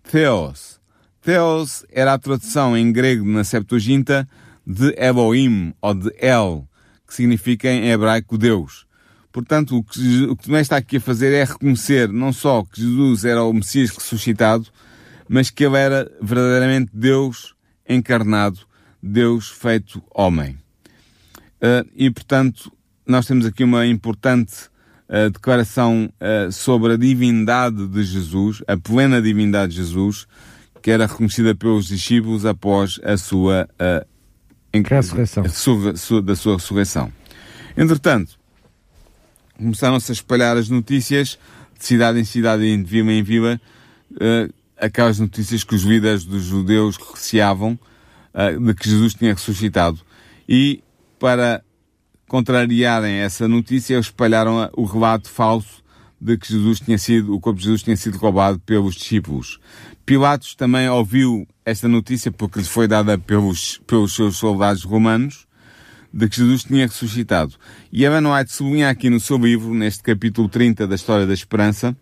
Theos. 0.03 0.79
Theos 1.21 1.85
era 1.89 2.13
a 2.13 2.19
tradução 2.19 2.77
em 2.77 2.91
grego 2.91 3.25
na 3.25 3.43
Septuaginta 3.43 4.27
de 4.65 4.93
Elohim, 4.97 5.73
ou 5.81 5.93
de 5.93 6.13
El, 6.17 6.67
que 7.07 7.13
significa 7.13 7.69
em 7.69 7.89
hebraico 7.89 8.37
Deus. 8.37 8.82
Portanto, 9.33 9.75
o 9.75 9.83
que, 9.83 10.25
o 10.25 10.35
que 10.35 10.45
Tomé 10.45 10.61
está 10.61 10.77
aqui 10.77 10.97
a 10.97 11.01
fazer 11.01 11.33
é 11.33 11.43
reconhecer 11.43 12.07
não 12.07 12.31
só 12.31 12.63
que 12.63 12.79
Jesus 12.79 13.25
era 13.25 13.43
o 13.43 13.51
Messias 13.51 13.89
ressuscitado, 13.89 14.67
mas 15.27 15.49
que 15.49 15.65
ele 15.65 15.75
era 15.75 16.09
verdadeiramente 16.21 16.91
Deus 16.93 17.55
encarnado, 17.89 18.59
Deus 19.01 19.49
feito 19.49 20.03
homem. 20.13 20.51
Uh, 21.55 21.89
e, 21.95 22.11
portanto, 22.11 22.71
nós 23.07 23.25
temos 23.25 23.47
aqui 23.47 23.63
uma 23.63 23.87
importante 23.87 24.53
uh, 25.09 25.31
declaração 25.31 26.13
uh, 26.21 26.51
sobre 26.51 26.93
a 26.93 26.97
divindade 26.97 27.87
de 27.87 28.03
Jesus, 28.03 28.61
a 28.67 28.77
plena 28.77 29.19
divindade 29.19 29.71
de 29.71 29.77
Jesus, 29.79 30.27
que 30.79 30.91
era 30.91 31.07
reconhecida 31.07 31.55
pelos 31.55 31.87
discípulos 31.87 32.45
após 32.45 32.99
a 33.03 33.17
sua 33.17 33.67
ressurreição. 34.71 35.43
da 36.21 36.35
sua 36.35 36.55
ressurreição. 36.55 37.11
Entretanto, 37.75 38.42
começaram-se 39.57 40.11
a 40.11 40.13
espalhar 40.13 40.57
as 40.57 40.69
notícias 40.69 41.37
de 41.77 41.85
cidade 41.85 42.19
em 42.19 42.25
cidade 42.25 42.63
e 42.63 42.77
de 42.77 42.83
vila 42.83 43.11
em 43.11 43.23
vila, 43.23 43.59
aquelas 44.77 45.19
notícias 45.19 45.63
que 45.63 45.75
os 45.75 45.83
líderes 45.83 46.25
dos 46.25 46.43
judeus 46.43 46.97
receavam 46.97 47.79
uh, 48.33 48.59
de 48.59 48.73
que 48.73 48.89
Jesus 48.89 49.13
tinha 49.13 49.33
ressuscitado. 49.33 49.99
E 50.47 50.83
para 51.19 51.63
contrariarem 52.27 53.15
essa 53.15 53.47
notícia, 53.47 53.97
espalharam 53.97 54.69
o 54.75 54.85
relato 54.85 55.29
falso 55.29 55.83
de 56.19 56.37
que 56.37 56.47
Jesus 56.47 56.79
tinha 56.79 56.97
sido, 56.97 57.35
o 57.35 57.39
corpo 57.39 57.59
de 57.59 57.65
Jesus 57.65 57.83
tinha 57.83 57.97
sido 57.97 58.17
roubado 58.17 58.59
pelos 58.59 58.95
discípulos. 58.95 59.59
Pilatos 60.05 60.55
também 60.55 60.89
ouviu 60.89 61.47
esta 61.65 61.87
notícia 61.87 62.31
porque 62.31 62.59
lhe 62.59 62.65
foi 62.65 62.87
dada 62.87 63.17
pelos, 63.17 63.79
pelos 63.85 64.15
seus 64.15 64.37
soldados 64.37 64.83
romanos 64.83 65.45
de 66.13 66.29
que 66.29 66.37
Jesus 66.37 66.63
tinha 66.63 66.85
ressuscitado. 66.85 67.55
E 67.91 68.05
Ellen 68.05 68.31
White 68.31 68.53
sublinha 68.53 68.89
aqui 68.89 69.09
no 69.09 69.19
seu 69.19 69.37
livro, 69.37 69.73
neste 69.73 70.03
capítulo 70.03 70.47
30 70.47 70.85
da 70.85 70.93
História 70.93 71.25
da 71.25 71.33
Esperança, 71.33 71.97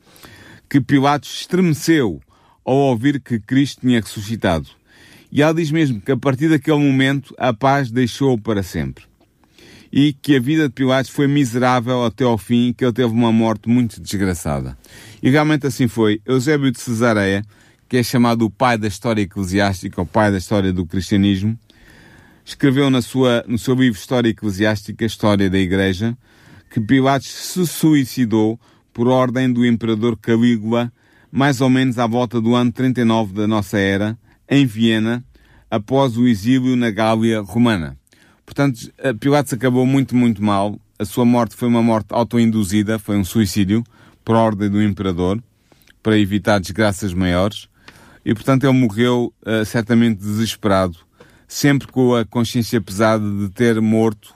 que 0.69 0.81
Pilatos 0.81 1.41
estremeceu 1.41 2.21
ao 2.65 2.75
ouvir 2.75 3.21
que 3.21 3.39
Cristo 3.39 3.81
tinha 3.81 4.01
ressuscitado. 4.01 4.67
E 5.31 5.41
ela 5.41 5.53
diz 5.53 5.71
mesmo 5.71 6.01
que 6.01 6.11
a 6.11 6.17
partir 6.17 6.49
daquele 6.49 6.77
momento 6.77 7.33
a 7.37 7.53
paz 7.53 7.89
deixou 7.89 8.37
para 8.37 8.61
sempre. 8.61 9.05
E 9.93 10.13
que 10.13 10.35
a 10.35 10.39
vida 10.39 10.67
de 10.67 10.73
Pilatos 10.73 11.09
foi 11.09 11.27
miserável 11.27 12.03
até 12.03 12.25
ao 12.25 12.37
fim 12.37 12.73
que 12.73 12.83
ele 12.83 12.93
teve 12.93 13.13
uma 13.13 13.31
morte 13.31 13.69
muito 13.69 14.01
desgraçada. 14.01 14.77
E 15.23 15.29
realmente 15.29 15.67
assim 15.67 15.87
foi. 15.87 16.21
Eusébio 16.25 16.71
de 16.71 16.79
Cesareia, 16.79 17.43
que 17.87 17.97
é 17.97 18.03
chamado 18.03 18.45
o 18.45 18.49
pai 18.49 18.77
da 18.77 18.87
história 18.87 19.21
eclesiástica, 19.21 20.01
o 20.01 20.05
pai 20.05 20.31
da 20.31 20.37
história 20.37 20.71
do 20.71 20.85
cristianismo, 20.85 21.57
escreveu 22.51 22.89
na 22.89 23.01
sua, 23.01 23.43
no 23.47 23.57
seu 23.57 23.73
livro 23.73 23.97
História 23.97 24.29
Eclesiástica, 24.29 25.05
História 25.05 25.49
da 25.49 25.57
Igreja, 25.57 26.17
que 26.69 26.79
Pilatos 26.79 27.29
se 27.29 27.65
suicidou 27.65 28.59
por 28.93 29.07
ordem 29.07 29.51
do 29.51 29.65
imperador 29.65 30.17
Calígula, 30.17 30.91
mais 31.31 31.61
ou 31.61 31.69
menos 31.69 31.97
à 31.97 32.05
volta 32.05 32.41
do 32.41 32.53
ano 32.53 32.71
39 32.71 33.33
da 33.33 33.47
nossa 33.47 33.77
era, 33.77 34.17
em 34.49 34.65
Viena, 34.65 35.23
após 35.69 36.17
o 36.17 36.27
exílio 36.27 36.75
na 36.75 36.91
Gália 36.91 37.39
romana. 37.41 37.97
Portanto, 38.45 38.91
Pilatos 39.19 39.53
acabou 39.53 39.85
muito, 39.85 40.13
muito 40.13 40.43
mal. 40.43 40.77
A 40.99 41.05
sua 41.05 41.23
morte 41.23 41.55
foi 41.55 41.69
uma 41.69 41.81
morte 41.81 42.07
autoinduzida, 42.09 42.99
foi 42.99 43.15
um 43.15 43.23
suicídio, 43.23 43.81
por 44.25 44.35
ordem 44.35 44.69
do 44.69 44.83
imperador, 44.83 45.41
para 46.03 46.19
evitar 46.19 46.59
desgraças 46.59 47.13
maiores. 47.13 47.69
E, 48.25 48.33
portanto, 48.33 48.65
ele 48.65 48.77
morreu 48.77 49.33
uh, 49.41 49.65
certamente 49.65 50.19
desesperado, 50.19 50.97
sempre 51.51 51.85
com 51.89 52.15
a 52.15 52.23
consciência 52.23 52.79
pesada 52.79 53.29
de 53.29 53.49
ter 53.49 53.81
morto 53.81 54.33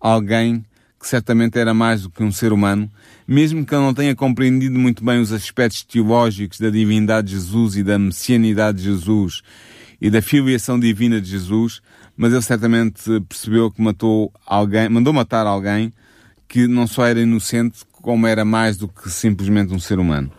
alguém 0.00 0.64
que 0.98 1.06
certamente 1.06 1.56
era 1.60 1.72
mais 1.72 2.02
do 2.02 2.10
que 2.10 2.24
um 2.24 2.32
ser 2.32 2.52
humano, 2.52 2.90
mesmo 3.24 3.64
que 3.64 3.72
ele 3.72 3.84
não 3.84 3.94
tenha 3.94 4.16
compreendido 4.16 4.76
muito 4.76 5.04
bem 5.04 5.20
os 5.20 5.30
aspectos 5.30 5.84
teológicos 5.84 6.58
da 6.58 6.68
divindade 6.68 7.28
de 7.28 7.34
Jesus 7.34 7.76
e 7.76 7.84
da 7.84 7.96
messianidade 7.96 8.78
de 8.78 8.84
Jesus 8.84 9.42
e 10.00 10.10
da 10.10 10.20
filiação 10.20 10.78
divina 10.78 11.20
de 11.20 11.30
Jesus, 11.30 11.80
mas 12.16 12.32
ele 12.32 12.42
certamente 12.42 13.00
percebeu 13.28 13.70
que 13.70 13.80
matou 13.80 14.32
alguém, 14.44 14.88
mandou 14.88 15.12
matar 15.12 15.46
alguém 15.46 15.92
que 16.48 16.66
não 16.66 16.88
só 16.88 17.06
era 17.06 17.20
inocente, 17.20 17.84
como 17.92 18.26
era 18.26 18.44
mais 18.44 18.76
do 18.76 18.88
que 18.88 19.08
simplesmente 19.08 19.72
um 19.72 19.78
ser 19.78 20.00
humano. 20.00 20.32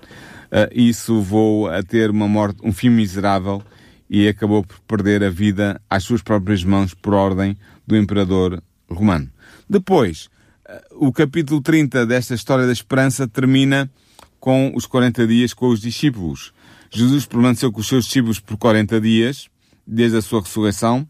Uh, 0.47 0.67
isso 0.73 1.19
levou 1.19 1.69
a 1.69 1.81
ter 1.81 2.09
uma 2.09 2.27
morte, 2.27 2.59
um 2.61 2.73
fim 2.73 2.89
miserável 2.89 3.63
e 4.09 4.27
acabou 4.27 4.63
por 4.63 4.79
perder 4.81 5.23
a 5.23 5.29
vida 5.29 5.81
às 5.89 6.03
suas 6.03 6.21
próprias 6.21 6.63
mãos 6.63 6.93
por 6.93 7.13
ordem 7.13 7.57
do 7.85 7.95
imperador 7.95 8.61
romano. 8.89 9.29
Depois, 9.69 10.29
uh, 10.67 11.07
o 11.07 11.11
capítulo 11.11 11.61
30 11.61 12.05
desta 12.05 12.33
história 12.33 12.65
da 12.65 12.71
esperança 12.71 13.27
termina 13.27 13.89
com 14.39 14.71
os 14.75 14.85
40 14.85 15.27
dias 15.27 15.53
com 15.53 15.67
os 15.67 15.81
discípulos. 15.81 16.53
Jesus 16.89 17.25
permaneceu 17.25 17.71
com 17.71 17.81
os 17.81 17.87
seus 17.87 18.05
discípulos 18.05 18.39
por 18.39 18.57
40 18.57 19.01
dias, 19.01 19.49
desde 19.85 20.17
a 20.17 20.21
sua 20.21 20.41
ressurreição, 20.41 21.07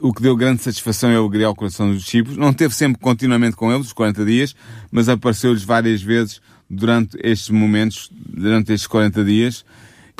o 0.00 0.12
que 0.12 0.22
deu 0.22 0.36
grande 0.36 0.62
satisfação 0.62 1.10
e 1.10 1.16
alegria 1.16 1.46
ao 1.46 1.54
coração 1.54 1.90
dos 1.90 2.04
discípulos. 2.04 2.36
Não 2.36 2.52
teve 2.52 2.74
sempre 2.74 3.00
continuamente 3.00 3.56
com 3.56 3.72
eles, 3.72 3.86
os 3.86 3.92
40 3.92 4.24
dias, 4.24 4.54
mas 4.90 5.08
apareceu-lhes 5.08 5.64
várias 5.64 6.02
vezes 6.02 6.40
durante 6.68 7.18
estes 7.22 7.50
momentos, 7.50 8.10
durante 8.12 8.72
estes 8.72 8.86
40 8.86 9.24
dias. 9.24 9.64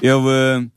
Ele 0.03 0.13
uh, 0.13 0.71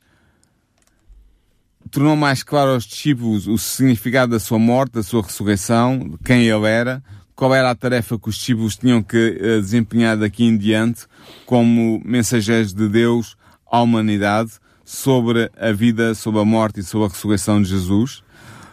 tornou 1.93 2.15
mais 2.15 2.41
claro 2.41 2.71
aos 2.71 2.85
discípulos 2.85 3.47
o 3.47 3.55
significado 3.55 4.31
da 4.31 4.39
sua 4.39 4.57
morte, 4.57 4.93
da 4.93 5.03
sua 5.03 5.21
ressurreição, 5.21 6.17
quem 6.25 6.47
ele 6.47 6.65
era, 6.67 7.03
qual 7.35 7.53
era 7.53 7.69
a 7.69 7.75
tarefa 7.75 8.17
que 8.17 8.29
os 8.29 8.35
discípulos 8.35 8.75
tinham 8.75 9.03
que 9.03 9.39
uh, 9.39 9.61
desempenhar 9.61 10.17
daqui 10.17 10.43
em 10.43 10.57
diante 10.57 11.05
como 11.45 12.01
mensageiros 12.03 12.73
de 12.73 12.89
Deus 12.89 13.37
à 13.71 13.79
humanidade 13.79 14.53
sobre 14.83 15.51
a 15.55 15.71
vida, 15.71 16.15
sobre 16.15 16.41
a 16.41 16.45
morte 16.45 16.79
e 16.79 16.83
sobre 16.83 17.05
a 17.05 17.09
ressurreição 17.09 17.61
de 17.61 17.69
Jesus. 17.69 18.23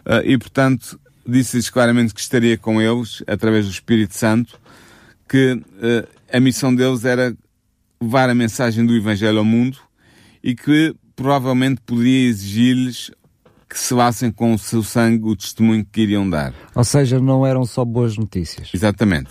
Uh, 0.07 0.25
e, 0.25 0.39
portanto, 0.39 0.99
disse-lhes 1.27 1.68
claramente 1.68 2.14
que 2.14 2.21
estaria 2.21 2.57
com 2.57 2.81
eles, 2.81 3.23
através 3.27 3.66
do 3.66 3.71
Espírito 3.71 4.14
Santo, 4.14 4.59
que 5.29 5.53
uh, 5.53 6.09
a 6.33 6.41
missão 6.41 6.75
deles 6.75 7.05
era 7.05 7.37
levar 8.01 8.31
a 8.31 8.35
mensagem 8.35 8.87
do 8.87 8.97
Evangelho 8.97 9.39
ao 9.39 9.45
mundo 9.45 9.77
e 10.43 10.55
que 10.55 10.95
provavelmente 11.21 11.83
poderia 11.83 12.31
exigir-lhes 12.31 13.11
que 13.68 13.79
selassem 13.79 14.33
com 14.33 14.55
o 14.55 14.59
seu 14.59 14.83
sangue 14.83 15.29
o 15.29 15.37
testemunho 15.37 15.85
que 15.85 16.01
iriam 16.01 16.29
dar. 16.29 16.55
Ou 16.75 16.83
seja, 16.83 17.21
não 17.21 17.47
eram 17.47 17.66
só 17.66 17.85
boas 17.85 18.16
notícias. 18.16 18.71
Exatamente. 18.73 19.29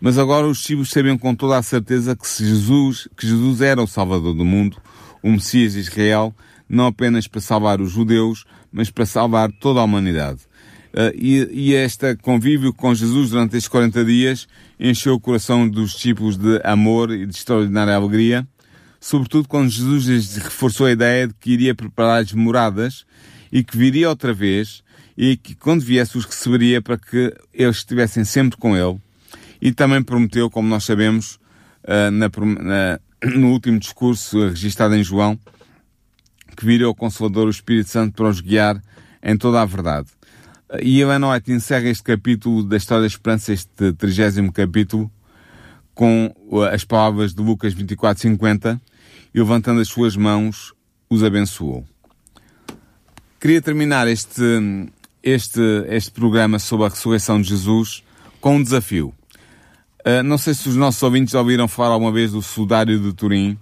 Mas 0.00 0.18
agora 0.18 0.46
os 0.46 0.58
discípulos 0.58 0.88
sabiam 0.88 1.18
com 1.18 1.34
toda 1.34 1.58
a 1.58 1.62
certeza 1.64 2.14
que 2.14 2.28
Jesus, 2.28 3.08
que 3.16 3.26
Jesus 3.26 3.60
era 3.60 3.82
o 3.82 3.88
Salvador 3.88 4.34
do 4.34 4.44
mundo, 4.44 4.76
o 5.20 5.32
Messias 5.32 5.72
de 5.72 5.80
Israel, 5.80 6.32
não 6.68 6.86
apenas 6.86 7.26
para 7.26 7.40
salvar 7.40 7.80
os 7.80 7.90
judeus, 7.90 8.44
mas 8.70 8.88
para 8.88 9.04
salvar 9.04 9.50
toda 9.50 9.80
a 9.80 9.84
humanidade. 9.84 10.42
Uh, 10.94 11.10
e, 11.16 11.48
e 11.50 11.74
este 11.74 12.14
convívio 12.18 12.72
com 12.72 12.94
Jesus 12.94 13.30
durante 13.30 13.56
estes 13.56 13.68
40 13.68 14.04
dias 14.04 14.46
encheu 14.78 15.14
o 15.14 15.20
coração 15.20 15.68
dos 15.68 15.94
discípulos 15.94 16.36
de 16.36 16.60
amor 16.62 17.10
e 17.10 17.26
de 17.26 17.34
extraordinária 17.34 17.96
alegria, 17.96 18.46
sobretudo 19.06 19.46
quando 19.46 19.70
Jesus 19.70 20.06
lhes 20.06 20.36
reforçou 20.36 20.88
a 20.88 20.90
ideia 20.90 21.28
de 21.28 21.34
que 21.34 21.52
iria 21.52 21.72
preparar-lhes 21.76 22.32
moradas 22.32 23.06
e 23.52 23.62
que 23.62 23.76
viria 23.76 24.08
outra 24.08 24.34
vez 24.34 24.82
e 25.16 25.36
que 25.36 25.54
quando 25.54 25.80
viesse 25.80 26.18
os 26.18 26.24
receberia 26.24 26.82
para 26.82 26.98
que 26.98 27.32
eles 27.54 27.76
estivessem 27.76 28.24
sempre 28.24 28.58
com 28.58 28.76
ele. 28.76 29.00
E 29.62 29.70
também 29.70 30.02
prometeu, 30.02 30.50
como 30.50 30.68
nós 30.68 30.82
sabemos, 30.82 31.38
uh, 31.84 32.10
na, 32.10 32.28
na, 32.60 33.00
no 33.38 33.52
último 33.52 33.78
discurso 33.78 34.48
registado 34.48 34.96
em 34.96 35.04
João, 35.04 35.38
que 36.56 36.66
viria 36.66 36.88
o 36.88 36.94
Consolador, 36.94 37.46
o 37.46 37.50
Espírito 37.50 37.88
Santo, 37.88 38.12
para 38.12 38.28
os 38.28 38.40
guiar 38.40 38.82
em 39.22 39.36
toda 39.36 39.62
a 39.62 39.64
verdade. 39.64 40.08
E 40.82 41.00
Ellen 41.00 41.30
White 41.30 41.52
encerra 41.52 41.88
este 41.88 42.02
capítulo 42.02 42.64
da 42.64 42.76
História 42.76 43.02
da 43.02 43.06
Esperança, 43.06 43.52
este 43.52 43.92
trigésimo 43.92 44.52
capítulo, 44.52 45.08
com 45.94 46.34
as 46.72 46.84
palavras 46.84 47.32
de 47.32 47.40
Lucas 47.40 47.72
24, 47.72 48.20
50, 48.20 48.82
e 49.36 49.38
levantando 49.38 49.82
as 49.82 49.88
suas 49.88 50.16
mãos, 50.16 50.72
os 51.10 51.22
abençoou. 51.22 51.86
Queria 53.38 53.60
terminar 53.60 54.08
este, 54.08 54.42
este, 55.22 55.60
este 55.88 56.10
programa 56.10 56.58
sobre 56.58 56.86
a 56.86 56.88
ressurreição 56.88 57.38
de 57.38 57.50
Jesus 57.50 58.02
com 58.40 58.56
um 58.56 58.62
desafio. 58.62 59.12
Uh, 60.00 60.22
não 60.24 60.38
sei 60.38 60.54
se 60.54 60.66
os 60.70 60.74
nossos 60.74 61.02
ouvintes 61.02 61.34
ouviram 61.34 61.68
falar 61.68 61.92
alguma 61.92 62.10
vez 62.10 62.32
do 62.32 62.40
sudário 62.40 62.98
de 62.98 63.12
Turim. 63.12 63.58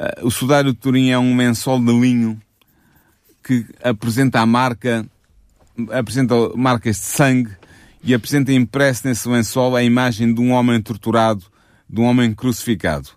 Uh, 0.00 0.26
o 0.26 0.30
sudário 0.30 0.72
de 0.72 0.78
Turim 0.78 1.10
é 1.10 1.18
um 1.18 1.36
lençol 1.36 1.78
de 1.78 1.92
linho 1.92 2.40
que 3.42 3.66
apresenta 3.82 4.40
a 4.40 4.46
marca, 4.46 5.06
apresenta 5.90 6.34
marcas 6.56 6.96
de 6.96 7.02
sangue 7.02 7.50
e 8.02 8.14
apresenta 8.14 8.54
impresso 8.54 9.06
nesse 9.06 9.28
lençol 9.28 9.76
a 9.76 9.82
imagem 9.82 10.32
de 10.32 10.40
um 10.40 10.52
homem 10.52 10.80
torturado, 10.80 11.44
de 11.90 12.00
um 12.00 12.04
homem 12.04 12.32
crucificado. 12.32 13.10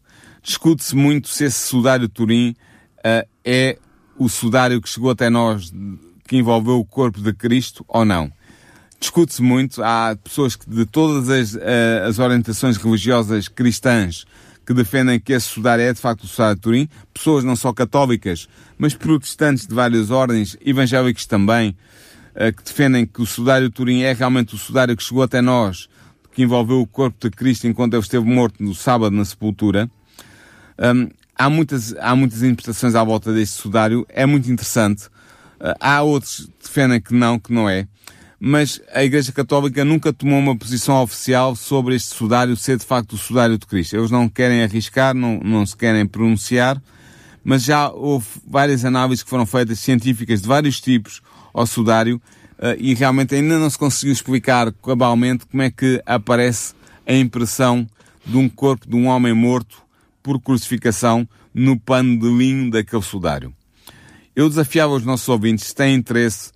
Discute-se 0.47 0.95
muito 0.95 1.27
se 1.27 1.43
esse 1.43 1.67
sudário 1.67 2.07
de 2.07 2.13
Turim 2.13 2.55
uh, 2.99 3.27
é 3.43 3.77
o 4.17 4.29
sudário 4.29 4.81
que 4.81 4.87
chegou 4.87 5.11
até 5.11 5.29
nós, 5.29 5.73
que 6.25 6.37
envolveu 6.37 6.79
o 6.79 6.85
corpo 6.85 7.19
de 7.19 7.33
Cristo 7.33 7.83
ou 7.85 8.05
não. 8.05 8.31
Discute-se 8.97 9.41
muito, 9.41 9.83
há 9.83 10.17
pessoas 10.23 10.55
que 10.55 10.67
de 10.69 10.85
todas 10.85 11.29
as, 11.29 11.53
uh, 11.53 12.07
as 12.07 12.17
orientações 12.17 12.77
religiosas 12.77 13.49
cristãs 13.49 14.23
que 14.65 14.73
defendem 14.73 15.19
que 15.19 15.33
esse 15.33 15.47
sudário 15.47 15.83
é 15.83 15.91
de 15.91 15.99
facto 15.99 16.23
o 16.23 16.27
sudário 16.27 16.55
de 16.55 16.61
Turim, 16.61 16.89
pessoas 17.13 17.43
não 17.43 17.57
só 17.57 17.73
católicas, 17.73 18.47
mas 18.77 18.93
protestantes 18.93 19.67
de 19.67 19.75
várias 19.75 20.11
ordens, 20.11 20.55
evangélicos 20.65 21.25
também, 21.25 21.75
uh, 22.35 22.55
que 22.55 22.63
defendem 22.63 23.05
que 23.05 23.21
o 23.21 23.25
sudário 23.25 23.67
de 23.67 23.75
Turim 23.75 24.03
é 24.03 24.13
realmente 24.13 24.55
o 24.55 24.57
sudário 24.57 24.95
que 24.95 25.03
chegou 25.03 25.23
até 25.23 25.41
nós, 25.41 25.89
que 26.31 26.41
envolveu 26.41 26.79
o 26.79 26.87
corpo 26.87 27.17
de 27.19 27.35
Cristo 27.35 27.67
enquanto 27.67 27.95
ele 27.95 28.01
esteve 28.01 28.25
morto 28.25 28.63
no 28.63 28.73
sábado 28.73 29.13
na 29.13 29.25
sepultura. 29.25 29.91
Um, 30.79 31.09
há 31.35 31.49
muitas, 31.49 31.95
há 31.97 32.15
muitas 32.15 32.41
interpretações 32.43 32.95
à 32.95 33.03
volta 33.03 33.33
deste 33.33 33.59
sudário, 33.59 34.05
é 34.09 34.25
muito 34.25 34.51
interessante. 34.51 35.05
Uh, 35.59 35.73
há 35.79 36.01
outros 36.01 36.45
que 36.45 36.67
defendem 36.67 37.01
que 37.01 37.13
não, 37.13 37.39
que 37.39 37.51
não 37.51 37.69
é. 37.69 37.87
Mas 38.39 38.79
a 38.93 39.03
Igreja 39.03 39.31
Católica 39.31 39.83
nunca 39.83 40.13
tomou 40.13 40.37
uma 40.37 40.55
posição 40.55 41.01
oficial 41.01 41.55
sobre 41.55 41.95
este 41.95 42.13
sudário 42.13 42.55
ser 42.55 42.77
de 42.77 42.85
facto 42.85 43.13
o 43.13 43.17
sudário 43.17 43.57
de 43.57 43.65
Cristo. 43.65 43.95
Eles 43.95 44.11
não 44.11 44.29
querem 44.29 44.63
arriscar, 44.63 45.15
não, 45.15 45.39
não 45.43 45.65
se 45.65 45.75
querem 45.75 46.05
pronunciar, 46.05 46.79
mas 47.43 47.63
já 47.63 47.89
houve 47.89 48.27
várias 48.45 48.85
análises 48.85 49.23
que 49.23 49.29
foram 49.29 49.45
feitas 49.45 49.79
científicas 49.79 50.41
de 50.41 50.47
vários 50.47 50.79
tipos 50.79 51.21
ao 51.51 51.65
sudário 51.65 52.21
uh, 52.59 52.75
e 52.77 52.93
realmente 52.93 53.33
ainda 53.33 53.57
não 53.57 53.69
se 53.69 53.77
conseguiu 53.77 54.13
explicar 54.13 54.71
cabalmente 54.83 55.47
como 55.47 55.63
é 55.63 55.71
que 55.71 55.99
aparece 56.05 56.75
a 57.07 57.13
impressão 57.13 57.87
de 58.23 58.37
um 58.37 58.47
corpo 58.47 58.87
de 58.87 58.95
um 58.95 59.07
homem 59.07 59.33
morto 59.33 59.86
por 60.27 60.41
crucificação 60.41 61.25
no 61.53 61.79
pano 61.79 62.19
de 62.19 62.27
linho 62.27 62.69
daquele 62.69 63.01
sudário. 63.01 63.53
Eu 64.35 64.49
desafiava 64.49 64.93
os 64.93 65.05
nossos 65.05 65.29
ouvintes, 65.29 65.67
se 65.67 65.73
têm 65.73 65.95
interesse, 65.95 66.51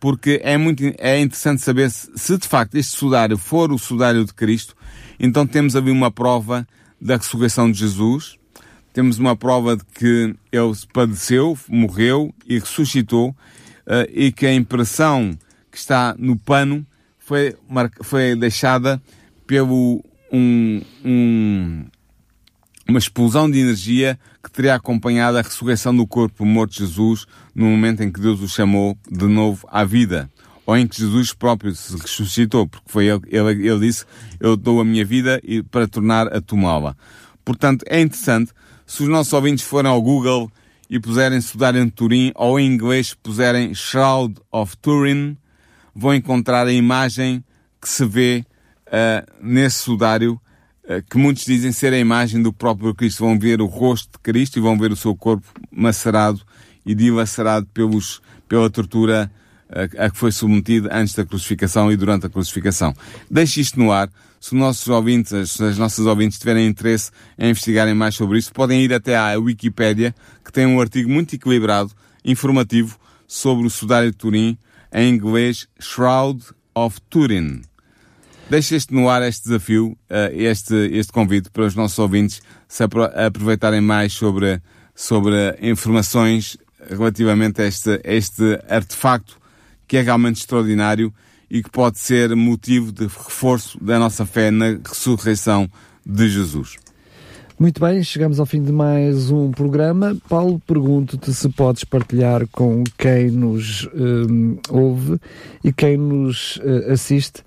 porque 0.00 0.40
é 0.42 0.56
muito 0.56 0.82
é 0.96 1.20
interessante 1.20 1.60
saber 1.60 1.90
se, 1.90 2.10
se 2.16 2.38
de 2.38 2.48
facto 2.48 2.76
este 2.76 2.96
sudário 2.96 3.36
for 3.36 3.70
o 3.70 3.78
sudário 3.78 4.24
de 4.24 4.32
Cristo, 4.32 4.74
então 5.20 5.46
temos 5.46 5.76
ali 5.76 5.90
uma 5.90 6.10
prova 6.10 6.66
da 6.98 7.18
ressurreição 7.18 7.70
de 7.70 7.78
Jesus, 7.78 8.38
temos 8.94 9.18
uma 9.18 9.36
prova 9.36 9.76
de 9.76 9.84
que 9.84 10.34
ele 10.50 10.72
padeceu, 10.90 11.58
morreu 11.68 12.34
e 12.46 12.58
ressuscitou, 12.58 13.36
uh, 13.86 14.08
e 14.10 14.32
que 14.32 14.46
a 14.46 14.54
impressão 14.54 15.38
que 15.70 15.76
está 15.76 16.14
no 16.18 16.38
pano 16.38 16.86
foi, 17.18 17.54
foi 18.02 18.34
deixada 18.34 19.02
pelo 19.46 20.02
um, 20.32 20.80
um, 21.04 21.84
uma 22.88 22.98
explosão 22.98 23.50
de 23.50 23.58
energia 23.58 24.18
que 24.42 24.50
teria 24.50 24.74
acompanhado 24.74 25.38
a 25.38 25.42
ressurreição 25.42 25.96
do 25.96 26.06
corpo 26.06 26.44
morto 26.44 26.72
de 26.72 26.80
Jesus 26.80 27.26
no 27.54 27.64
momento 27.64 28.02
em 28.02 28.12
que 28.12 28.20
Deus 28.20 28.40
o 28.40 28.48
chamou 28.48 28.96
de 29.10 29.26
novo 29.26 29.66
à 29.70 29.84
vida. 29.84 30.30
Ou 30.66 30.76
em 30.76 30.86
que 30.86 30.96
Jesus 30.96 31.32
próprio 31.32 31.74
se 31.74 31.96
ressuscitou, 31.96 32.66
porque 32.66 32.90
foi 32.90 33.06
ele, 33.06 33.20
ele, 33.28 33.68
ele 33.68 33.86
disse, 33.86 34.04
eu 34.40 34.56
dou 34.56 34.80
a 34.80 34.84
minha 34.84 35.04
vida 35.04 35.40
para 35.70 35.86
tornar 35.86 36.34
a 36.34 36.40
tomá-la. 36.40 36.96
Portanto, 37.44 37.84
é 37.86 38.00
interessante, 38.00 38.52
se 38.86 39.02
os 39.02 39.08
nossos 39.08 39.32
ouvintes 39.32 39.64
forem 39.64 39.90
ao 39.90 40.00
Google 40.00 40.50
e 40.88 40.98
puserem 40.98 41.38
estudar 41.38 41.74
em 41.74 41.88
Turim, 41.88 42.32
ou 42.34 42.58
em 42.58 42.66
inglês 42.66 43.14
puserem 43.14 43.74
Shroud 43.74 44.36
of 44.50 44.76
Turin, 44.78 45.36
vão 45.94 46.14
encontrar 46.14 46.66
a 46.66 46.72
imagem 46.72 47.44
que 47.80 47.88
se 47.88 48.04
vê 48.06 48.44
uh, 48.86 49.32
nesse 49.42 49.78
sudário 49.78 50.40
que 51.08 51.16
muitos 51.16 51.44
dizem 51.44 51.72
ser 51.72 51.92
a 51.92 51.98
imagem 51.98 52.42
do 52.42 52.52
próprio 52.52 52.94
Cristo. 52.94 53.24
Vão 53.24 53.38
ver 53.38 53.60
o 53.60 53.66
rosto 53.66 54.12
de 54.12 54.18
Cristo 54.18 54.58
e 54.58 54.60
vão 54.60 54.78
ver 54.78 54.92
o 54.92 54.96
seu 54.96 55.14
corpo 55.16 55.46
macerado 55.70 56.40
e 56.84 56.94
dilacerado 56.94 57.66
pelos, 57.72 58.20
pela 58.48 58.68
tortura 58.68 59.30
a, 59.70 59.80
eh, 59.80 60.04
a 60.04 60.10
que 60.10 60.18
foi 60.18 60.30
submetido 60.30 60.88
antes 60.92 61.14
da 61.14 61.24
crucificação 61.24 61.90
e 61.90 61.96
durante 61.96 62.26
a 62.26 62.28
crucificação. 62.28 62.94
Deixe 63.30 63.60
isto 63.60 63.78
no 63.78 63.90
ar. 63.90 64.10
Se 64.40 64.48
os 64.48 64.58
nossos 64.58 64.86
ouvintes, 64.88 65.32
as, 65.32 65.58
as 65.58 65.78
nossas 65.78 66.04
ouvintes 66.04 66.38
tiverem 66.38 66.66
interesse 66.66 67.10
em 67.38 67.50
investigarem 67.50 67.94
mais 67.94 68.14
sobre 68.14 68.38
isso, 68.38 68.52
podem 68.52 68.82
ir 68.82 68.92
até 68.92 69.16
à 69.16 69.38
Wikipédia, 69.38 70.14
que 70.44 70.52
tem 70.52 70.66
um 70.66 70.78
artigo 70.80 71.08
muito 71.08 71.34
equilibrado, 71.34 71.90
informativo, 72.22 72.98
sobre 73.26 73.66
o 73.66 73.70
sudário 73.70 74.10
de 74.10 74.16
Turim, 74.18 74.58
em 74.92 75.08
inglês 75.08 75.66
Shroud 75.80 76.44
of 76.74 77.00
Turin. 77.08 77.62
Deixo 78.48 78.74
este 78.74 78.92
no 78.94 79.08
ar, 79.08 79.22
este 79.22 79.44
desafio, 79.44 79.96
eh, 80.08 80.32
este, 80.34 80.74
este 80.92 81.12
convite 81.12 81.50
para 81.50 81.64
os 81.64 81.74
nossos 81.74 81.98
ouvintes 81.98 82.42
se 82.68 82.84
aproveitarem 82.84 83.80
mais 83.80 84.12
sobre, 84.12 84.60
sobre 84.94 85.56
informações 85.62 86.58
relativamente 86.90 87.62
a 87.62 87.66
este, 87.66 88.00
este 88.04 88.60
artefacto 88.68 89.38
que 89.88 89.96
é 89.96 90.02
realmente 90.02 90.40
extraordinário 90.40 91.12
e 91.50 91.62
que 91.62 91.70
pode 91.70 91.98
ser 91.98 92.34
motivo 92.34 92.92
de 92.92 93.04
reforço 93.04 93.82
da 93.82 93.98
nossa 93.98 94.26
fé 94.26 94.50
na 94.50 94.78
ressurreição 94.84 95.68
de 96.04 96.28
Jesus. 96.28 96.76
Muito 97.58 97.80
bem, 97.80 98.02
chegamos 98.02 98.40
ao 98.40 98.46
fim 98.46 98.62
de 98.62 98.72
mais 98.72 99.30
um 99.30 99.52
programa. 99.52 100.16
Paulo, 100.28 100.60
pergunto-te 100.66 101.32
se 101.32 101.48
podes 101.48 101.84
partilhar 101.84 102.46
com 102.48 102.82
quem 102.98 103.30
nos 103.30 103.88
um, 103.94 104.58
ouve 104.68 105.20
e 105.62 105.72
quem 105.72 105.96
nos 105.96 106.56
uh, 106.56 106.92
assiste 106.92 107.42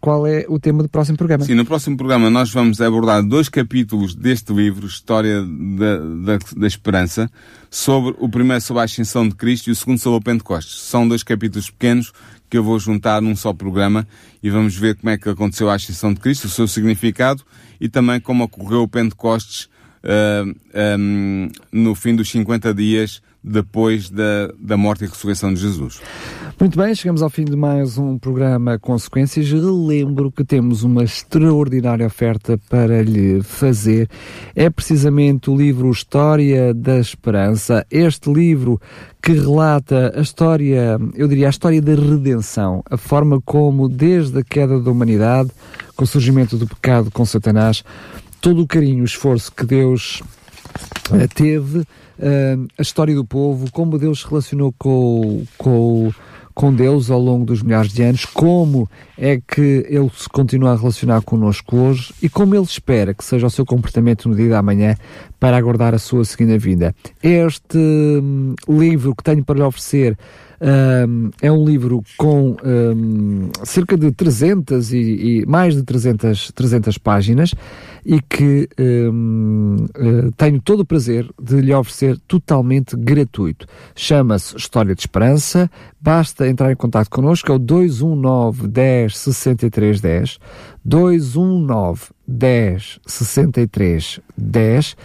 Qual 0.00 0.26
é 0.26 0.44
o 0.48 0.58
tema 0.58 0.82
do 0.82 0.88
próximo 0.88 1.18
programa? 1.18 1.44
Sim, 1.44 1.54
no 1.54 1.64
próximo 1.64 1.96
programa 1.96 2.30
nós 2.30 2.50
vamos 2.50 2.80
abordar 2.80 3.22
dois 3.22 3.48
capítulos 3.48 4.14
deste 4.14 4.52
livro, 4.52 4.86
História 4.86 5.42
da, 5.42 5.98
da, 5.98 6.38
da, 6.56 6.66
Esperança, 6.66 7.30
sobre 7.70 8.14
o 8.18 8.28
primeiro 8.28 8.60
sobre 8.62 8.80
a 8.80 8.84
Ascensão 8.84 9.28
de 9.28 9.34
Cristo 9.34 9.68
e 9.68 9.72
o 9.72 9.76
segundo 9.76 9.98
sobre 9.98 10.18
o 10.18 10.22
Pentecostes. 10.22 10.80
São 10.80 11.06
dois 11.06 11.22
capítulos 11.22 11.70
pequenos 11.70 12.12
que 12.48 12.56
eu 12.56 12.64
vou 12.64 12.78
juntar 12.78 13.20
num 13.20 13.36
só 13.36 13.52
programa 13.52 14.06
e 14.42 14.50
vamos 14.50 14.76
ver 14.76 14.96
como 14.96 15.10
é 15.10 15.18
que 15.18 15.28
aconteceu 15.28 15.70
a 15.70 15.74
Ascensão 15.74 16.12
de 16.12 16.20
Cristo, 16.20 16.46
o 16.46 16.50
seu 16.50 16.66
significado 16.66 17.42
e 17.80 17.88
também 17.88 18.20
como 18.20 18.44
ocorreu 18.44 18.82
o 18.82 18.88
Pentecostes 18.88 19.68
uh, 20.04 20.98
um, 20.98 21.48
no 21.70 21.94
fim 21.94 22.14
dos 22.14 22.30
50 22.30 22.72
dias 22.74 23.22
depois 23.42 24.08
da, 24.08 24.52
da 24.58 24.76
morte 24.76 25.04
e 25.04 25.08
ressurreição 25.08 25.52
de 25.52 25.60
Jesus. 25.60 26.00
Muito 26.60 26.78
bem, 26.78 26.94
chegamos 26.94 27.22
ao 27.22 27.30
fim 27.30 27.44
de 27.44 27.56
mais 27.56 27.98
um 27.98 28.16
programa 28.16 28.78
Consequências. 28.78 29.50
Relembro 29.50 30.30
que 30.30 30.44
temos 30.44 30.84
uma 30.84 31.02
extraordinária 31.02 32.06
oferta 32.06 32.56
para 32.68 33.02
lhe 33.02 33.42
fazer. 33.42 34.08
É 34.54 34.70
precisamente 34.70 35.50
o 35.50 35.56
livro 35.56 35.90
História 35.90 36.72
da 36.72 36.98
Esperança. 36.98 37.84
Este 37.90 38.32
livro 38.32 38.80
que 39.20 39.32
relata 39.32 40.12
a 40.16 40.20
história, 40.20 40.98
eu 41.14 41.26
diria, 41.26 41.46
a 41.46 41.50
história 41.50 41.82
da 41.82 41.94
redenção, 41.94 42.82
a 42.88 42.96
forma 42.96 43.40
como, 43.40 43.88
desde 43.88 44.38
a 44.38 44.44
queda 44.44 44.80
da 44.80 44.90
humanidade, 44.90 45.50
com 45.96 46.04
o 46.04 46.06
surgimento 46.06 46.56
do 46.56 46.66
pecado 46.66 47.10
com 47.10 47.24
Satanás, 47.24 47.84
todo 48.40 48.62
o 48.62 48.66
carinho, 48.66 49.02
o 49.02 49.06
esforço 49.06 49.52
que 49.52 49.64
Deus 49.64 50.22
eh, 51.12 51.28
teve, 51.28 51.84
uh, 52.18 52.68
a 52.78 52.82
história 52.82 53.14
do 53.14 53.24
povo, 53.24 53.70
como 53.70 53.98
Deus 53.98 54.20
se 54.20 54.28
relacionou 54.28 54.74
com, 54.78 55.44
com 55.58 56.12
com 56.54 56.74
Deus 56.74 57.10
ao 57.10 57.20
longo 57.20 57.44
dos 57.44 57.62
milhares 57.62 57.92
de 57.92 58.02
anos, 58.02 58.24
como 58.24 58.88
é 59.16 59.40
que 59.40 59.86
Ele 59.88 60.10
se 60.14 60.28
continua 60.28 60.72
a 60.72 60.76
relacionar 60.76 61.22
connosco 61.22 61.76
hoje 61.76 62.12
e 62.22 62.28
como 62.28 62.54
Ele 62.54 62.64
espera 62.64 63.14
que 63.14 63.24
seja 63.24 63.46
o 63.46 63.50
seu 63.50 63.64
comportamento 63.64 64.28
no 64.28 64.34
dia 64.34 64.50
da 64.50 64.62
manhã 64.62 64.94
para 65.40 65.56
aguardar 65.56 65.94
a 65.94 65.98
sua 65.98 66.24
segunda 66.24 66.58
vinda. 66.58 66.94
Este 67.22 67.78
hum, 67.78 68.54
livro 68.68 69.14
que 69.14 69.22
tenho 69.22 69.44
para 69.44 69.56
lhe 69.56 69.62
oferecer 69.62 70.16
um, 70.62 71.30
é 71.42 71.50
um 71.50 71.64
livro 71.64 72.04
com 72.16 72.56
um, 72.64 73.50
cerca 73.64 73.96
de 73.96 74.12
300 74.12 74.92
e, 74.92 74.96
e, 74.96 75.46
mais 75.46 75.74
de 75.74 75.82
300, 75.82 76.52
300 76.52 76.98
páginas 76.98 77.52
e 78.04 78.20
que 78.20 78.68
um, 78.78 79.76
uh, 79.76 80.28
eh, 80.28 80.30
tenho 80.36 80.60
todo 80.60 80.80
o 80.80 80.84
prazer 80.84 81.28
de 81.40 81.60
lhe 81.60 81.72
oferecer 81.72 82.18
totalmente 82.26 82.96
gratuito. 82.96 83.66
Chama-se 83.94 84.56
História 84.56 84.94
de 84.94 85.00
Esperança. 85.00 85.70
Basta 86.00 86.48
entrar 86.48 86.72
em 86.72 86.76
contato 86.76 87.08
connosco, 87.08 87.50
é 87.52 87.54
o 87.54 87.58
219 87.60 88.66
10 88.66 89.16
63 89.16 90.00
10. 90.00 90.38
219 90.84 92.02
10 92.26 93.00
63 93.06 94.20
10. 94.36 94.96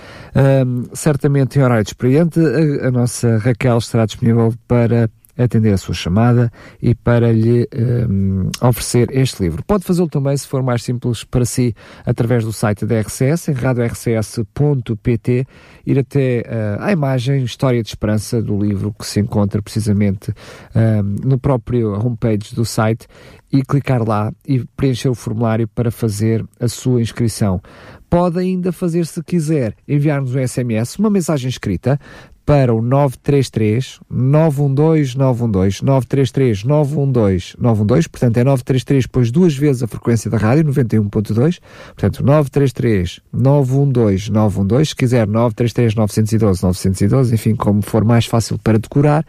Um, 0.65 0.83
certamente 0.93 1.59
em 1.59 1.61
horário 1.61 1.83
experiente, 1.83 2.39
a, 2.39 2.87
a 2.87 2.91
nossa 2.91 3.37
Raquel 3.37 3.77
estará 3.77 4.07
disponível 4.07 4.53
para 4.67 5.07
atender 5.37 5.73
a 5.73 5.77
sua 5.77 5.93
chamada 5.93 6.51
e 6.81 6.95
para 6.95 7.31
lhe 7.31 7.67
um, 8.09 8.49
oferecer 8.61 9.09
este 9.11 9.43
livro. 9.43 9.63
Pode 9.65 9.83
fazê-lo 9.83 10.09
também, 10.09 10.35
se 10.35 10.47
for 10.47 10.63
mais 10.63 10.83
simples 10.83 11.23
para 11.23 11.45
si, 11.45 11.75
através 12.05 12.43
do 12.43 12.51
site 12.51 12.85
da 12.85 12.99
RCS, 12.99 13.49
em 13.49 13.53
radiorcs.pt, 13.53 15.47
ir 15.85 15.99
até 15.99 16.39
uh, 16.41 16.83
à 16.83 16.91
imagem 16.91 17.43
História 17.43 17.81
de 17.81 17.89
Esperança 17.89 18.41
do 18.41 18.57
livro 18.57 18.93
que 18.97 19.05
se 19.05 19.19
encontra 19.19 19.61
precisamente 19.61 20.33
um, 20.75 21.29
no 21.29 21.37
próprio 21.37 21.93
homepage 21.93 22.55
do 22.55 22.65
site 22.65 23.07
e 23.51 23.63
clicar 23.63 24.07
lá 24.07 24.31
e 24.47 24.63
preencher 24.75 25.09
o 25.09 25.15
formulário 25.15 25.67
para 25.67 25.91
fazer 25.91 26.45
a 26.59 26.67
sua 26.67 27.01
inscrição. 27.01 27.61
Pode 28.09 28.39
ainda 28.39 28.71
fazer, 28.71 29.05
se 29.05 29.21
quiser, 29.23 29.75
enviar-nos 29.87 30.35
um 30.35 30.47
SMS, 30.47 30.97
uma 30.97 31.09
mensagem 31.09 31.49
escrita 31.49 31.99
para 32.47 32.73
o 32.73 32.81
933 32.81 33.99
912 34.09 35.17
912 35.17 35.83
933 35.83 36.63
912 36.63 37.55
912, 37.59 38.09
portanto 38.09 38.37
é 38.37 38.43
933 38.45 39.03
depois 39.03 39.31
duas 39.31 39.53
vezes 39.57 39.83
a 39.83 39.87
frequência 39.87 40.31
da 40.31 40.37
rádio 40.37 40.63
91.2, 40.63 41.59
portanto 41.87 42.23
933 42.23 43.19
912 43.33 44.31
912, 44.31 44.85
se 44.85 44.95
quiser 44.95 45.27
933 45.27 45.95
912 45.95 46.63
912, 46.63 47.35
enfim, 47.35 47.53
como 47.53 47.81
for 47.81 48.05
mais 48.05 48.25
fácil 48.25 48.57
para 48.57 48.79
decorar, 48.79 49.25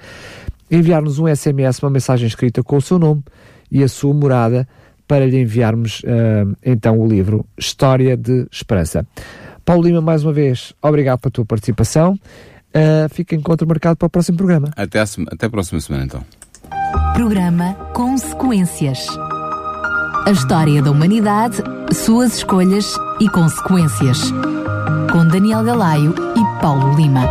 enviar-nos 0.71 1.19
um 1.19 1.27
SMS, 1.27 1.83
uma 1.83 1.91
mensagem 1.91 2.29
escrita 2.29 2.63
com 2.63 2.77
o 2.77 2.81
seu 2.81 3.01
nome 3.01 3.25
e 3.71 3.83
a 3.83 3.89
sua 3.89 4.15
morada 4.15 4.67
para 5.07 5.27
lhe 5.27 5.41
enviarmos 5.41 6.01
uh, 6.01 6.57
então 6.65 7.01
o 7.01 7.07
livro 7.07 7.47
História 7.57 8.17
de 8.17 8.47
Esperança. 8.53 9.07
Paulo 9.65 9.83
Lima, 9.83 10.01
mais 10.01 10.23
uma 10.23 10.33
vez, 10.33 10.75
obrigado 10.83 11.19
pela 11.21 11.33
tua 11.33 11.45
participação. 11.45 12.19
Uh, 12.69 13.09
fica 13.11 13.35
encontro 13.35 13.67
marcado 13.67 13.97
para 13.97 14.07
o 14.07 14.11
próximo 14.11 14.37
programa. 14.37 14.71
Até 14.77 15.01
a, 15.01 15.05
até 15.33 15.47
a 15.47 15.51
próxima 15.51 15.81
semana, 15.81 16.05
então. 16.05 16.23
Programa 17.15 17.75
Consequências. 17.95 19.07
A 20.27 20.31
história 20.31 20.83
da 20.83 20.91
humanidade, 20.91 21.57
suas 21.93 22.37
escolhas 22.37 22.95
e 23.21 23.29
consequências. 23.31 24.31
Com 25.11 25.27
Daniel 25.27 25.65
Galaio 25.65 26.15
e 26.37 26.61
Paulo 26.61 26.95
Lima. 26.95 27.23